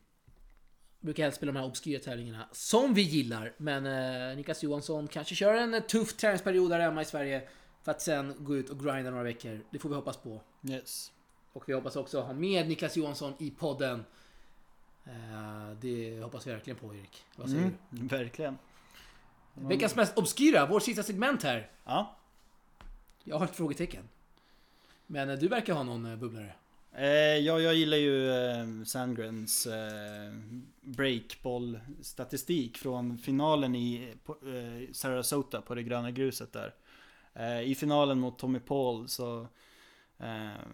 Brukar 1.01 1.23
helst 1.23 1.37
spela 1.37 1.53
de 1.53 1.59
här 1.59 1.67
obskyra 1.67 2.01
tävlingarna 2.01 2.49
som 2.53 2.95
vi 2.95 3.03
gillar. 3.03 3.55
Men 3.57 3.87
eh, 3.87 4.37
Niklas 4.37 4.63
Johansson 4.63 5.09
kanske 5.09 5.35
kör 5.35 5.55
en 5.55 5.75
eh, 5.75 5.81
tuff 5.81 6.17
träningsperiod 6.17 6.71
där 6.71 6.81
hemma 6.81 7.03
i 7.03 7.05
Sverige. 7.05 7.49
För 7.83 7.91
att 7.91 8.03
sen 8.03 8.35
gå 8.39 8.57
ut 8.57 8.71
och 8.71 8.85
grinda 8.85 9.11
några 9.11 9.25
veckor. 9.25 9.61
Det 9.71 9.79
får 9.79 9.89
vi 9.89 9.95
hoppas 9.95 10.17
på. 10.17 10.41
Yes. 10.69 11.13
Och 11.53 11.69
vi 11.69 11.73
hoppas 11.73 11.97
också 11.97 12.21
ha 12.21 12.33
med 12.33 12.69
Niklas 12.69 12.97
Johansson 12.97 13.33
i 13.39 13.51
podden. 13.51 14.05
Eh, 15.05 15.71
det 15.81 16.21
hoppas 16.23 16.47
vi 16.47 16.51
verkligen 16.53 16.77
på 16.79 16.95
Erik. 16.95 17.25
Vad 17.37 17.51
säger 17.51 17.63
Mm, 17.63 18.07
verkligen. 18.09 18.59
du? 19.55 19.67
Veckans 19.69 19.97
mest 19.97 20.19
obskyra, 20.19 20.67
vårt 20.67 20.83
sista 20.83 21.03
segment 21.03 21.43
här. 21.43 21.71
Ja. 21.85 22.17
Jag 23.25 23.39
har 23.39 23.45
ett 23.47 23.57
frågetecken. 23.57 24.09
Men 25.07 25.31
eh, 25.31 25.37
du 25.39 25.49
verkar 25.49 25.75
ha 25.75 25.83
någon 25.83 26.07
eh, 26.07 26.17
bubblare. 26.17 26.55
Eh, 26.95 27.07
ja, 27.39 27.59
jag 27.61 27.75
gillar 27.75 27.97
ju 27.97 28.31
eh, 28.31 28.67
Sandgrens 28.87 29.67
eh, 29.67 30.33
breakboll-statistik 30.81 32.79
från 32.79 33.19
finalen 33.19 33.75
i 33.75 34.15
på, 34.25 34.33
eh, 34.33 34.93
Sarasota 34.93 35.61
på 35.61 35.75
det 35.75 35.83
gröna 35.83 36.11
gruset 36.11 36.53
där. 36.53 36.75
I 37.65 37.75
finalen 37.75 38.19
mot 38.19 38.39
Tommy 38.39 38.59
Paul 38.59 39.09
så 39.09 39.47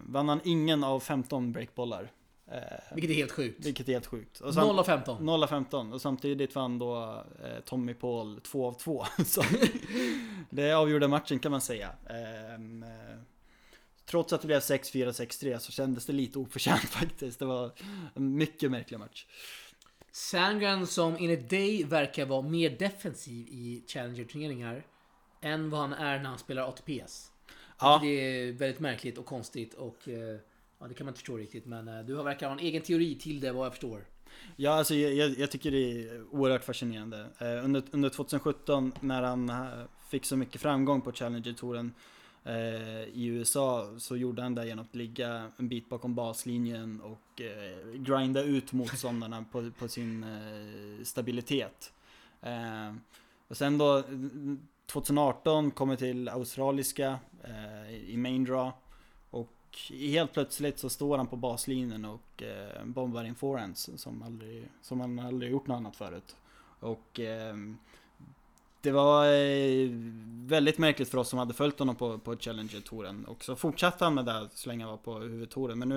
vann 0.05 0.29
han 0.29 0.41
ingen 0.43 0.83
av 0.83 0.99
15 0.99 1.51
breakbollar. 1.51 2.11
Eh, 2.51 2.61
Vilket 2.95 3.11
är 3.11 3.15
helt 3.15 3.31
sjukt. 3.31 3.65
vilket 3.65 3.87
är 3.89 3.93
helt 3.93 4.05
sjukt. 4.05 4.39
Och 4.39 4.53
sam- 4.53 4.67
0 4.67 4.79
av 4.79 4.83
15. 4.83 5.25
0 5.25 5.43
av 5.43 5.47
15 5.47 5.93
och 5.93 6.01
samtidigt 6.01 6.55
vann 6.55 6.79
då 6.79 7.23
eh, 7.43 7.59
Tommy 7.65 7.93
Paul 7.93 8.41
2 8.41 8.67
av 8.67 8.73
2. 8.73 9.05
Så 9.25 9.43
det 10.49 10.71
avgjorde 10.73 11.07
matchen 11.07 11.39
kan 11.39 11.51
man 11.51 11.61
säga. 11.61 11.91
Ehm, 12.09 12.83
eh, 12.83 12.89
trots 14.05 14.33
att 14.33 14.41
det 14.41 14.47
blev 14.47 14.59
6-4, 14.59 15.11
6-3 15.11 15.57
så 15.57 15.71
kändes 15.71 16.05
det 16.05 16.13
lite 16.13 16.39
oförtjänt 16.39 16.81
faktiskt. 16.89 17.39
Det 17.39 17.45
var 17.45 17.71
en 18.13 18.35
mycket 18.35 18.71
märklig 18.71 18.99
match. 18.99 19.25
Sandgren 20.11 20.87
som 20.87 21.15
enligt 21.15 21.49
dig 21.49 21.83
verkar 21.83 22.25
vara 22.25 22.41
mer 22.41 22.69
defensiv 22.69 23.47
i 23.47 23.83
Challenger-turneringar 23.87 24.85
än 25.41 25.69
vad 25.69 25.79
han 25.81 25.93
är 25.93 26.17
när 26.19 26.29
han 26.29 26.37
spelar 26.39 26.63
ATPS. 26.69 27.31
Ja. 27.79 27.99
Det 28.03 28.07
är 28.07 28.51
väldigt 28.51 28.79
märkligt 28.79 29.17
och 29.17 29.25
konstigt 29.25 29.73
och 29.73 30.07
eh, 30.07 30.37
ja, 30.79 30.87
det 30.87 30.93
kan 30.93 31.05
man 31.05 31.11
inte 31.11 31.19
förstå 31.19 31.37
riktigt. 31.37 31.65
Men 31.65 31.87
eh, 31.87 31.99
du 31.99 32.15
har 32.15 32.23
verkar 32.23 32.47
ha 32.47 32.53
en 32.53 32.59
egen 32.59 32.81
teori 32.81 33.15
till 33.15 33.39
det 33.39 33.51
vad 33.51 33.65
jag 33.65 33.73
förstår. 33.73 34.05
Ja, 34.55 34.71
alltså 34.71 34.95
jag, 34.95 35.29
jag, 35.29 35.51
tycker 35.51 35.71
det 35.71 35.77
är 35.77 36.23
oerhört 36.31 36.63
fascinerande. 36.63 37.25
Eh, 37.39 37.65
under, 37.65 37.83
under 37.91 38.09
2017 38.09 38.93
när 38.99 39.21
han 39.21 39.51
fick 40.09 40.25
så 40.25 40.37
mycket 40.37 40.61
framgång 40.61 41.01
på 41.01 41.11
Challenger-touren 41.11 41.93
i 43.13 43.25
USA 43.25 43.95
så 43.97 44.17
gjorde 44.17 44.41
han 44.41 44.55
det 44.55 44.67
genom 44.67 44.85
att 44.85 44.95
ligga 44.95 45.51
en 45.57 45.69
bit 45.69 45.89
bakom 45.89 46.15
baslinjen 46.15 47.01
och 47.01 47.41
grinda 47.95 48.43
ut 48.43 48.73
motståndarna 48.73 49.45
på, 49.51 49.71
på 49.79 49.87
sin 49.87 50.25
stabilitet. 51.03 51.93
Och 53.47 53.57
sen 53.57 53.77
då 53.77 54.03
2018 54.89 55.71
kommer 55.71 55.95
till 55.95 56.29
australiska 56.29 57.19
eh, 57.43 57.93
i 57.93 58.17
main 58.17 58.43
draw 58.43 58.71
och 59.29 59.53
helt 59.91 60.33
plötsligt 60.33 60.79
så 60.79 60.89
står 60.89 61.17
han 61.17 61.27
på 61.27 61.35
baslinjen 61.35 62.05
och 62.05 62.43
eh, 62.43 62.85
bombar 62.85 63.23
in 63.23 63.35
forehands 63.35 63.89
som, 63.95 64.23
aldrig, 64.23 64.69
som 64.81 64.99
han 64.99 65.19
aldrig 65.19 65.51
gjort 65.51 65.67
något 65.67 65.75
annat 65.75 65.95
förut. 65.95 66.35
Och 66.79 67.19
eh, 67.19 67.55
det 68.81 68.91
var 68.91 69.25
eh, 69.25 69.89
väldigt 70.47 70.77
märkligt 70.77 71.09
för 71.09 71.17
oss 71.17 71.29
som 71.29 71.39
hade 71.39 71.53
följt 71.53 71.79
honom 71.79 71.95
på, 71.95 72.17
på 72.17 72.35
Challenger-touren. 72.35 73.25
Och 73.25 73.43
så 73.43 73.55
fortsatte 73.55 74.03
han 74.03 74.13
med 74.13 74.25
det 74.25 74.49
så 74.53 74.69
länge 74.69 74.83
han 74.83 74.91
var 74.91 74.97
på 74.97 75.19
huvudtouren. 75.19 75.79
Men 75.79 75.89
nu 75.89 75.95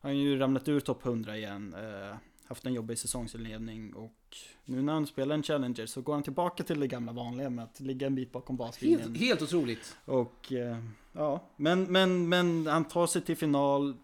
har 0.00 0.10
han 0.10 0.18
ju 0.18 0.38
ramlat 0.38 0.68
ur 0.68 0.80
topp 0.80 1.06
100 1.06 1.36
igen. 1.36 1.74
Eh, 1.74 2.16
Eh, 2.50 2.54
haft 2.54 2.66
en 2.66 2.74
jobbig 2.74 2.98
säsongsinledning 2.98 3.94
och 3.94 4.36
nu 4.64 4.82
när 4.82 4.92
han 4.92 5.06
spelar 5.06 5.34
en 5.34 5.42
Challenger 5.42 5.86
så 5.86 6.00
går 6.00 6.14
han 6.14 6.22
tillbaka 6.22 6.64
till 6.64 6.80
det 6.80 6.86
gamla 6.86 7.12
vanliga 7.12 7.50
med 7.50 7.64
att 7.64 7.80
ligga 7.80 8.06
en 8.06 8.14
bit 8.14 8.32
bakom 8.32 8.56
baslinjen. 8.56 9.00
Helt, 9.00 9.18
helt 9.18 9.42
otroligt. 9.42 9.96
Och 10.04 10.52
eh, 10.52 10.78
ja, 11.12 11.42
men, 11.56 11.82
men, 11.84 12.28
men 12.28 12.66
han 12.66 12.84
tar 12.84 13.06
sig 13.06 13.22
till 13.22 13.36
final. 13.36 13.94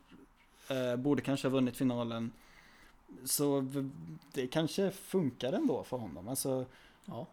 Eh, 0.69 0.97
borde 0.97 1.23
kanske 1.23 1.49
ha 1.49 1.53
vunnit 1.53 1.77
finalen. 1.77 2.33
Så 3.25 3.67
det 4.33 4.47
kanske 4.47 4.91
funkar 4.91 5.53
ändå 5.53 5.85
för 5.85 5.97
honom. 5.97 6.29
Alltså, 6.29 6.67
Ja. 7.05 7.27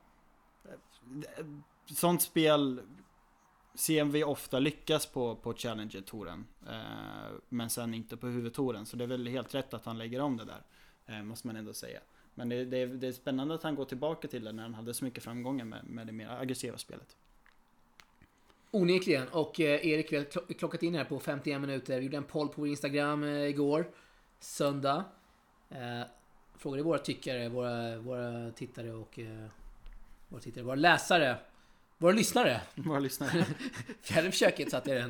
sånt 1.86 2.22
spel 2.22 2.82
ser 3.76 4.06
vi 4.06 4.24
ofta 4.24 4.60
lyckas 4.60 5.06
på, 5.06 5.36
på 5.36 5.54
Challenger-touren. 5.54 6.46
Eh, 6.70 7.34
men 7.50 7.70
sen 7.70 7.94
inte 7.94 8.18
på 8.18 8.28
huvudtouren. 8.28 8.86
Så 8.86 8.98
det 8.98 9.04
är 9.04 9.08
väl 9.08 9.28
helt 9.28 9.56
rätt 9.56 9.74
att 9.74 9.86
han 9.86 9.98
lägger 9.98 10.20
om 10.22 10.38
det 10.38 10.46
där. 10.46 10.62
Eh, 11.08 11.24
måste 11.24 11.48
man 11.48 11.56
ändå 11.56 11.74
säga. 11.74 12.00
Men 12.36 12.50
det, 12.50 12.66
det, 12.66 12.78
är- 12.78 12.88
det 12.88 13.08
är 13.08 13.12
spännande 13.12 13.56
att 13.56 13.64
han 13.64 13.76
går 13.76 13.86
tillbaka 13.86 14.28
till 14.28 14.44
det 14.44 14.52
när 14.52 14.64
han 14.64 14.74
hade 14.74 14.94
så 14.94 15.06
mycket 15.06 15.24
framgångar 15.24 15.66
med, 15.66 15.86
med 15.86 16.08
det 16.08 16.14
mer 16.14 16.30
aggressiva 16.30 16.78
spelet. 16.78 17.16
Onekligen. 18.72 19.28
Och 19.28 19.60
eh, 19.60 19.86
Erik, 19.88 20.12
vi 20.12 20.18
har 20.18 20.24
klo- 20.24 20.54
klockat 20.54 20.84
in 20.84 20.96
här 20.96 21.04
på 21.04 21.20
51 21.20 21.62
minuter. 21.62 21.98
Vi 22.00 22.06
gjorde 22.06 22.18
en 22.18 22.24
poll 22.24 22.48
på 22.48 22.54
vår 22.62 22.68
Instagram 22.68 23.24
eh, 23.24 23.30
igår. 23.44 23.88
Söndag. 24.40 25.04
Eh, 25.70 26.02
frågade 26.58 26.84
våra 26.84 27.00
tyckare, 27.00 27.50
våra, 27.50 27.98
våra 28.00 28.52
tittare 28.52 28.92
och... 28.94 29.20
Eh, 29.20 29.46
våra 30.30 30.42
tittare, 30.42 30.64
våra 30.64 30.76
läsare. 30.76 31.38
Våra 31.98 32.12
lyssnare. 32.14 32.62
Våra 32.76 33.00
lyssnare. 33.00 33.46
Fjärde 34.02 34.32
försöket 34.32 34.72
satte 34.72 34.92
jag 34.92 35.02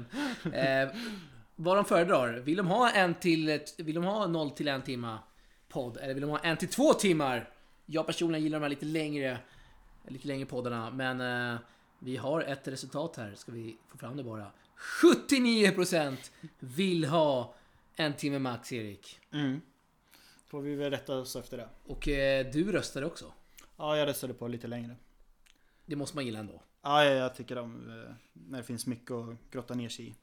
den. 0.43 0.53
Eh, 0.53 0.95
vad 1.55 1.77
de 1.77 1.85
föredrar. 1.85 2.33
Vill 2.33 2.57
de 2.57 2.67
ha 2.67 2.91
en 2.91 3.13
till... 3.15 3.59
Vill 3.77 3.95
de 3.95 4.03
ha 4.03 4.27
0 4.27 4.51
till 4.51 4.67
en 4.67 4.81
timma 4.81 5.19
podd? 5.73 5.97
Eller 5.97 6.13
vill 6.13 6.21
de 6.21 6.29
ha 6.29 6.39
en 6.39 6.57
till 6.57 6.69
två 6.69 6.93
timmar? 6.93 7.49
Jag 7.85 8.05
personligen 8.05 8.43
gillar 8.43 8.59
de 8.59 8.63
här 8.63 8.69
lite 8.69 8.85
längre... 8.85 9.37
Lite 10.07 10.27
längre 10.27 10.45
poddarna. 10.45 10.91
Men 10.91 11.21
eh, 11.53 11.59
vi 11.99 12.17
har 12.17 12.41
ett 12.41 12.67
resultat 12.67 13.17
här. 13.17 13.35
Ska 13.35 13.51
vi 13.51 13.77
få 13.87 13.97
fram 13.97 14.17
det 14.17 14.23
bara. 14.23 14.51
79% 15.01 16.17
vill 16.59 17.05
ha 17.05 17.55
en 17.95 18.13
timme 18.13 18.39
max, 18.39 18.71
Erik. 18.71 19.19
Mm. 19.31 19.61
Får 20.47 20.61
vi 20.61 20.75
väl 20.75 20.91
rätta 20.91 21.15
oss 21.15 21.35
efter 21.35 21.57
det. 21.57 21.69
Och 21.85 22.07
eh, 22.07 22.51
du 22.51 22.71
röstade 22.71 23.05
också. 23.05 23.33
Ja, 23.77 23.97
jag 23.97 24.07
röstade 24.07 24.33
på 24.33 24.47
lite 24.47 24.67
längre. 24.67 24.95
Det 25.85 25.95
måste 25.95 26.17
man 26.17 26.25
gilla 26.25 26.39
ändå. 26.39 26.61
Ja, 26.81 27.05
jag, 27.05 27.35
tycker 27.35 27.57
om 27.57 27.89
eh, 27.89 28.13
när 28.33 28.57
det 28.57 28.63
finns 28.63 28.85
mycket 28.85 29.11
att 29.11 29.35
grotta 29.51 29.73
ner 29.73 29.89
sig 29.89 30.07
i. 30.07 30.15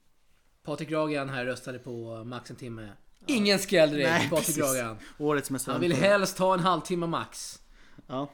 Patrik 0.63 0.91
Ragan 0.91 1.29
här 1.29 1.45
röstade 1.45 1.79
på 1.79 2.25
max 2.25 2.51
en 2.51 2.57
timme. 2.57 2.93
Ingen 3.27 3.59
skräll 3.59 3.91
direkt, 3.91 4.31
Patrik. 4.31 4.59
Ragan. 4.59 4.97
Årets 5.19 5.51
mest 5.51 5.67
Han 5.67 5.81
vill 5.81 5.93
helst 5.93 6.39
ha 6.39 6.55
en 6.55 6.61
halvtimme 6.61 7.07
max. 7.07 7.63
Ja, 8.07 8.31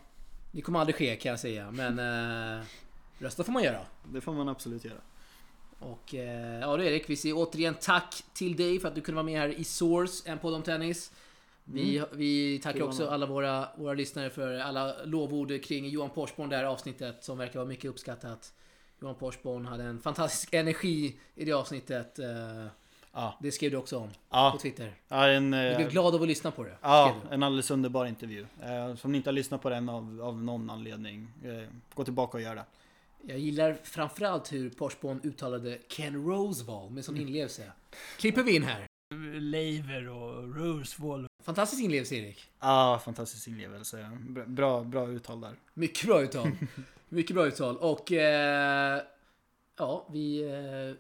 Det 0.53 0.61
kommer 0.63 0.81
aldrig 0.81 0.97
ske 0.97 1.17
kan 1.17 1.31
jag 1.31 1.41
säga, 1.41 1.71
men 1.71 1.99
eh, 2.59 2.65
rösta 3.19 3.45
får 3.45 3.53
man 3.53 3.63
göra. 3.63 3.81
det 4.05 4.21
får 4.21 4.33
man 4.33 4.49
absolut 4.49 4.85
göra. 4.85 5.01
Och 5.79 6.15
eh, 6.15 6.61
ja 6.61 6.77
du 6.77 6.87
Erik, 6.87 7.11
vi 7.11 7.17
säger 7.17 7.35
återigen 7.39 7.75
tack 7.81 8.25
till 8.33 8.57
dig 8.57 8.81
för 8.81 8.89
att 8.89 8.95
du 8.95 9.01
kunde 9.01 9.17
vara 9.17 9.27
med 9.27 9.41
här 9.41 9.49
i 9.49 9.65
Source, 9.65 10.31
en 10.31 10.39
podd 10.39 10.55
om 10.55 10.63
tennis. 10.63 11.13
Vi, 11.65 12.03
vi 12.13 12.59
tackar 12.59 12.83
också 12.83 13.09
alla 13.09 13.27
våra, 13.27 13.69
våra 13.77 13.95
lyssnare 13.95 14.31
för 14.31 14.59
alla 14.59 15.05
lovord 15.05 15.65
kring 15.65 15.89
Johan 15.89 16.11
Porsborn 16.11 16.49
det 16.49 16.57
här 16.57 16.65
avsnittet 16.65 17.25
som 17.25 17.39
verkar 17.39 17.59
vara 17.59 17.69
mycket 17.69 17.91
uppskattat. 17.91 18.53
Johan 19.01 19.15
Porsborn 19.15 19.67
hade 19.67 19.85
en 19.85 20.01
fantastisk 20.01 20.55
energi 20.55 21.17
i 21.35 21.45
det 21.45 21.53
avsnittet. 21.53 22.19
eh, 22.19 22.67
Ja, 23.19 23.39
Det 23.41 23.53
skrev 23.53 23.71
du 23.71 23.77
också 23.77 23.99
om 23.99 24.09
på 24.09 24.15
ja, 24.31 24.59
Twitter. 24.63 24.95
ja 25.09 25.29
en, 25.29 25.53
Jag 25.53 25.71
eh, 25.71 25.77
blev 25.77 25.91
glad 25.91 26.15
av 26.15 26.23
att 26.23 26.29
lyssna 26.29 26.51
på 26.51 26.65
det. 26.65 26.77
ja, 26.83 27.17
du. 27.29 27.35
en 27.35 27.43
alldeles 27.43 27.71
underbar 27.71 28.07
intervju. 28.07 28.47
Eh, 28.63 28.95
Som 28.97 29.13
ni 29.13 29.19
inte 29.19 29.29
har 29.31 29.33
lyssnat 29.35 29.63
på 29.63 29.71
den 29.71 29.89
av, 29.89 30.21
av 30.23 30.43
någon 30.43 30.71
anledning, 30.71 31.29
eh, 31.45 31.69
gå 31.95 32.05
tillbaka 32.05 32.37
och 32.37 32.43
gör 32.43 32.55
det. 32.55 32.65
Jag 33.29 33.39
gillar 33.39 33.77
framförallt 33.83 34.53
hur 34.53 34.71
Porsborn 34.71 35.21
uttalade 35.23 35.79
Ken 35.89 36.25
Rosewall 36.27 36.91
med 36.91 37.05
sån 37.05 37.17
inlevelse. 37.17 37.73
Klipper 38.19 38.43
vi 38.43 38.57
in 38.57 38.63
här. 38.63 38.87
Lever 39.41 40.09
och 40.09 40.57
Rosewall. 40.57 41.27
Fantastisk 41.45 41.83
inlevelse 41.83 42.15
Erik. 42.15 42.45
Ja, 42.61 43.01
fantastisk 43.05 43.49
inlevelse. 43.49 44.11
Bra- 44.21 44.45
Bra, 44.47 44.85
bra 44.85 45.09
uttal 45.09 45.41
där. 45.41 45.55
Mycket 45.75 46.07
bra 46.07 46.23
uttal. 46.23 46.51
Mycket 47.09 47.37
bra 47.37 47.47
uttal. 47.47 47.77
Och 47.77 48.13
eh, 48.13 49.03
ja, 49.79 50.07
vi, 50.13 50.43
eh, 50.43 50.97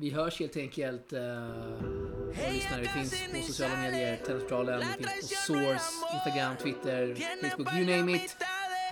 vi 0.00 0.10
hörs 0.10 0.40
helt 0.40 0.56
enkelt. 0.56 1.12
Eh, 1.12 1.20
våra 1.20 2.50
lyssnare. 2.52 2.80
Vi 2.80 2.88
finns 2.88 3.14
på 3.32 3.46
sociala 3.46 3.76
medier. 3.76 4.16
Tennisportalen. 4.26 4.84
Vi 4.98 5.04
finns 5.04 5.30
på 5.30 5.36
Source, 5.36 5.84
Instagram, 6.14 6.56
Twitter, 6.62 7.16
Facebook. 7.42 7.74
You 7.74 7.96
name 7.96 8.12
it. 8.12 8.36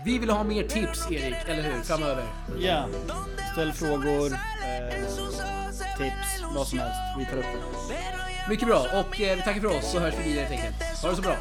Vi 0.04 0.18
vill 0.18 0.30
ha 0.30 0.44
mer 0.44 0.68
tips 0.68 1.11
Erik, 1.11 1.48
eller 1.48 1.62
hur? 1.62 1.82
Framöver. 1.82 2.24
Ja, 2.59 2.88
ställ 3.52 3.72
frågor. 3.72 4.32
Eh, 4.32 5.00
tips, 5.98 6.42
vad 6.54 6.68
som 6.68 6.78
helst. 6.78 7.00
Vi 7.18 7.24
tar 7.24 7.36
upp 7.36 7.44
det. 7.88 8.50
Mycket 8.50 8.68
bra 8.68 8.78
och 8.78 9.20
eh, 9.20 9.36
vi 9.36 9.42
tackar 9.42 9.61
för 9.61 9.78
oss 9.78 9.92
så 9.92 9.98
hörs 9.98 10.14
vi 10.18 10.28
vidare 10.30 10.44
helt 10.44 10.64
enkelt. 10.64 11.02
Ha 11.02 11.11
det 11.11 11.16
så 11.16 11.22
bra. 11.22 11.36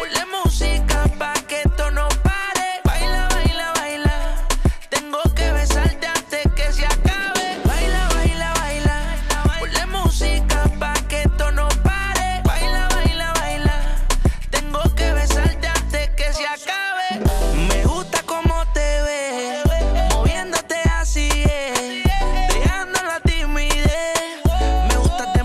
baila, 0.00 0.33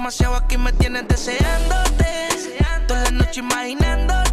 demasiado 0.09 0.37
aquí, 0.37 0.57
me 0.57 0.73
tienes 0.73 1.07
deseándote. 1.07 2.29
Toda 2.87 3.03
la 3.03 3.11
noche 3.11 3.41
imaginándote. 3.41 4.28